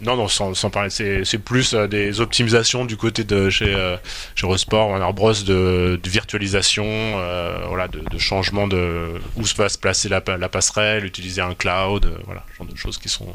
non, 0.00 0.16
non, 0.16 0.28
sans, 0.28 0.70
parler. 0.70 0.90
C'est 0.90 1.38
plus 1.38 1.74
euh, 1.74 1.88
des 1.88 2.20
optimisations 2.20 2.84
du 2.84 2.96
côté 2.96 3.24
de 3.24 3.50
chez, 3.50 3.74
euh, 3.74 3.96
chez 4.36 4.46
Eurosport, 4.46 4.90
Warner 4.90 5.12
Bros, 5.12 5.32
de, 5.32 5.98
de 6.00 6.10
virtualisation, 6.10 6.84
euh, 6.86 7.64
voilà, 7.66 7.88
de, 7.88 8.00
de, 8.08 8.18
changement 8.18 8.68
de 8.68 9.20
où 9.36 9.44
se 9.44 9.56
va 9.56 9.68
se 9.68 9.78
placer 9.78 10.08
la, 10.08 10.22
la 10.38 10.48
passerelle, 10.48 11.04
utiliser 11.04 11.40
un 11.40 11.54
cloud, 11.54 12.08
voilà, 12.26 12.44
ce 12.52 12.58
genre 12.58 12.66
de 12.66 12.76
choses 12.76 12.98
qui 12.98 13.08
sont 13.08 13.26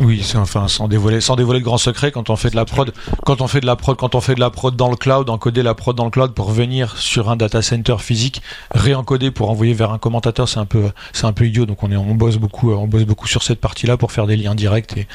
Oui, 0.00 0.24
enfin 0.36 0.68
sans 0.68 0.88
dévoiler, 0.88 1.20
sans 1.20 1.36
dévoiler 1.36 1.60
de 1.60 1.64
grands 1.64 1.78
secrets, 1.78 2.12
quand 2.12 2.30
on 2.30 2.36
fait 2.36 2.50
de 2.50 2.56
la 2.56 2.64
prod, 2.64 2.92
quand 3.24 3.40
on 3.40 3.48
fait 3.48 3.60
de 3.60 3.66
la 3.66 3.76
prod, 3.76 3.96
quand 3.96 4.14
on 4.14 4.20
fait 4.20 4.34
de 4.34 4.40
la 4.40 4.50
prod 4.50 4.74
dans 4.74 4.90
le 4.90 4.96
cloud, 4.96 5.28
encoder 5.28 5.62
la 5.62 5.74
prod 5.74 5.96
dans 5.96 6.04
le 6.04 6.10
cloud 6.10 6.34
pour 6.34 6.50
venir 6.50 6.96
sur 6.96 7.30
un 7.30 7.36
data 7.36 7.62
center 7.62 7.96
physique, 7.98 8.42
réencoder 8.70 9.30
pour 9.30 9.50
envoyer 9.50 9.74
vers 9.74 9.92
un 9.92 9.98
commentateur, 9.98 10.48
c'est 10.48 10.60
un 10.60 10.66
peu, 10.66 10.92
idiot. 11.40 11.66
Donc 11.66 11.82
on 11.82 11.90
est, 11.90 11.96
on 11.96 12.14
bosse 12.14 12.36
beaucoup, 12.36 12.72
on 12.72 12.86
bosse 12.86 13.04
beaucoup 13.04 13.26
sur 13.26 13.42
cette 13.42 13.60
partie-là 13.60 13.96
pour 13.96 14.12
faire 14.12 14.26
des 14.26 14.36
liens 14.36 14.54
directs 14.54 14.96
et, 14.96 15.06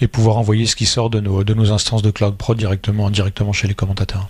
et 0.00 0.08
pouvoir 0.08 0.38
envoyer 0.38 0.66
ce 0.66 0.76
qui 0.76 0.86
sort 0.86 1.10
de 1.10 1.20
nos, 1.20 1.44
de 1.44 1.54
nos 1.54 1.72
instances 1.72 2.02
de 2.02 2.10
cloud 2.10 2.36
prod 2.36 2.56
directement, 2.56 3.10
directement 3.10 3.52
chez 3.52 3.68
les 3.68 3.74
commentateurs. 3.74 4.28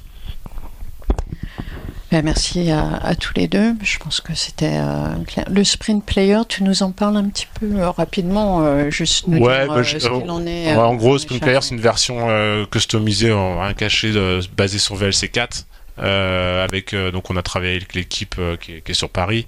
Ben, 2.11 2.25
merci 2.25 2.71
à, 2.71 3.15
tous 3.17 3.35
les 3.37 3.49
deux. 3.49 3.75
Je 3.83 3.99
pense 3.99 4.23
que 4.23 4.35
c'était 4.35 4.79
euh, 4.79 5.45
Le 5.51 5.63
sprint 5.63 6.05
player, 6.05 6.41
tu 6.49 6.63
nous 6.63 6.83
en 6.83 6.91
parles 6.91 7.19
un 7.19 7.29
petit 7.29 7.47
peu 7.61 7.81
euh, 7.81 7.91
rapidement, 7.91 8.63
euh, 8.63 8.89
juste 8.89 9.27
nous 9.29 9.39
ouais, 9.39 9.65
dire 9.65 9.75
bah, 9.75 9.85
ce 9.85 9.97
qu'il 9.99 10.31
en 10.31 10.47
est. 10.47 10.75
en 10.75 10.95
gros, 10.95 11.19
sprint 11.19 11.43
player, 11.43 11.59
c'est 11.61 11.75
une 11.75 11.83
version 11.83 12.29
customisée, 12.71 13.33
en 13.33 13.61
un 13.61 13.75
caché 13.75 14.13
basée 14.57 14.79
sur 14.79 14.95
VLC 14.97 15.29
4. 15.29 15.67
avec 15.99 16.95
donc 17.13 17.31
on 17.31 17.37
a 17.37 17.43
travaillé 17.43 17.77
avec 17.77 17.95
l'équipe 17.95 18.37
qui, 18.61 18.83
est 18.87 18.95
sur 18.95 19.11
Paris 19.11 19.47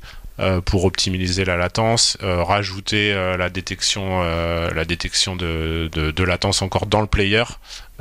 pour 0.65 0.85
optimiser 0.85 1.45
la 1.45 1.57
latence, 1.57 2.17
rajouter 2.21 3.13
la 3.13 3.51
détection, 3.51 4.21
la 4.23 4.85
détection 4.85 5.37
de, 5.37 5.91
de, 5.93 6.25
latence 6.25 6.63
encore 6.63 6.87
dans 6.87 7.01
le 7.01 7.07
player, 7.07 7.45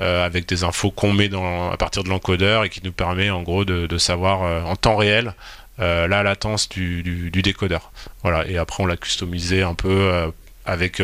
euh, 0.01 0.25
avec 0.25 0.47
des 0.47 0.63
infos 0.63 0.91
qu'on 0.91 1.11
met 1.11 1.27
dans, 1.27 1.71
à 1.71 1.75
partir 1.75 2.05
de 2.05 2.09
l'encodeur 2.09 2.63
et 2.63 2.69
qui 2.69 2.79
nous 2.85 2.93
permet 2.93 3.29
en 3.29 3.41
gros 3.41 3.65
de, 3.65 3.97
savoir 3.97 4.43
euh, 4.43 4.61
en 4.61 4.77
temps 4.77 4.95
réel 4.95 5.33
euh, 5.81 6.07
la 6.07 6.23
latence 6.23 6.69
du, 6.69 7.03
du, 7.03 7.41
décodeur. 7.41 7.91
Voilà. 8.23 8.47
Et 8.47 8.57
après 8.57 8.81
on 8.81 8.85
l'a 8.85 8.95
customisé 8.95 9.61
un 9.61 9.73
peu 9.73 10.31
avec 10.65 11.01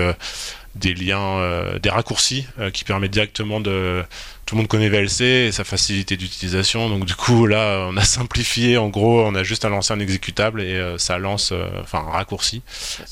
des 0.75 0.93
liens, 0.93 1.41
des 1.81 1.89
raccourcis 1.89 2.47
qui 2.73 2.83
permettent 2.83 3.11
directement 3.11 3.59
de 3.59 4.03
tout 4.45 4.53
le 4.53 4.61
monde 4.61 4.67
connaît 4.67 4.89
VLC 4.89 5.47
et 5.47 5.51
sa 5.51 5.63
facilité 5.63 6.17
d'utilisation. 6.17 6.89
Donc 6.89 7.05
du 7.05 7.15
coup 7.15 7.47
là, 7.47 7.88
on 7.89 7.97
a 7.97 8.03
simplifié. 8.05 8.77
En 8.77 8.89
gros, 8.89 9.21
on 9.21 9.33
a 9.35 9.43
juste 9.43 9.65
à 9.65 9.69
lancer 9.69 9.93
un 9.93 9.99
exécutable 9.99 10.61
et 10.61 10.75
euh, 10.75 10.97
ça 10.97 11.17
lance, 11.17 11.51
euh, 11.51 11.67
enfin 11.81 11.99
un 12.07 12.11
raccourci, 12.11 12.61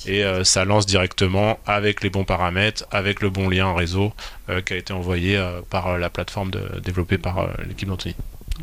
et 0.06 0.24
euh, 0.24 0.44
ça 0.44 0.66
lance 0.66 0.86
directement 0.86 1.60
avec 1.66 2.04
les 2.04 2.10
bons 2.10 2.24
paramètres, 2.24 2.86
avec 2.92 3.22
le 3.22 3.30
bon 3.30 3.50
lien 3.50 3.74
réseau 3.74 4.14
qui 4.66 4.74
a 4.74 4.76
été 4.76 4.92
envoyé 4.92 5.42
par 5.70 5.98
la 5.98 6.10
plateforme 6.10 6.52
développée 6.84 7.18
par 7.18 7.48
l'équipe 7.66 7.88
d'Anthony. 7.88 8.14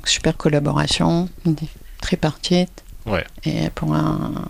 Super 0.04 0.36
collaboration, 0.36 1.30
tripartite. 2.02 2.84
Ouais. 3.06 3.24
Et 3.44 3.70
pour 3.74 3.94
un, 3.94 4.44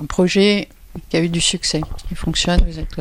un 0.00 0.04
projet 0.06 0.68
qui 1.10 1.16
a 1.16 1.20
eu 1.20 1.28
du 1.28 1.40
succès, 1.40 1.80
qui 2.08 2.14
fonctionne, 2.14 2.64
vous 2.64 2.78
êtes 2.78 3.00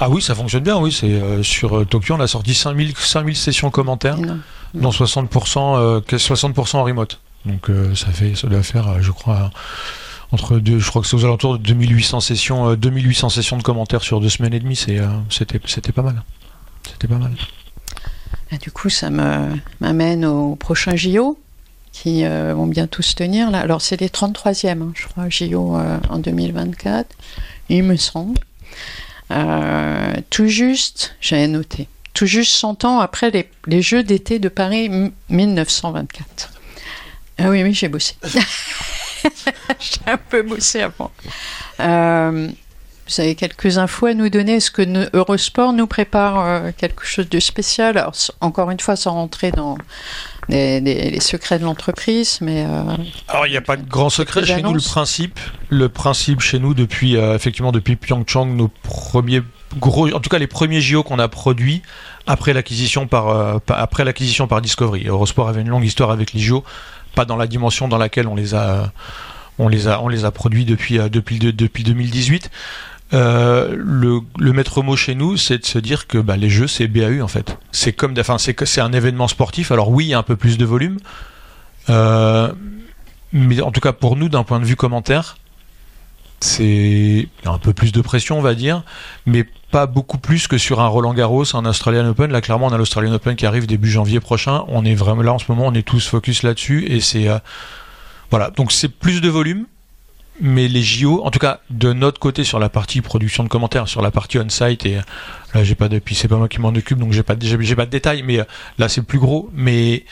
ah 0.00 0.08
oui, 0.08 0.22
ça 0.22 0.34
fonctionne 0.34 0.62
bien, 0.62 0.78
oui. 0.78 0.92
C'est 0.92 1.06
euh, 1.06 1.42
sur 1.42 1.78
euh, 1.78 1.84
Tokyo, 1.84 2.14
on 2.14 2.20
a 2.20 2.26
sorti 2.26 2.54
5000, 2.54 2.94
5000 2.96 3.36
sessions 3.36 3.70
commentaires, 3.70 4.18
dont 4.74 4.90
60%, 4.90 6.18
60 6.18 6.58
euh, 6.58 6.78
en 6.78 6.84
remote. 6.84 7.20
Donc 7.46 7.70
ça 7.94 8.08
fait, 8.08 8.34
ça 8.34 8.48
doit 8.48 8.62
faire, 8.62 9.00
je 9.00 9.10
crois, 9.10 9.50
entre 10.32 10.58
deux, 10.58 10.78
je 10.78 10.88
crois 10.88 11.02
que 11.02 11.08
c'est 11.08 11.16
aux 11.16 11.24
alentours 11.24 11.58
de 11.58 11.62
2800 11.62 12.20
sessions, 12.20 12.74
2800 12.74 13.28
sessions 13.30 13.56
de 13.56 13.62
commentaires 13.62 14.02
sur 14.02 14.20
deux 14.20 14.28
semaines 14.28 14.54
et 14.54 14.60
demie. 14.60 14.76
C'était, 14.76 15.60
c'était 15.66 15.92
pas 15.92 16.02
mal. 16.02 16.22
C'était 16.84 17.08
pas 17.08 17.16
mal. 17.16 17.32
Du 18.60 18.70
coup, 18.70 18.90
ça 18.90 19.08
me, 19.10 19.56
m'amène 19.80 20.24
au 20.24 20.56
prochain 20.56 20.96
JO 20.96 21.38
qui 21.92 22.24
vont 22.24 22.66
bientôt 22.66 23.02
se 23.02 23.14
tenir 23.14 23.50
là. 23.50 23.60
Alors 23.60 23.80
c'est 23.80 24.00
les 24.00 24.08
33e, 24.08 24.82
hein, 24.82 24.92
je 24.94 25.06
crois, 25.06 25.28
JO 25.28 25.78
en 26.10 26.18
2024, 26.18 27.14
il 27.70 27.84
me 27.84 27.96
semble. 27.96 28.38
Euh, 29.30 30.14
tout 30.30 30.46
juste, 30.46 31.14
j'avais 31.20 31.48
noté, 31.48 31.88
tout 32.14 32.26
juste 32.26 32.52
100 32.52 32.84
ans 32.84 33.00
après 33.00 33.30
les, 33.66 33.82
Jeux 33.82 34.02
d'été 34.02 34.38
de 34.38 34.48
Paris 34.48 34.90
1924. 35.28 36.52
Ah 37.38 37.50
oui, 37.50 37.62
oui, 37.62 37.74
j'ai 37.74 37.88
bossé. 37.88 38.16
j'ai 38.24 40.00
un 40.06 40.16
peu 40.16 40.42
bossé 40.42 40.82
avant. 40.82 41.12
Euh, 41.80 42.48
vous 43.08 43.20
avez 43.20 43.34
quelques 43.34 43.78
infos 43.78 44.06
à 44.06 44.14
nous 44.14 44.28
donner? 44.28 44.56
Est-ce 44.56 44.70
que 44.70 45.16
Eurosport 45.16 45.72
nous 45.72 45.86
prépare 45.86 46.40
euh, 46.40 46.70
quelque 46.76 47.06
chose 47.06 47.28
de 47.28 47.40
spécial? 47.40 47.96
Alors, 47.96 48.14
encore 48.40 48.70
une 48.70 48.80
fois, 48.80 48.96
sans 48.96 49.12
rentrer 49.12 49.50
dans 49.50 49.78
les, 50.48 51.20
secrets 51.20 51.58
de 51.58 51.64
l'entreprise, 51.64 52.38
mais... 52.40 52.64
Euh, 52.64 52.82
Alors, 53.28 53.46
il 53.46 53.50
n'y 53.50 53.56
a 53.56 53.62
pas 53.62 53.76
de 53.76 53.88
grand 53.88 54.10
secret 54.10 54.44
chez 54.44 54.62
nous. 54.62 54.72
Le 54.72 54.80
principe, 54.80 55.38
le 55.68 55.88
principe 55.88 56.40
chez 56.40 56.58
nous, 56.58 56.74
depuis, 56.74 57.16
euh, 57.16 57.34
effectivement, 57.34 57.72
depuis 57.72 57.96
Pyeongchang, 57.96 58.46
nos 58.46 58.68
premiers 58.68 59.42
gros... 59.78 60.12
En 60.12 60.20
tout 60.20 60.30
cas, 60.30 60.38
les 60.38 60.46
premiers 60.46 60.80
JO 60.80 61.02
qu'on 61.02 61.18
a 61.18 61.28
produits 61.28 61.82
après 62.26 62.52
l'acquisition 62.52 63.06
par, 63.06 63.60
après 63.68 64.04
l'acquisition 64.04 64.46
par 64.46 64.60
Discovery. 64.60 65.06
Eurosport 65.06 65.48
avait 65.48 65.62
une 65.62 65.68
longue 65.68 65.84
histoire 65.84 66.10
avec 66.10 66.32
les 66.32 66.40
JO, 66.40 66.62
pas 67.14 67.24
dans 67.24 67.36
la 67.36 67.46
dimension 67.46 67.88
dans 67.88 67.98
laquelle 67.98 68.28
on 68.28 68.34
les 68.34 68.54
a 68.54 68.92
on 69.58 69.68
les 69.68 69.88
a, 69.88 70.00
on 70.02 70.08
les 70.08 70.24
a 70.24 70.30
produits 70.30 70.64
depuis, 70.64 70.98
depuis, 71.10 71.38
depuis 71.38 71.82
2018. 71.82 72.50
Euh, 73.14 73.74
le, 73.78 74.52
maître 74.52 74.82
mot 74.82 74.96
chez 74.96 75.14
nous, 75.14 75.36
c'est 75.36 75.58
de 75.58 75.64
se 75.64 75.78
dire 75.78 76.06
que 76.06 76.18
bah, 76.18 76.36
les 76.36 76.50
jeux, 76.50 76.66
c'est 76.66 76.88
BAU 76.88 77.22
en 77.22 77.28
fait. 77.28 77.58
C'est 77.72 77.92
comme, 77.92 78.14
enfin, 78.18 78.36
c'est 78.38 78.80
un 78.80 78.92
événement 78.92 79.28
sportif. 79.28 79.72
Alors 79.72 79.90
oui, 79.90 80.06
il 80.06 80.08
y 80.08 80.14
a 80.14 80.18
un 80.18 80.22
peu 80.22 80.36
plus 80.36 80.58
de 80.58 80.64
volume, 80.64 80.98
euh, 81.88 82.52
mais 83.32 83.60
en 83.62 83.70
tout 83.70 83.80
cas 83.80 83.92
pour 83.92 84.16
nous, 84.16 84.28
d'un 84.28 84.44
point 84.44 84.60
de 84.60 84.64
vue 84.64 84.76
commentaire, 84.76 85.38
c'est 86.40 87.28
un 87.44 87.58
peu 87.58 87.72
plus 87.72 87.92
de 87.92 88.00
pression, 88.00 88.38
on 88.38 88.42
va 88.42 88.54
dire, 88.54 88.82
mais 89.26 89.44
pas 89.70 89.86
beaucoup 89.86 90.18
plus 90.18 90.46
que 90.46 90.56
sur 90.56 90.80
un 90.80 90.86
Roland 90.86 91.14
Garros, 91.14 91.56
un 91.56 91.64
Australian 91.64 92.06
Open. 92.06 92.30
Là, 92.30 92.40
clairement, 92.40 92.66
on 92.66 92.72
a 92.72 92.78
l'Australian 92.78 93.12
Open 93.12 93.36
qui 93.36 93.46
arrive 93.46 93.66
début 93.66 93.90
janvier 93.90 94.20
prochain. 94.20 94.64
On 94.68 94.84
est 94.84 94.94
vraiment 94.94 95.22
là 95.22 95.32
en 95.32 95.38
ce 95.38 95.46
moment, 95.48 95.66
on 95.66 95.74
est 95.74 95.82
tous 95.82 96.06
focus 96.06 96.42
là-dessus 96.42 96.86
et 96.86 97.00
c'est 97.00 97.28
euh, 97.28 97.38
voilà. 98.30 98.50
Donc 98.50 98.70
c'est 98.70 98.88
plus 98.88 99.20
de 99.20 99.28
volume 99.28 99.66
mais 100.40 100.68
les 100.68 100.82
JO, 100.82 101.22
en 101.24 101.30
tout 101.30 101.38
cas 101.38 101.60
de 101.70 101.92
notre 101.92 102.20
côté 102.20 102.44
sur 102.44 102.58
la 102.58 102.68
partie 102.68 103.00
production 103.00 103.44
de 103.44 103.48
commentaires, 103.48 103.88
sur 103.88 104.02
la 104.02 104.10
partie 104.10 104.38
on-site, 104.38 104.86
et 104.86 104.96
là 105.54 105.64
j'ai 105.64 105.74
pas 105.74 105.88
de, 105.88 105.98
puis 105.98 106.14
c'est 106.14 106.28
pas 106.28 106.36
moi 106.36 106.48
qui 106.48 106.60
m'en 106.60 106.68
occupe, 106.68 106.98
donc 106.98 107.12
j'ai 107.12 107.22
pas, 107.22 107.34
j'ai, 107.40 107.76
pas 107.76 107.86
de 107.86 107.90
détails, 107.90 108.22
mais 108.22 108.40
euh, 108.40 108.44
là 108.78 108.88
c'est 108.88 109.02
plus 109.02 109.18
gros, 109.18 109.50
mais, 109.52 110.04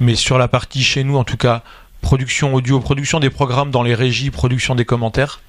mais 0.00 0.14
sur 0.14 0.38
la 0.38 0.48
partie 0.48 0.82
chez 0.82 1.04
nous, 1.04 1.16
en 1.16 1.24
tout 1.24 1.36
cas, 1.36 1.62
production 2.00 2.54
audio, 2.54 2.80
production 2.80 3.20
des 3.20 3.30
programmes 3.30 3.70
dans 3.70 3.82
les 3.82 3.94
régies, 3.94 4.30
production 4.30 4.74
des 4.74 4.84
commentaires, 4.84 5.40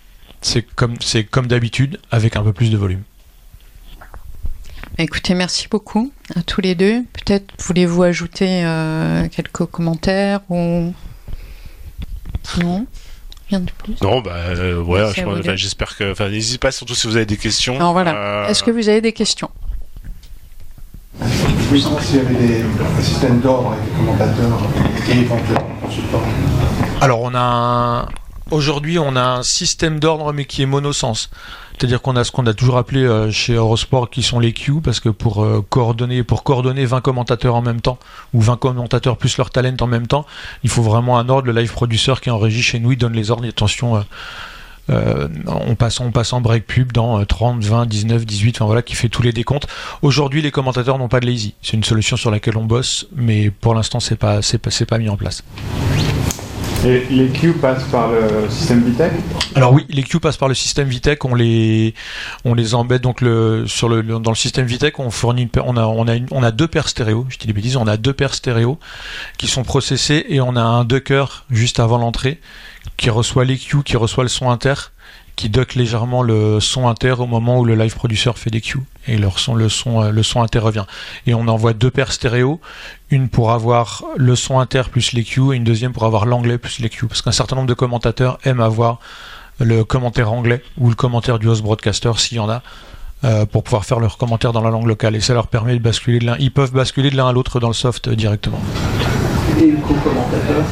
c'est 0.41 0.61
comme, 0.61 0.95
c'est 1.01 1.23
comme 1.23 1.47
d'habitude, 1.47 1.99
avec 2.11 2.35
un 2.35 2.43
peu 2.43 2.53
plus 2.53 2.71
de 2.71 2.77
volume. 2.77 3.03
Écoutez, 4.97 5.33
merci 5.33 5.67
beaucoup 5.69 6.13
à 6.35 6.41
tous 6.41 6.61
les 6.61 6.73
deux. 6.73 7.03
Peut-être 7.11 7.53
voulez-vous 7.59 8.03
ajouter 8.03 8.63
euh, 8.63 9.27
quelques 9.27 9.65
commentaires 9.65 10.39
ou 10.49 10.93
non? 12.63 12.87
Non, 13.51 14.21
bah 14.21 14.31
euh, 14.35 14.81
ouais, 14.81 15.11
j'espère 15.55 15.95
que. 15.95 16.11
Enfin, 16.11 16.29
n'hésitez 16.29 16.57
pas, 16.57 16.71
surtout 16.71 16.95
si 16.95 17.05
vous 17.07 17.15
avez 17.15 17.27
des 17.27 17.37
questions. 17.37 17.77
Non, 17.77 17.91
voilà. 17.91 18.15
Euh, 18.15 18.47
Est-ce 18.47 18.63
que 18.63 18.71
vous 18.71 18.89
avez 18.89 19.01
des 19.01 19.13
questions? 19.13 19.49
Oui, 21.71 21.85
s'il 22.01 22.17
y 22.17 22.19
avait 22.19 22.33
des, 22.33 22.63
systèmes 23.01 23.39
d'ordre 23.39 23.73
avec 23.73 23.83
des 23.85 23.91
commentateurs 23.91 24.59
et 25.07 25.19
éventuellement 25.19 25.75
consultants. 25.81 26.23
Alors, 27.01 27.21
on 27.21 27.35
a 27.35 28.07
Aujourd'hui, 28.51 28.99
on 28.99 29.15
a 29.15 29.23
un 29.23 29.43
système 29.43 29.99
d'ordre, 29.99 30.31
mais 30.31 30.45
qui 30.45 30.61
est 30.61 30.67
monosens. 30.67 31.29
C'est-à-dire 31.77 32.01
qu'on 32.01 32.15
a 32.15 32.23
ce 32.23 32.31
qu'on 32.31 32.45
a 32.47 32.53
toujours 32.53 32.77
appelé 32.77 33.03
euh, 33.03 33.31
chez 33.31 33.53
Eurosport 33.53 34.09
qui 34.09 34.23
sont 34.23 34.39
les 34.39 34.53
queues, 34.53 34.79
parce 34.81 34.99
que 34.99 35.09
pour 35.09 35.43
euh, 35.43 35.63
coordonner 35.69 36.23
pour 36.23 36.43
coordonner 36.43 36.85
20 36.85 37.01
commentateurs 37.01 37.55
en 37.55 37.61
même 37.61 37.81
temps, 37.81 37.99
ou 38.33 38.41
20 38.41 38.57
commentateurs 38.57 39.17
plus 39.17 39.37
leur 39.37 39.49
talent 39.49 39.75
en 39.81 39.87
même 39.87 40.07
temps, 40.07 40.25
il 40.63 40.69
faut 40.69 40.81
vraiment 40.81 41.17
un 41.17 41.27
ordre. 41.27 41.47
Le 41.47 41.59
live 41.59 41.71
producer 41.71 42.13
qui 42.21 42.29
est 42.29 42.31
en 42.31 42.37
régie 42.37 42.61
chez 42.63 42.79
nous, 42.79 42.93
il 42.93 42.97
donne 42.97 43.13
les 43.13 43.29
ordres. 43.29 43.45
attention, 43.47 44.03
euh, 44.89 45.27
on, 45.47 45.75
passe, 45.75 45.99
on 45.99 46.11
passe 46.11 46.31
en 46.31 46.41
break 46.41 46.65
pub 46.65 46.91
dans 46.91 47.23
30, 47.25 47.63
20, 47.63 47.85
19, 47.87 48.25
18, 48.25 48.57
enfin 48.57 48.65
voilà, 48.65 48.81
qui 48.81 48.95
fait 48.95 49.09
tous 49.09 49.21
les 49.23 49.33
décomptes. 49.33 49.67
Aujourd'hui, 50.01 50.41
les 50.41 50.51
commentateurs 50.51 50.97
n'ont 50.97 51.07
pas 51.09 51.19
de 51.19 51.25
lazy. 51.25 51.55
C'est 51.61 51.73
une 51.73 51.83
solution 51.83 52.15
sur 52.17 52.31
laquelle 52.31 52.57
on 52.57 52.65
bosse, 52.65 53.07
mais 53.15 53.49
pour 53.49 53.73
l'instant, 53.73 53.99
c'est 53.99 54.15
pas, 54.15 54.39
pas 54.87 54.97
mis 54.97 55.09
en 55.09 55.17
place. 55.17 55.43
Et 56.85 57.03
les 57.09 57.29
queues 57.29 57.53
passent 57.53 57.85
par 57.85 58.11
le 58.11 58.47
système 58.47 58.83
Vitec 58.83 59.11
Alors 59.55 59.73
oui, 59.73 59.87
les 59.89 60.03
queues 60.03 60.19
passent 60.19 60.37
par 60.37 60.47
le 60.47 60.53
système 60.53 60.87
Vitec. 60.87 61.25
On 61.25 61.33
les, 61.33 61.95
on 62.43 62.53
les 62.53 62.75
embête 62.75 63.01
donc 63.01 63.21
sur 63.65 63.89
le, 63.89 64.03
dans 64.03 64.29
le 64.29 64.35
système 64.35 64.67
Vitec. 64.67 64.99
On 64.99 65.09
fournit, 65.09 65.49
on 65.63 65.77
a, 65.77 65.85
on 65.85 66.07
a, 66.07 66.13
on 66.29 66.43
a 66.43 66.51
deux 66.51 66.67
paires 66.67 66.87
stéréo. 66.87 67.25
Je 67.29 67.39
dis 67.39 67.47
des 67.47 67.53
bêtises. 67.53 67.75
On 67.75 67.87
a 67.87 67.97
deux 67.97 68.13
paires 68.13 68.35
stéréo 68.35 68.77
qui 69.39 69.47
sont 69.47 69.63
processées 69.63 70.27
et 70.29 70.41
on 70.41 70.55
a 70.55 70.61
un 70.61 70.85
ducker 70.85 71.25
juste 71.49 71.79
avant 71.79 71.97
l'entrée 71.97 72.39
qui 72.97 73.09
reçoit 73.09 73.45
les 73.45 73.57
queues, 73.57 73.81
qui 73.81 73.97
reçoit 73.97 74.23
le 74.23 74.29
son 74.29 74.51
inter 74.51 74.75
qui 75.35 75.49
duck 75.49 75.75
légèrement 75.75 76.23
le 76.23 76.59
son 76.59 76.87
inter 76.87 77.15
au 77.19 77.25
moment 77.25 77.59
où 77.59 77.65
le 77.65 77.75
live 77.75 77.93
producer 77.95 78.31
fait 78.35 78.49
des 78.49 78.61
cues 78.61 78.83
et 79.07 79.17
leur 79.17 79.39
son, 79.39 79.53
le 79.53 79.69
son 79.69 80.01
euh, 80.01 80.11
le 80.11 80.23
son 80.23 80.41
inter 80.41 80.59
revient. 80.59 80.85
Et 81.27 81.33
on 81.33 81.47
envoie 81.47 81.73
deux 81.73 81.91
paires 81.91 82.11
stéréo 82.11 82.59
une 83.11 83.29
pour 83.29 83.51
avoir 83.51 84.03
le 84.15 84.35
son 84.35 84.59
inter 84.59 84.83
plus 84.91 85.13
les 85.13 85.23
cues 85.23 85.53
et 85.53 85.55
une 85.55 85.63
deuxième 85.63 85.91
pour 85.91 86.03
avoir 86.05 86.25
l'anglais 86.25 86.57
plus 86.57 86.79
les 86.79 86.89
cues. 86.89 87.07
Parce 87.07 87.21
qu'un 87.21 87.31
certain 87.31 87.55
nombre 87.55 87.67
de 87.67 87.73
commentateurs 87.73 88.37
aiment 88.43 88.61
avoir 88.61 88.99
le 89.59 89.83
commentaire 89.83 90.31
anglais 90.31 90.61
ou 90.77 90.89
le 90.89 90.95
commentaire 90.95 91.39
du 91.39 91.47
host 91.47 91.63
broadcaster 91.63 92.11
s'il 92.17 92.37
y 92.37 92.39
en 92.39 92.49
a 92.49 92.61
euh, 93.23 93.45
pour 93.45 93.63
pouvoir 93.63 93.85
faire 93.85 93.99
leur 93.99 94.17
commentaire 94.17 94.53
dans 94.53 94.61
la 94.61 94.69
langue 94.69 94.87
locale. 94.87 95.15
Et 95.15 95.21
ça 95.21 95.33
leur 95.33 95.47
permet 95.47 95.73
de 95.73 95.79
basculer 95.79 96.19
de 96.19 96.25
l'un 96.25 96.35
ils 96.39 96.51
peuvent 96.51 96.71
basculer 96.71 97.09
de 97.09 97.17
l'un 97.17 97.27
à 97.27 97.33
l'autre 97.33 97.59
dans 97.59 97.69
le 97.69 97.73
soft 97.73 98.09
directement. 98.09 98.59
Et 99.59 99.71
le 99.71 99.77
co-commentateur 99.77 100.63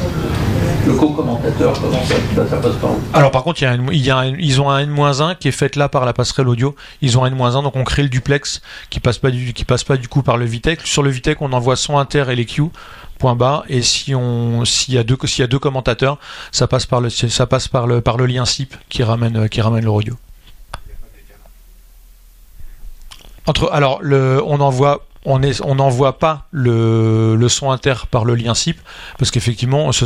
le 0.85 0.93
co-commentateur, 0.93 1.73
passe 1.73 2.75
par 2.75 2.91
où 2.91 2.99
Alors 3.13 3.31
par 3.31 3.43
contre, 3.43 3.61
il 3.61 3.97
y 3.97 4.11
a, 4.11 4.25
ils 4.25 4.61
ont 4.61 4.69
un 4.69 4.79
N-1 4.79 5.37
qui 5.37 5.47
est 5.47 5.51
fait 5.51 5.75
là 5.75 5.89
par 5.89 6.05
la 6.05 6.13
passerelle 6.13 6.47
audio. 6.47 6.75
Ils 7.01 7.17
ont 7.17 7.23
un 7.23 7.27
N-1, 7.27 7.63
donc 7.63 7.75
on 7.75 7.83
crée 7.83 8.03
le 8.03 8.09
duplex 8.09 8.61
qui 8.89 8.99
passe 8.99 9.17
pas 9.17 9.31
du, 9.31 9.53
qui 9.53 9.65
passe 9.65 9.83
pas 9.83 9.97
du 9.97 10.07
coup 10.07 10.21
par 10.21 10.37
le 10.37 10.45
Vitec. 10.45 10.81
Sur 10.85 11.03
le 11.03 11.09
Vitec, 11.09 11.41
on 11.41 11.53
envoie 11.53 11.75
son 11.75 11.97
inter 11.97 12.25
et 12.29 12.35
les 12.35 12.45
Q. 12.45 12.63
Point 13.19 13.35
bas 13.35 13.63
et 13.69 13.81
si 13.81 14.13
on 14.15 14.65
s'il 14.65 14.95
y 14.95 14.97
a 14.97 15.03
deux 15.03 15.15
s'il 15.25 15.41
y 15.41 15.45
a 15.45 15.47
deux 15.47 15.59
commentateurs 15.59 16.17
ça 16.51 16.67
passe 16.67 16.87
par 16.87 16.99
le 16.99 18.01
par 18.01 18.17
le 18.17 18.25
lien 18.25 18.43
SIP 18.43 18.75
qui 18.89 19.01
ramène 19.01 19.47
qui 19.47 19.61
ramène 19.61 19.85
le 19.85 19.91
audio 19.91 20.17
entre 23.45 23.69
alors 23.71 23.99
le 24.01 24.41
on 24.45 24.59
envoie 24.59 25.05
on 25.25 25.75
n'envoie 25.75 26.19
pas 26.19 26.47
le, 26.51 27.47
son 27.47 27.71
inter 27.71 27.93
par 28.09 28.25
le 28.25 28.35
lien 28.35 28.53
SIP 28.53 28.79
parce 29.17 29.31
qu'effectivement 29.31 29.91
ce 29.91 30.05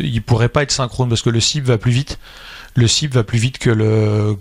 il, 0.00 0.22
pourrait 0.22 0.48
pas 0.48 0.62
être 0.62 0.70
synchrone 0.70 1.08
parce 1.08 1.22
que 1.22 1.30
le 1.30 1.40
SIP 1.40 1.64
va 1.64 1.78
plus 1.78 1.92
vite. 1.92 2.18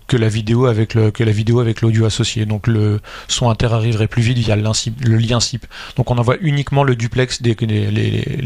Que 0.07 0.17
la 0.17 0.29
vidéo 0.29 0.65
avec 0.67 1.81
l'audio 1.81 2.05
associé. 2.05 2.45
Donc 2.45 2.67
le 2.67 2.99
son 3.27 3.49
inter 3.49 3.67
arriverait 3.71 4.07
plus 4.07 4.21
vite 4.21 4.37
via 4.37 4.55
le 4.55 5.17
lien 5.17 5.39
SIP, 5.39 5.65
donc 5.95 6.11
on 6.11 6.17
envoie 6.17 6.35
uniquement 6.41 6.83
le 6.83 6.95
duplex 6.95 7.41
des 7.41 7.55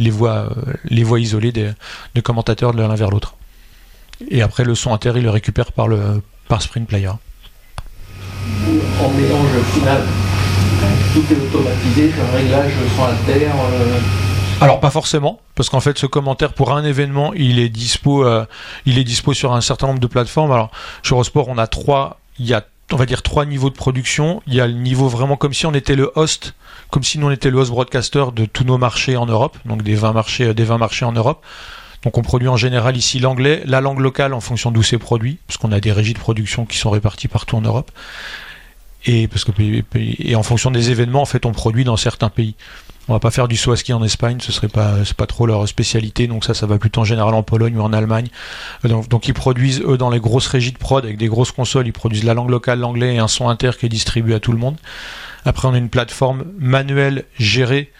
voix 0.10 1.20
isolées 1.20 1.52
des, 1.52 2.22
commentateurs 2.22 2.74
l'un 2.74 2.96
vers 2.96 3.10
l'autre. 3.10 3.36
Et 4.30 4.42
après 4.42 4.64
le 4.64 4.76
son 4.76 4.94
inter 4.94 5.14
il 5.16 5.24
le 5.24 5.30
récupère 5.30 5.72
par 5.74 5.88
le 5.88 6.22
par 6.48 6.62
Sprint 6.62 6.88
Player 6.88 7.12
tout 11.14 11.24
est 11.32 11.38
automatisé, 11.38 12.12
un 12.20 12.36
réglage 12.36 12.72
son 12.96 13.04
inter. 13.04 13.46
Euh. 13.46 14.00
Alors 14.62 14.80
pas 14.80 14.90
forcément, 14.90 15.40
parce 15.56 15.70
qu'en 15.70 15.80
fait 15.80 15.98
ce 15.98 16.06
commentaire 16.06 16.54
pour 16.54 16.72
un 16.72 16.84
événement, 16.84 17.34
il 17.34 17.60
est 17.60 17.70
dispo, 17.70 18.26
euh, 18.26 18.46
il 18.86 18.98
est 18.98 19.04
dispo 19.04 19.34
sur 19.34 19.54
un 19.54 19.62
certain 19.62 19.88
nombre 19.88 20.00
de 20.00 20.08
plateformes. 20.08 20.52
Alors 20.52 20.72
sur 21.04 21.18
Eurosport, 21.18 21.48
on 21.50 21.58
a 21.58 21.68
trois, 21.68 22.20
on 22.92 22.96
va 22.96 23.06
dire 23.06 23.22
trois 23.22 23.46
niveaux 23.46 23.70
de 23.70 23.76
production. 23.76 24.42
Il 24.48 24.54
y 24.54 24.62
a 24.62 24.68
le 24.68 24.74
niveau 24.74 25.10
vraiment 25.10 25.36
comme 25.36 25.54
si 25.54 25.66
on 25.66 25.74
était 25.74 25.96
le 25.96 26.12
host, 26.16 26.54
comme 26.90 27.04
si 27.04 27.20
nous 27.20 27.28
on 27.28 27.32
était 27.32 27.50
le 27.50 27.58
host 27.58 27.72
broadcaster 27.72 28.26
de 28.34 28.46
tous 28.46 28.64
nos 28.64 28.78
marchés 28.78 29.18
en 29.18 29.26
Europe, 29.26 29.58
donc 29.66 29.84
des 29.84 29.96
20 29.96 30.14
marchés, 30.14 30.54
des 30.54 30.64
20 30.64 30.78
marchés 30.78 31.06
en 31.06 31.12
Europe. 31.12 31.44
Donc 32.04 32.18
on 32.18 32.22
produit 32.22 32.50
en 32.50 32.58
général 32.58 32.98
ici 32.98 33.20
l'anglais, 33.20 33.64
la 33.66 33.82
langue 33.82 34.00
locale 34.00 34.34
en 34.34 34.42
fonction 34.42 34.72
d'où 34.72 34.84
c'est 34.84 34.98
produit, 34.98 35.40
parce 35.48 35.58
qu'on 35.58 35.72
a 35.72 35.80
des 35.80 35.92
régies 35.92 36.14
de 36.14 36.20
production 36.20 36.66
qui 36.66 36.78
sont 36.78 36.90
réparties 36.90 37.28
partout 37.30 37.56
en 37.56 37.62
Europe 37.62 37.92
et 39.06 39.28
parce 39.28 39.44
que 39.44 39.52
et 39.96 40.36
en 40.36 40.44
fonction 40.44 40.72
des 40.72 40.92
événements 40.92 41.22
en 41.22 41.26
fait 41.26 41.46
on 41.46 41.52
produit 41.52 41.84
dans 41.84 41.98
certains 41.98 42.30
pays. 42.30 42.56
On 43.10 43.14
va 43.14 43.20
pas 43.20 43.32
faire 43.32 43.50
du 43.50 43.58
saut 43.58 43.74
à 43.74 43.76
ski 43.76 43.92
en 43.92 44.04
Espagne 44.04 44.38
ce 44.40 44.52
serait 44.52 44.70
pas 44.70 45.04
c'est 45.04 45.18
pas 45.18 45.26
trop 45.26 45.46
leur 45.46 45.68
spécialité 45.68 46.28
donc 46.28 46.46
ça 46.46 46.54
ça 46.54 46.66
va 46.66 46.78
plutôt 46.78 47.02
en 47.02 47.04
général 47.04 47.34
en 47.34 47.44
Pologne 47.44 47.78
ou 47.78 47.82
en 47.82 47.92
Allemagne. 47.92 48.28
Donc, 48.84 49.10
donc 49.10 49.28
ils 49.28 49.34
produisent 49.34 49.82
eux 49.82 49.98
dans 49.98 50.10
les 50.10 50.20
grosses 50.20 50.48
régies 50.48 50.72
de 50.72 50.78
prod 50.78 51.04
avec 51.04 51.18
des 51.18 51.28
grosses 51.28 51.52
consoles 51.52 51.88
ils 51.88 51.94
produisent 51.94 52.24
la 52.24 52.34
langue 52.34 52.50
locale 52.50 52.80
l'anglais 52.80 53.16
et 53.16 53.20
un 53.20 53.28
son 53.28 53.50
inter 53.50 53.72
qui 53.78 53.86
est 53.86 53.90
distribué 53.90 54.36
à 54.36 54.40
tout 54.40 54.52
le 54.52 54.58
monde. 54.58 54.78
Après 55.46 55.68
on 55.68 55.74
a 55.74 55.78
une 55.78 55.90
plateforme 55.90 56.46
manuelle 56.58 57.26
gérée 57.38 57.92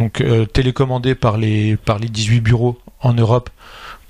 donc 0.00 0.20
euh, 0.20 0.46
télécommandée 0.46 1.14
par 1.14 1.36
les 1.36 1.76
par 1.76 1.98
les 1.98 2.08
18 2.08 2.40
bureaux 2.40 2.80
en 3.00 3.12
Europe 3.12 3.50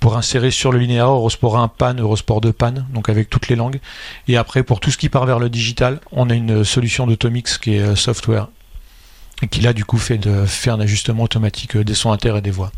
pour 0.01 0.17
insérer 0.17 0.49
sur 0.49 0.71
le 0.71 0.79
linéaire 0.79 1.09
Eurosport 1.09 1.57
1 1.57 1.67
PAN, 1.69 1.93
Eurosport 1.93 2.41
2 2.41 2.51
PAN, 2.51 2.73
donc 2.91 3.07
avec 3.07 3.29
toutes 3.29 3.47
les 3.47 3.55
langues. 3.55 3.79
Et 4.27 4.35
après, 4.35 4.63
pour 4.63 4.79
tout 4.79 4.89
ce 4.89 4.97
qui 4.97 5.09
part 5.09 5.27
vers 5.27 5.37
le 5.37 5.47
digital, 5.47 5.99
on 6.11 6.29
a 6.31 6.33
une 6.33 6.65
solution 6.65 7.05
d'Automix 7.05 7.59
qui 7.59 7.75
est 7.75 7.81
euh, 7.81 7.95
software. 7.95 8.47
et 9.43 9.47
qui 9.47 9.61
là 9.61 9.73
du 9.73 9.85
coup 9.85 9.97
fait, 9.97 10.17
de, 10.17 10.45
faire 10.45 10.73
un 10.73 10.79
ajustement 10.79 11.23
automatique 11.23 11.77
des 11.77 11.93
sons 11.93 12.11
inter 12.11 12.35
et 12.35 12.41
des 12.41 12.49
voix. 12.49 12.71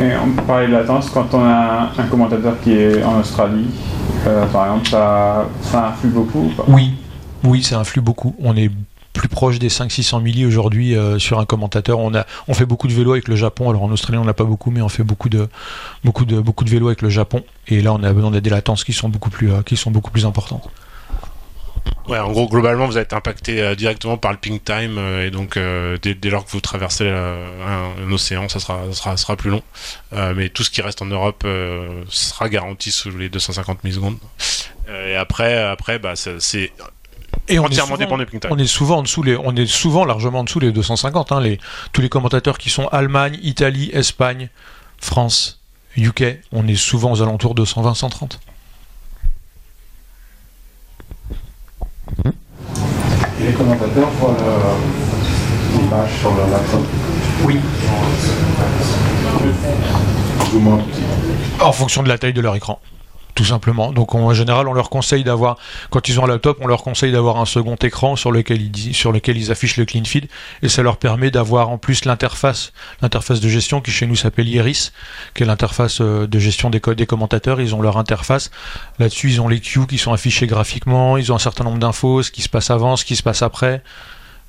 Et 0.00 0.10
on 0.16 0.32
peut 0.32 0.42
parler 0.42 0.66
de 0.66 0.72
latence 0.72 1.08
quand 1.10 1.32
on 1.32 1.44
a 1.44 1.92
un 1.96 2.06
commentateur 2.08 2.60
qui 2.62 2.72
est 2.72 3.04
en 3.04 3.20
Australie, 3.20 3.66
par 4.52 4.66
exemple, 4.66 4.88
ça, 4.88 5.48
ça 5.62 5.88
influe 5.88 6.08
beaucoup 6.08 6.50
Oui, 6.66 6.94
oui, 7.44 7.62
ça 7.62 7.78
influe 7.78 8.00
beaucoup. 8.00 8.34
On 8.40 8.56
est 8.56 8.70
plus 9.12 9.28
proche 9.28 9.58
des 9.58 9.68
500-600 9.68 10.22
milli 10.22 10.46
aujourd'hui 10.46 10.96
euh, 10.96 11.18
sur 11.18 11.38
un 11.38 11.44
commentateur. 11.44 11.98
On, 11.98 12.14
a, 12.14 12.26
on 12.48 12.54
fait 12.54 12.66
beaucoup 12.66 12.88
de 12.88 12.92
vélo 12.92 13.12
avec 13.12 13.28
le 13.28 13.36
Japon. 13.36 13.70
Alors 13.70 13.82
en 13.82 13.90
Australie, 13.90 14.18
on 14.18 14.24
n'a 14.24 14.34
pas 14.34 14.44
beaucoup, 14.44 14.70
mais 14.70 14.82
on 14.82 14.88
fait 14.88 15.02
beaucoup 15.02 15.28
de, 15.28 15.48
beaucoup 16.04 16.24
de, 16.24 16.40
beaucoup 16.40 16.64
de 16.64 16.70
vélo 16.70 16.88
avec 16.88 17.02
le 17.02 17.10
Japon. 17.10 17.44
Et 17.68 17.80
là, 17.82 17.92
on 17.92 18.02
a, 18.02 18.36
a 18.36 18.40
des 18.40 18.50
latences 18.50 18.84
qui 18.84 18.92
sont 18.92 19.08
beaucoup 19.08 19.30
plus, 19.30 19.52
euh, 19.52 19.62
qui 19.62 19.76
sont 19.76 19.90
beaucoup 19.90 20.10
plus 20.10 20.26
importantes. 20.26 20.68
Ouais, 22.08 22.18
en 22.18 22.32
gros, 22.32 22.48
globalement, 22.48 22.86
vous 22.86 22.98
êtes 22.98 23.12
impacté 23.12 23.60
euh, 23.60 23.74
directement 23.74 24.16
par 24.16 24.32
le 24.32 24.38
ping 24.38 24.58
time, 24.60 24.98
et 24.98 25.30
donc 25.30 25.58
dès, 26.02 26.30
lors 26.30 26.44
que 26.44 26.50
vous 26.50 26.60
traversez 26.60 27.08
un, 27.08 28.12
océan, 28.12 28.48
ça 28.48 28.60
sera, 28.60 28.92
sera, 28.92 29.16
sera 29.16 29.36
plus 29.36 29.50
long. 29.50 29.62
mais 30.34 30.48
tout 30.48 30.64
ce 30.64 30.70
qui 30.70 30.82
reste 30.82 31.02
en 31.02 31.06
Europe 31.06 31.46
sera 32.08 32.48
garanti 32.48 32.90
sous 32.90 33.10
les 33.10 33.28
250 33.28 33.84
millisecondes. 33.84 34.18
et 35.06 35.14
après, 35.14 35.62
après 35.62 35.98
bah, 35.98 36.14
c'est 36.16 36.72
et 37.52 37.58
on 37.58 37.68
est, 37.68 37.74
souvent, 37.74 37.96
on 38.50 38.58
est 38.58 38.66
souvent 38.66 38.98
en 38.98 39.02
dessous 39.02 39.22
les, 39.22 39.36
on 39.36 39.54
est 39.54 39.66
souvent 39.66 40.04
largement 40.04 40.40
en 40.40 40.44
dessous 40.44 40.58
les 40.58 40.72
250. 40.72 41.32
Hein, 41.32 41.40
les, 41.40 41.58
tous 41.92 42.00
les 42.00 42.08
commentateurs 42.08 42.56
qui 42.56 42.70
sont 42.70 42.86
Allemagne, 42.88 43.38
Italie, 43.42 43.90
Espagne, 43.92 44.48
France, 44.98 45.60
UK, 45.96 46.38
on 46.52 46.66
est 46.66 46.76
souvent 46.76 47.12
aux 47.12 47.22
alentours 47.22 47.54
de 47.54 47.64
120-130. 47.64 48.38
Et 53.40 53.46
les 53.46 53.52
commentateurs 53.52 54.08
voient 54.18 54.36
l'image 55.74 56.10
sur 56.20 56.34
leur 56.34 56.48
laptop 56.48 56.80
Oui. 57.44 57.60
En 61.60 61.72
fonction 61.72 62.02
de 62.02 62.08
la 62.08 62.18
taille 62.18 62.32
de 62.32 62.40
leur 62.40 62.54
écran 62.54 62.80
tout 63.34 63.44
simplement. 63.44 63.92
Donc 63.92 64.14
en 64.14 64.32
général, 64.34 64.68
on 64.68 64.72
leur 64.72 64.90
conseille 64.90 65.24
d'avoir, 65.24 65.56
quand 65.90 66.08
ils 66.08 66.20
ont 66.20 66.24
un 66.24 66.28
laptop, 66.28 66.58
on 66.60 66.66
leur 66.66 66.82
conseille 66.82 67.12
d'avoir 67.12 67.38
un 67.38 67.46
second 67.46 67.76
écran 67.76 68.16
sur 68.16 68.32
lequel 68.32 68.60
ils, 68.60 68.94
sur 68.94 69.12
lequel 69.12 69.36
ils 69.36 69.50
affichent 69.50 69.76
le 69.76 69.84
clean 69.84 70.04
feed, 70.04 70.28
et 70.62 70.68
ça 70.68 70.82
leur 70.82 70.96
permet 70.96 71.30
d'avoir 71.30 71.70
en 71.70 71.78
plus 71.78 72.04
l'interface, 72.04 72.72
l'interface 73.00 73.40
de 73.40 73.48
gestion 73.48 73.80
qui 73.80 73.90
chez 73.90 74.06
nous 74.06 74.16
s'appelle 74.16 74.48
Iris, 74.48 74.92
qui 75.34 75.42
est 75.42 75.46
l'interface 75.46 76.00
euh, 76.00 76.26
de 76.26 76.38
gestion 76.38 76.70
des, 76.70 76.80
des 76.80 77.06
commentateurs. 77.06 77.60
Ils 77.60 77.74
ont 77.74 77.82
leur 77.82 77.96
interface. 77.96 78.50
Là-dessus, 78.98 79.30
ils 79.30 79.40
ont 79.40 79.48
les 79.48 79.60
queues 79.60 79.86
qui 79.86 79.98
sont 79.98 80.12
affichés 80.12 80.46
graphiquement, 80.46 81.16
ils 81.16 81.32
ont 81.32 81.36
un 81.36 81.40
certain 81.40 81.64
nombre 81.64 81.78
d'infos, 81.78 82.22
ce 82.22 82.30
qui 82.30 82.42
se 82.42 82.48
passe 82.48 82.70
avant, 82.70 82.96
ce 82.96 83.04
qui 83.04 83.16
se 83.16 83.22
passe 83.22 83.42
après. 83.42 83.82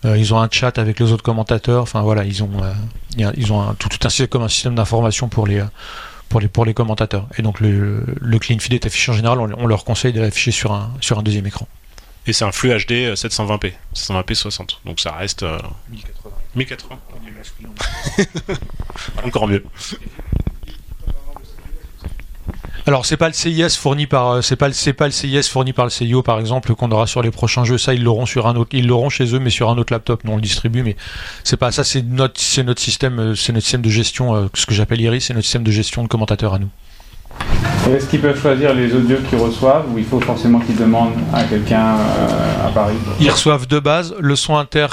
Euh, 0.06 0.18
ils 0.18 0.34
ont 0.34 0.40
un 0.40 0.50
chat 0.52 0.78
avec 0.78 1.00
les 1.00 1.12
autres 1.12 1.24
commentateurs. 1.24 1.84
Enfin 1.84 2.02
voilà, 2.02 2.26
ils 2.26 2.44
ont, 2.44 2.52
euh, 2.62 3.32
ils 3.38 3.54
ont 3.54 3.62
un, 3.62 3.74
tout, 3.76 3.90
un, 4.04 4.26
comme 4.28 4.44
un 4.44 4.50
système 4.50 4.76
d'information 4.76 5.30
pour 5.30 5.48
les 5.48 5.64
pour 6.34 6.40
les, 6.40 6.48
pour 6.48 6.66
les 6.66 6.74
commentateurs. 6.74 7.28
Et 7.38 7.44
donc 7.44 7.60
le, 7.60 8.04
le 8.20 8.40
clean 8.40 8.58
feed 8.58 8.74
est 8.74 8.88
affiché 8.88 9.12
en 9.12 9.14
général, 9.14 9.40
on, 9.40 9.68
leur 9.68 9.86
conseille 9.86 10.14
de 10.14 10.20
l'afficher 10.20 10.50
sur 10.50 10.72
un, 10.72 10.92
sur 11.00 11.20
un 11.20 11.22
deuxième 11.22 11.46
écran. 11.46 11.68
Et 12.26 12.34
c'est 12.34 12.44
un 12.44 12.52
flux 12.52 12.72
HD 12.72 13.14
720p, 13.14 13.74
720p 13.94 14.34
60. 14.34 14.82
Donc 14.84 15.00
ça 15.00 15.12
reste 15.12 15.46
1080. 16.56 16.56
1080. 16.56 17.00
Encore 19.24 19.48
mieux. 19.48 19.64
Alors 22.86 23.06
c'est 23.06 23.16
pas 23.16 23.28
le 23.28 23.34
CIS 23.34 23.78
fourni 23.78 24.08
par 24.08 24.32
euh, 24.32 24.42
c'est 24.42 24.58
pas 24.58 24.68
le 24.68 24.74
c'est 24.74 24.92
pas 24.92 25.06
le 25.06 25.12
CIS 25.12 25.44
fourni 25.44 25.72
par 25.72 25.86
le 25.86 25.90
CIO 25.90 26.22
par 26.22 26.38
exemple 26.40 26.76
qu'on 26.76 26.92
aura 26.92 27.08
sur 27.08 27.22
les 27.22 27.32
prochains 27.32 27.64
jeux. 27.64 27.78
Ça 27.78 27.94
ils 27.94 28.04
l'auront 28.04 28.26
sur 28.26 28.46
un 28.46 28.56
autre 28.58 28.72
ils 28.74 28.86
l'auront 28.86 29.10
chez 29.10 29.34
eux 29.34 29.40
mais 29.40 29.50
sur 29.50 29.70
un 29.70 29.78
autre 29.78 29.94
laptop. 29.94 30.26
Non 30.26 30.34
on 30.34 30.36
le 30.36 30.42
distribue 30.42 30.84
mais 30.84 30.98
c'est 31.46 31.56
pas 31.56 31.72
ça. 31.72 31.86
C'est 31.86 32.02
notre 32.02 32.42
c'est 32.42 32.64
notre 32.64 32.82
système 32.82 33.20
euh, 33.20 33.36
c'est 33.36 33.54
notre 33.54 33.64
système 33.64 33.82
de 33.82 33.90
gestion 33.90 34.36
euh, 34.36 34.48
ce 34.54 34.66
que 34.66 34.74
j'appelle 34.74 35.00
Iris 35.00 35.26
c'est 35.26 35.34
notre 35.34 35.46
système 35.46 35.64
de 35.64 35.72
gestion 35.72 36.04
de 36.04 36.10
commentateurs 36.10 36.54
à 36.54 36.60
nous. 36.60 36.70
Est-ce 37.90 38.08
qu'ils 38.08 38.22
peuvent 38.22 38.40
choisir 38.40 38.74
les 38.74 38.94
audios 38.94 39.18
qu'ils 39.30 39.40
reçoivent 39.40 39.86
ou 39.94 39.98
il 39.98 40.06
faut 40.06 40.20
forcément 40.20 40.60
qu'ils 40.60 40.76
demandent 40.76 41.16
à 41.34 41.44
quelqu'un 41.46 41.96
à 42.64 42.70
Paris? 42.74 42.96
Ils 43.20 43.32
reçoivent 43.32 43.68
de 43.68 43.80
base 43.80 44.14
le 44.20 44.36
son 44.36 44.56
inter 44.58 44.88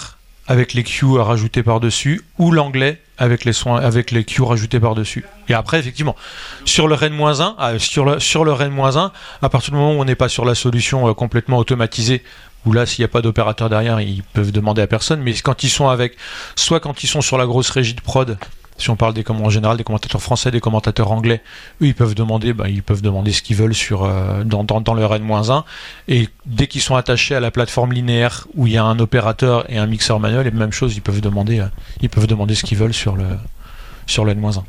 avec 0.50 0.74
les 0.74 0.82
cues 0.82 1.20
à 1.20 1.22
rajouter 1.22 1.62
par-dessus, 1.62 2.22
ou 2.38 2.50
l'anglais 2.50 3.00
avec 3.18 3.44
les 3.44 3.52
soins, 3.52 3.80
avec 3.80 4.10
les 4.10 4.24
cues 4.24 4.42
rajoutés 4.42 4.80
par-dessus. 4.80 5.24
Et 5.48 5.54
après, 5.54 5.78
effectivement, 5.78 6.16
sur 6.64 6.88
le 6.88 6.96
REN-1, 6.96 7.54
ah, 7.56 7.78
sur 7.78 8.04
le, 8.04 8.18
sur 8.18 8.44
le 8.44 8.52
REN-1, 8.52 9.12
à 9.42 9.48
partir 9.48 9.70
du 9.70 9.76
moment 9.76 9.92
où 9.92 10.00
on 10.00 10.04
n'est 10.04 10.16
pas 10.16 10.28
sur 10.28 10.44
la 10.44 10.56
solution 10.56 11.08
euh, 11.08 11.14
complètement 11.14 11.56
automatisée, 11.58 12.24
où 12.66 12.72
là, 12.72 12.84
s'il 12.84 13.02
n'y 13.02 13.04
a 13.04 13.08
pas 13.08 13.22
d'opérateur 13.22 13.68
derrière, 13.68 14.00
ils 14.00 14.24
peuvent 14.24 14.50
demander 14.50 14.82
à 14.82 14.88
personne, 14.88 15.22
mais 15.22 15.34
quand 15.34 15.62
ils 15.62 15.70
sont 15.70 15.88
avec, 15.88 16.16
soit 16.56 16.80
quand 16.80 17.04
ils 17.04 17.06
sont 17.06 17.20
sur 17.20 17.38
la 17.38 17.46
grosse 17.46 17.70
régie 17.70 17.94
de 17.94 18.00
prod, 18.00 18.36
si 18.80 18.90
on 18.90 18.96
parle 18.96 19.14
des 19.14 19.24
en 19.28 19.50
général 19.50 19.76
des 19.76 19.84
commentateurs 19.84 20.22
français, 20.22 20.50
des 20.50 20.60
commentateurs 20.60 21.12
anglais, 21.12 21.42
eux 21.82 21.86
ils 21.86 21.94
peuvent 21.94 22.14
demander, 22.14 22.52
ben, 22.52 22.66
ils 22.66 22.82
peuvent 22.82 23.02
demander 23.02 23.32
ce 23.32 23.42
qu'ils 23.42 23.56
veulent 23.56 23.74
sur 23.74 24.04
euh, 24.04 24.42
dans, 24.44 24.94
leur 24.94 25.14
N-1 25.14 25.64
et 26.08 26.28
dès 26.46 26.66
qu'ils 26.66 26.80
sont 26.80 26.96
attachés 26.96 27.34
à 27.34 27.40
la 27.40 27.50
plateforme 27.50 27.92
linéaire 27.92 28.46
où 28.54 28.66
il 28.66 28.72
y 28.72 28.76
a 28.76 28.84
un 28.84 28.98
opérateur 28.98 29.70
et 29.70 29.78
un 29.78 29.86
mixeur 29.86 30.18
manuel, 30.18 30.46
et 30.46 30.50
même 30.50 30.72
chose, 30.72 30.96
ils 30.96 31.02
peuvent 31.02 31.20
demander, 31.20 31.60
euh, 31.60 31.66
ils 32.00 32.08
peuvent 32.08 32.26
demander 32.26 32.54
ce 32.54 32.64
qu'ils 32.64 32.78
veulent 32.78 32.94
sur 32.94 33.16
le 33.16 33.26
sur 34.06 34.24
le 34.24 34.32
N-1. 34.32 34.62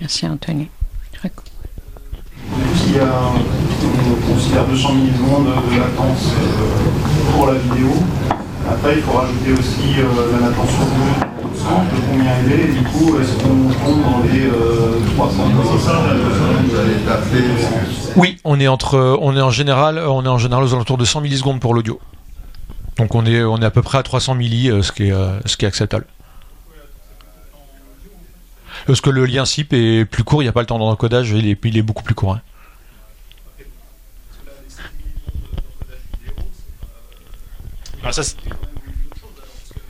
Merci 0.00 0.26
Anthony. 0.26 0.68
Il 2.86 2.96
y 2.96 2.98
a, 3.00 3.04
on 3.04 4.32
considère 4.32 4.64
200 4.66 4.94
millisecondes 4.94 5.46
de 5.46 5.78
latence 5.78 6.32
euh, 6.32 7.32
pour 7.32 7.46
la 7.48 7.54
vidéo. 7.54 7.92
Après, 8.66 8.96
il 8.96 9.02
faut 9.02 9.12
rajouter 9.12 9.52
aussi 9.52 9.96
la 9.96 10.48
latence 10.48 10.70
au 10.80 11.37
du 11.68 12.82
coup, 12.84 13.18
est-ce 13.18 13.36
qu'on 13.42 13.96
dans 13.96 14.22
les 14.22 14.46
euh, 14.46 14.98
Oui, 18.16 18.38
on 18.44 18.58
est, 18.60 18.68
entre, 18.68 19.18
on, 19.20 19.36
est 19.36 19.40
en 19.40 19.50
général, 19.50 19.98
on 19.98 20.24
est 20.24 20.28
en 20.28 20.38
général 20.38 20.64
aux 20.64 20.74
alentours 20.74 20.98
de 20.98 21.04
100 21.04 21.20
millisecondes 21.20 21.60
pour 21.60 21.74
l'audio. 21.74 22.00
Donc 22.96 23.14
on 23.14 23.24
est, 23.26 23.42
on 23.42 23.58
est 23.58 23.64
à 23.64 23.70
peu 23.70 23.82
près 23.82 23.98
à 23.98 24.02
300 24.02 24.34
milli, 24.34 24.70
euh, 24.70 24.82
ce 24.82 24.92
qui 24.92 25.04
est, 25.04 25.12
euh, 25.12 25.38
ce 25.46 25.56
qui 25.56 25.64
est 25.64 25.68
acceptable. 25.68 26.06
Parce 28.86 29.00
que 29.00 29.10
le 29.10 29.26
lien 29.26 29.44
SIP 29.44 29.72
est 29.72 30.04
plus 30.04 30.24
court, 30.24 30.42
il 30.42 30.46
n'y 30.46 30.48
a 30.48 30.52
pas 30.52 30.60
le 30.60 30.66
temps 30.66 30.78
d'encodage, 30.78 31.30
il 31.30 31.48
est, 31.48 31.58
il 31.64 31.76
est 31.76 31.82
beaucoup 31.82 32.02
plus 32.02 32.14
court. 32.14 32.34
Hein. 32.34 32.40
Ah, 38.04 38.10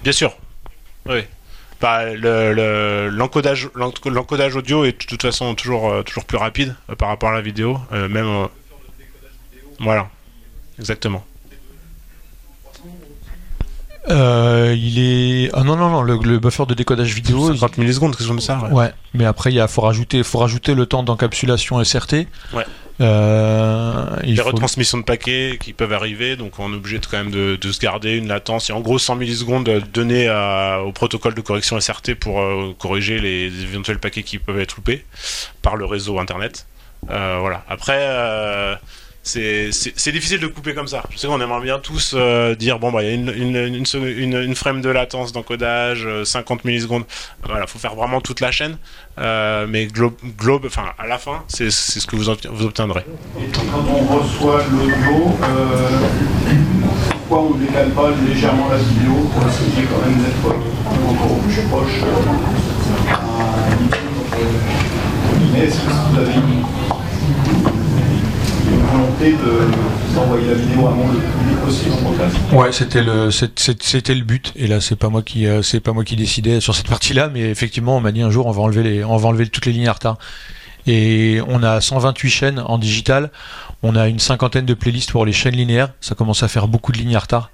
Bien 0.03 0.13
sûr. 0.13 0.37
Oui. 1.07 1.25
Bah, 1.81 2.13
l'encodage 2.13 3.71
l'encodage 3.75 4.57
audio 4.57 4.85
est 4.85 5.01
de 5.01 5.07
toute 5.07 5.23
façon 5.23 5.55
toujours, 5.55 5.91
euh, 5.91 6.03
toujours 6.03 6.25
plus 6.25 6.37
rapide 6.37 6.75
euh, 6.91 6.97
par 6.97 7.09
rapport 7.09 7.31
à 7.31 7.35
la 7.35 7.41
vidéo. 7.41 7.79
Euh, 7.93 8.09
même. 8.09 8.49
voilà. 9.79 10.09
Exactement. 10.79 11.25
il 14.09 14.99
est. 14.99 15.51
Ah 15.53 15.63
non, 15.63 15.77
non, 15.77 15.91
non, 15.91 16.03
le, 16.03 16.39
buffer 16.39 16.67
de 16.67 16.75
décodage 16.75 17.15
vidéo. 17.15 17.53
50 17.53 17.79
millisecondes, 17.79 18.11
quelque 18.13 18.21
chose 18.21 18.29
comme 18.29 18.41
ça. 18.41 18.59
Ouais. 18.73 18.93
mais 19.15 19.25
après, 19.25 19.53
il 19.53 19.69
faut, 19.69 19.83
rajouter, 19.83 20.25
faut 20.25 20.39
rajouter 20.39 20.75
le 20.75 20.87
temps 20.87 21.05
d'encapsulation 21.05 21.83
SRT. 21.85 22.27
Ouais. 22.55 22.67
Euh, 23.01 24.17
les 24.25 24.41
retransmissions 24.41 24.99
de 24.99 25.05
paquets 25.05 25.57
qui 25.61 25.73
peuvent 25.73 25.93
arriver, 25.93 26.37
donc 26.37 26.59
on 26.59 26.73
est 26.73 26.77
obligé 26.77 26.99
de, 26.99 27.07
quand 27.07 27.19
même 27.19 27.31
de, 27.31 27.73
se 27.73 27.79
garder 27.81 28.17
une 28.17 28.29
latence. 28.29 28.71
Et 28.71 28.73
en 28.73 28.81
gros 28.81 28.99
100 28.99 29.17
millisecondes 29.17 29.69
données 29.93 30.29
au 30.85 30.93
protocole 30.93 31.35
de 31.35 31.41
correction 31.41 31.79
SRT 31.81 32.15
pour 32.19 32.41
euh, 32.41 32.75
corriger 32.79 33.19
les 33.19 33.47
éventuels 33.63 33.99
paquets 34.01 34.23
qui 34.23 34.39
peuvent 34.39 34.59
être 34.59 34.77
loupés 34.77 35.05
par 35.63 35.77
le 35.77 35.85
réseau 35.85 36.19
internet. 36.19 36.67
Euh, 37.11 37.39
voilà. 37.41 37.65
Après, 37.69 38.01
c'est 39.29 40.13
difficile 40.13 40.41
de 40.41 40.47
couper 40.47 40.75
comme 40.75 40.89
ça. 40.89 41.03
Je 41.11 41.19
sais 41.19 41.27
qu'on 41.27 41.41
aimerait 41.41 41.63
bien 41.63 41.79
tous 41.79 42.15
euh, 42.17 42.55
dire 42.55 42.79
bon 42.79 42.91
bah 42.91 43.03
il 43.03 43.09
y 43.09 43.11
a 43.11 43.15
une, 43.15 43.29
une, 43.29 43.85
une, 44.35 44.55
frame 44.55 44.81
de 44.81 44.89
latence 44.89 45.33
d'encodage, 45.33 46.07
50 46.25 46.59
euh, 46.59 46.63
millisecondes. 46.65 47.05
Voilà, 47.45 47.67
faut 47.67 47.79
faire 47.79 47.95
vraiment 47.95 48.21
toute 48.21 48.41
la 48.41 48.51
chaîne. 48.51 48.79
Euh, 49.19 49.67
mais 49.69 49.87
globe, 49.87 50.15
globe, 50.39 50.69
à 50.99 51.07
la 51.07 51.19
fin, 51.19 51.43
c'est 51.49 51.71
ce 51.71 52.07
que 52.07 52.17
vous, 52.17 52.29
obtiendrez. 52.29 53.05
Et 53.41 53.47
quand 53.53 53.85
on 53.87 54.19
reçoit 54.19 54.63
l'audio, 54.71 55.37
pourquoi 57.11 57.41
on 57.41 57.55
ne 57.55 57.67
décale 57.67 57.91
pas 57.91 58.11
légèrement 58.27 58.69
la 58.71 58.79
vidéo 58.79 59.29
pour 59.35 59.47
essayer 59.49 59.87
quand 59.91 60.09
même 60.09 60.23
d'être 60.23 60.47
encore 61.07 61.39
plus 61.41 61.63
proche 61.69 62.01
Mais 65.53 65.61
est-ce 65.61 65.81
que 65.81 65.91
vous 65.91 66.19
avez 66.19 66.98
Ouais, 72.53 72.73
c'était 72.73 73.03
le, 73.03 74.23
but. 74.23 74.53
Et 74.57 74.67
là, 74.67 74.81
c'est 74.81 74.97
pas 74.97 75.09
moi 75.09 75.23
qui, 75.23 75.47
c'est 75.63 75.81
pas 75.81 75.93
moi 75.93 76.05
qui 76.05 76.17
décidais 76.17 76.61
sur 76.61 76.75
cette 76.75 76.89
partie-là, 76.89 77.31
mais 77.33 77.51
effectivement, 77.51 77.97
on 77.97 78.01
m'a 78.01 78.13
dit 78.13 78.23
un 78.23 78.31
jour, 78.31 78.47
on 78.47 78.53
va 78.53 78.63
enlever 78.63 78.83
les, 78.83 79.05
on 79.05 79.17
va 79.17 79.29
enlever 79.29 79.47
toutes 79.49 79.67
les 79.67 79.73
lignes 79.73 79.89
à 79.89 79.93
retard. 79.93 80.19
Et 80.87 81.41
on 81.47 81.63
a 81.63 81.81
128 81.81 82.31
chaînes 82.31 82.63
en 82.65 82.79
digital. 82.79 83.31
On 83.83 83.95
a 83.95 84.09
une 84.09 84.19
cinquantaine 84.19 84.65
de 84.65 84.75
playlists 84.75 85.13
pour 85.13 85.27
les 85.27 85.33
chaînes 85.33 85.55
linéaires. 85.55 85.91
Ça 86.01 86.15
commence 86.15 86.43
à 86.43 86.49
faire 86.49 86.67
beaucoup 86.67 86.93
de 86.93 86.99
lignes 86.99 87.15
à 87.15 87.21
retard. 87.21 87.51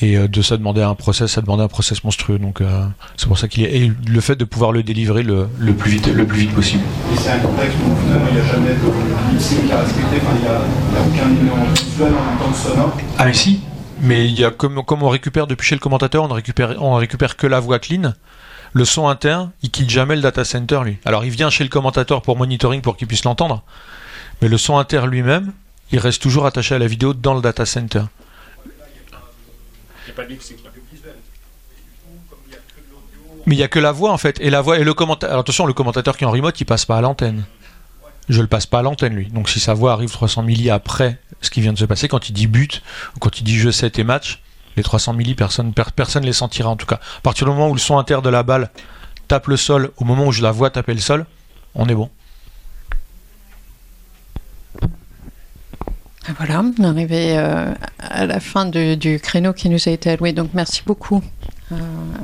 Et 0.00 0.16
euh, 0.16 0.28
de 0.28 0.42
ça 0.42 0.56
demander 0.56 0.82
un 0.82 0.94
process, 0.94 1.32
ça 1.32 1.40
demandait 1.40 1.64
un 1.64 1.68
process 1.68 2.04
monstrueux. 2.04 2.38
Donc 2.38 2.60
euh, 2.60 2.86
c'est 3.16 3.26
pour 3.26 3.38
ça 3.38 3.48
qu'il 3.48 3.64
est. 3.64 3.76
Et 3.76 3.92
le 4.06 4.20
fait 4.20 4.36
de 4.36 4.44
pouvoir 4.44 4.70
le 4.70 4.82
délivrer 4.82 5.22
le, 5.22 5.48
le 5.58 5.72
plus 5.72 5.90
vite, 5.92 6.06
le 6.06 6.24
plus 6.24 6.40
vite 6.40 6.54
possible. 6.54 6.84
Et 7.12 7.16
c'est 7.16 7.30
un 7.30 7.38
contexte 7.40 7.76
où 7.84 7.96
finalement 8.02 8.26
il 8.28 8.34
n'y 8.34 8.40
a 8.40 8.46
jamais 8.46 8.70
de 8.70 8.74
lip 8.74 9.72
à 9.72 9.80
respecter, 9.80 10.16
enfin, 10.16 10.36
il 10.36 10.42
n'y 10.42 10.48
a, 10.48 11.24
aucun 11.24 11.30
élément 11.34 11.64
visuel 11.74 12.12
en 12.12 12.30
même 12.30 12.38
temps 12.38 12.52
que 12.52 12.56
sonore. 12.56 12.96
Ah 13.18 13.24
mais 13.24 13.34
si 13.34 13.60
Mais 14.00 14.26
il 14.26 14.38
y 14.38 14.44
a 14.44 14.50
comme, 14.50 14.84
comme 14.84 15.02
on 15.02 15.08
récupère 15.08 15.48
depuis 15.48 15.66
chez 15.66 15.74
le 15.74 15.80
commentateur, 15.80 16.22
on 16.22 16.28
récupère, 16.28 16.80
on 16.80 16.94
récupère 16.94 17.36
que 17.36 17.46
la 17.46 17.58
voix 17.58 17.80
clean. 17.80 18.12
Le 18.74 18.84
son 18.84 19.08
interne, 19.08 19.50
il 19.62 19.70
quitte 19.70 19.90
jamais 19.90 20.14
le 20.14 20.22
data 20.22 20.44
center 20.44 20.80
lui. 20.84 20.98
Alors 21.04 21.24
il 21.24 21.30
vient 21.30 21.50
chez 21.50 21.64
le 21.64 21.70
commentateur 21.70 22.22
pour 22.22 22.36
monitoring 22.36 22.82
pour 22.82 22.96
qu'il 22.96 23.08
puisse 23.08 23.24
l'entendre. 23.24 23.64
Mais 24.42 24.48
le 24.48 24.58
son 24.58 24.78
interne 24.78 25.10
lui-même, 25.10 25.52
il 25.90 25.98
reste 25.98 26.22
toujours 26.22 26.46
attaché 26.46 26.74
à 26.74 26.78
la 26.78 26.86
vidéo 26.86 27.14
dans 27.14 27.34
le 27.34 27.40
data 27.40 27.66
center. 27.66 28.02
Mais 33.46 33.54
il 33.54 33.58
n'y 33.58 33.64
a 33.64 33.68
que 33.68 33.78
la 33.78 33.92
voix 33.92 34.12
en 34.12 34.18
fait. 34.18 34.40
Et 34.40 34.50
la 34.50 34.60
voix 34.60 34.78
et 34.78 34.84
le 34.84 34.94
commentateur. 34.94 35.38
Attention, 35.38 35.64
le 35.66 35.72
commentateur 35.72 36.16
qui 36.16 36.24
est 36.24 36.26
en 36.26 36.30
remote, 36.30 36.60
il 36.60 36.64
passe 36.64 36.84
pas 36.84 36.98
à 36.98 37.00
l'antenne. 37.00 37.44
Je 38.28 38.42
le 38.42 38.46
passe 38.46 38.66
pas 38.66 38.80
à 38.80 38.82
l'antenne 38.82 39.14
lui. 39.14 39.26
Donc 39.28 39.48
si 39.48 39.58
sa 39.60 39.72
voix 39.74 39.92
arrive 39.92 40.10
300 40.10 40.42
milli 40.42 40.68
après 40.70 41.18
ce 41.40 41.48
qui 41.50 41.60
vient 41.62 41.72
de 41.72 41.78
se 41.78 41.84
passer, 41.86 42.08
quand 42.08 42.28
il 42.28 42.32
dit 42.32 42.46
but, 42.46 42.82
ou 43.16 43.20
quand 43.20 43.38
il 43.40 43.44
dit 43.44 43.56
jeu 43.58 43.72
7 43.72 43.98
et 43.98 44.04
match, 44.04 44.42
les 44.76 44.82
300 44.82 45.14
milli, 45.14 45.34
personne, 45.34 45.72
per- 45.72 45.84
personne 45.96 46.24
les 46.24 46.32
sentira 46.34 46.68
en 46.68 46.76
tout 46.76 46.84
cas. 46.86 46.96
À 47.18 47.20
partir 47.22 47.46
du 47.46 47.52
moment 47.52 47.68
où 47.70 47.74
le 47.74 47.78
son 47.80 47.96
inter 47.98 48.18
de 48.22 48.28
la 48.28 48.42
balle 48.42 48.70
tape 49.28 49.46
le 49.46 49.56
sol, 49.56 49.90
au 49.96 50.04
moment 50.04 50.26
où 50.26 50.32
je 50.32 50.42
la 50.42 50.50
vois 50.52 50.68
taper 50.70 50.92
le 50.94 51.00
sol, 51.00 51.24
on 51.74 51.88
est 51.88 51.94
bon. 51.94 52.10
Voilà, 56.36 56.60
on 56.62 56.82
est 56.82 56.86
arrivé 56.86 57.38
euh, 57.38 57.72
à 57.98 58.26
la 58.26 58.40
fin 58.40 58.66
du 58.66 59.18
créneau 59.20 59.52
qui 59.52 59.68
nous 59.68 59.88
a 59.88 59.92
été 59.92 60.10
alloué. 60.10 60.32
Donc 60.32 60.50
merci 60.52 60.82
beaucoup 60.84 61.22
euh, 61.70 61.76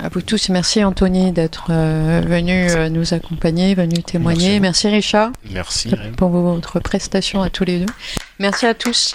à 0.02 0.08
vous 0.08 0.22
tous 0.22 0.48
merci 0.48 0.82
Anthony 0.82 1.32
d'être 1.32 1.66
euh, 1.70 2.22
venu 2.26 2.66
nous 2.90 3.14
accompagner, 3.14 3.74
venu 3.74 4.02
témoigner. 4.02 4.60
Merci, 4.60 4.88
Richard 4.88 5.30
Merci. 5.50 5.90
pour 6.16 6.30
votre 6.30 6.80
prestation 6.80 7.42
à 7.42 7.50
tous 7.50 7.64
les 7.64 7.80
deux. 7.80 7.92
Merci 8.38 8.66
à 8.66 8.74
tous. 8.74 9.14